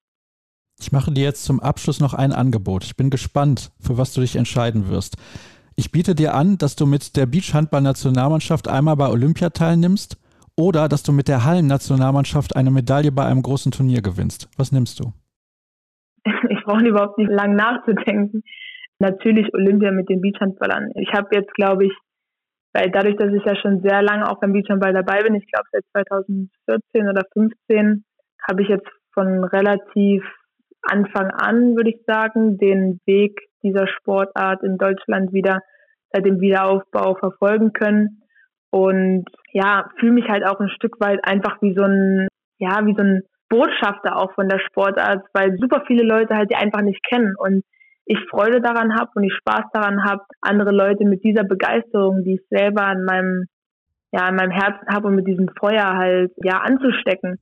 Ich 0.80 0.92
mache 0.92 1.10
dir 1.10 1.24
jetzt 1.24 1.44
zum 1.44 1.60
Abschluss 1.60 2.00
noch 2.00 2.14
ein 2.14 2.32
Angebot. 2.32 2.84
Ich 2.84 2.96
bin 2.96 3.10
gespannt, 3.10 3.72
für 3.80 3.98
was 3.98 4.14
du 4.14 4.20
dich 4.20 4.36
entscheiden 4.36 4.88
wirst. 4.88 5.16
Ich 5.74 5.90
biete 5.90 6.14
dir 6.14 6.34
an, 6.34 6.58
dass 6.58 6.76
du 6.76 6.86
mit 6.86 7.16
der 7.16 7.26
Beachhandball-Nationalmannschaft 7.26 8.68
einmal 8.68 8.96
bei 8.96 9.08
Olympia 9.08 9.50
teilnimmst 9.50 10.16
oder 10.56 10.88
dass 10.88 11.02
du 11.02 11.12
mit 11.12 11.28
der 11.28 11.44
Hallen-Nationalmannschaft 11.44 12.56
eine 12.56 12.70
Medaille 12.70 13.12
bei 13.12 13.24
einem 13.24 13.42
großen 13.42 13.72
Turnier 13.72 14.02
gewinnst. 14.02 14.48
Was 14.56 14.72
nimmst 14.72 15.00
du? 15.00 15.12
Ich 16.50 16.64
brauche 16.64 16.84
überhaupt 16.84 17.16
nicht 17.16 17.30
lang 17.30 17.54
nachzudenken. 17.54 18.42
Natürlich 18.98 19.54
Olympia 19.54 19.90
mit 19.90 20.10
den 20.10 20.20
Beachhandballern. 20.20 20.90
Ich 20.96 21.10
habe 21.14 21.28
jetzt, 21.32 21.54
glaube 21.54 21.86
ich, 21.86 21.92
Weil 22.72 22.90
dadurch, 22.90 23.16
dass 23.16 23.32
ich 23.32 23.44
ja 23.44 23.56
schon 23.56 23.80
sehr 23.80 24.02
lange 24.02 24.28
auch 24.28 24.40
beim 24.40 24.52
Beachhandball 24.52 24.92
dabei 24.92 25.22
bin, 25.22 25.34
ich 25.34 25.50
glaube 25.50 25.68
seit 25.72 25.84
2014 25.92 27.08
oder 27.08 27.22
15, 27.32 28.04
habe 28.46 28.62
ich 28.62 28.68
jetzt 28.68 28.88
von 29.12 29.44
relativ 29.44 30.22
Anfang 30.82 31.30
an, 31.30 31.76
würde 31.76 31.90
ich 31.90 32.00
sagen, 32.06 32.58
den 32.58 33.00
Weg 33.04 33.40
dieser 33.62 33.86
Sportart 33.88 34.62
in 34.62 34.78
Deutschland 34.78 35.32
wieder 35.32 35.60
seit 36.12 36.24
dem 36.24 36.40
Wiederaufbau 36.40 37.14
verfolgen 37.16 37.72
können. 37.72 38.22
Und 38.70 39.24
ja, 39.52 39.88
fühle 39.98 40.12
mich 40.12 40.28
halt 40.28 40.46
auch 40.46 40.60
ein 40.60 40.70
Stück 40.70 41.00
weit 41.00 41.20
einfach 41.24 41.60
wie 41.62 41.74
so 41.74 41.82
ein, 41.82 42.28
ja, 42.58 42.84
wie 42.84 42.94
so 42.94 43.02
ein 43.02 43.22
Botschafter 43.48 44.16
auch 44.16 44.32
von 44.34 44.48
der 44.48 44.58
Sportart, 44.58 45.24
weil 45.32 45.56
super 45.58 45.84
viele 45.86 46.04
Leute 46.04 46.36
halt 46.36 46.50
die 46.50 46.56
einfach 46.56 46.82
nicht 46.82 47.02
kennen 47.02 47.34
und 47.36 47.64
ich 48.08 48.18
Freude 48.30 48.62
daran 48.62 48.94
habe 48.98 49.10
und 49.14 49.24
ich 49.24 49.34
Spaß 49.34 49.64
daran 49.74 50.02
habe, 50.02 50.22
andere 50.40 50.70
Leute 50.70 51.04
mit 51.04 51.22
dieser 51.22 51.44
Begeisterung, 51.44 52.24
die 52.24 52.36
ich 52.36 52.48
selber 52.48 52.90
in 52.90 53.04
meinem, 53.04 53.44
ja, 54.12 54.26
in 54.28 54.34
meinem 54.34 54.50
Herzen 54.50 54.88
habe 54.88 55.08
und 55.08 55.14
mit 55.14 55.26
diesem 55.26 55.48
Feuer 55.60 55.94
halt, 55.94 56.32
ja, 56.42 56.58
anzustecken. 56.58 57.38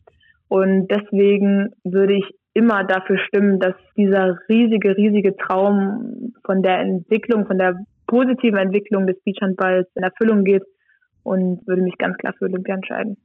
Und 0.48 0.88
deswegen 0.88 1.70
würde 1.84 2.14
ich 2.14 2.24
immer 2.52 2.82
dafür 2.82 3.16
stimmen, 3.18 3.60
dass 3.60 3.74
dieser 3.96 4.38
riesige, 4.48 4.96
riesige 4.96 5.36
Traum 5.36 6.32
von 6.44 6.62
der 6.62 6.80
Entwicklung, 6.80 7.46
von 7.46 7.58
der 7.58 7.76
positiven 8.08 8.58
Entwicklung 8.58 9.06
des 9.06 9.22
Beachhandballs 9.22 9.88
in 9.94 10.02
Erfüllung 10.02 10.42
geht 10.42 10.64
und 11.22 11.64
würde 11.68 11.82
mich 11.82 11.96
ganz 11.96 12.16
klar 12.18 12.34
für 12.38 12.46
Olympia 12.46 12.74
entscheiden. 12.74 13.16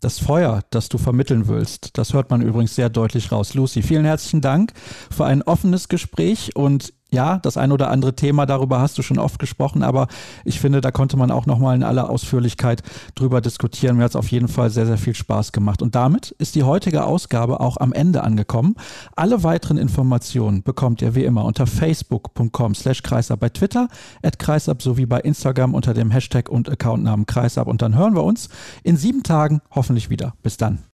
Das 0.00 0.18
Feuer, 0.18 0.62
das 0.70 0.88
du 0.88 0.98
vermitteln 0.98 1.48
willst, 1.48 1.96
das 1.96 2.12
hört 2.12 2.30
man 2.30 2.42
übrigens 2.42 2.74
sehr 2.74 2.90
deutlich 2.90 3.32
raus. 3.32 3.54
Lucy, 3.54 3.82
vielen 3.82 4.04
herzlichen 4.04 4.40
Dank 4.42 4.72
für 5.10 5.24
ein 5.24 5.42
offenes 5.42 5.88
Gespräch 5.88 6.54
und 6.56 6.92
ja, 7.12 7.38
das 7.38 7.56
ein 7.56 7.72
oder 7.72 7.90
andere 7.90 8.16
Thema, 8.16 8.44
darüber 8.44 8.80
hast 8.80 8.98
du 8.98 9.02
schon 9.02 9.18
oft 9.18 9.38
gesprochen, 9.38 9.82
aber 9.82 10.08
ich 10.44 10.60
finde, 10.60 10.80
da 10.80 10.90
konnte 10.90 11.16
man 11.16 11.30
auch 11.30 11.46
nochmal 11.46 11.76
in 11.76 11.82
aller 11.82 12.10
Ausführlichkeit 12.10 12.82
drüber 13.14 13.40
diskutieren. 13.40 13.96
Mir 13.96 14.04
hat 14.04 14.10
es 14.10 14.16
auf 14.16 14.30
jeden 14.30 14.48
Fall 14.48 14.70
sehr, 14.70 14.86
sehr 14.86 14.98
viel 14.98 15.14
Spaß 15.14 15.52
gemacht. 15.52 15.80
Und 15.80 15.94
damit 15.94 16.32
ist 16.38 16.54
die 16.56 16.64
heutige 16.64 17.04
Ausgabe 17.04 17.60
auch 17.60 17.76
am 17.76 17.92
Ende 17.92 18.24
angekommen. 18.24 18.74
Alle 19.14 19.42
weiteren 19.44 19.78
Informationen 19.78 20.62
bekommt 20.62 21.02
ihr 21.02 21.14
wie 21.14 21.24
immer 21.24 21.44
unter 21.44 21.66
facebook.com 21.66 22.74
slash 22.74 23.02
kreisab 23.02 23.40
bei 23.40 23.48
Twitter, 23.48 23.88
at 24.22 24.38
kreisab 24.38 24.82
sowie 24.82 25.06
bei 25.06 25.20
Instagram 25.20 25.74
unter 25.74 25.94
dem 25.94 26.10
Hashtag 26.10 26.48
und 26.48 26.68
Accountnamen 26.68 27.26
kreisab. 27.26 27.68
Und 27.68 27.82
dann 27.82 27.94
hören 27.94 28.14
wir 28.14 28.24
uns 28.24 28.48
in 28.82 28.96
sieben 28.96 29.22
Tagen 29.22 29.60
hoffentlich 29.70 30.10
wieder. 30.10 30.34
Bis 30.42 30.56
dann. 30.56 30.84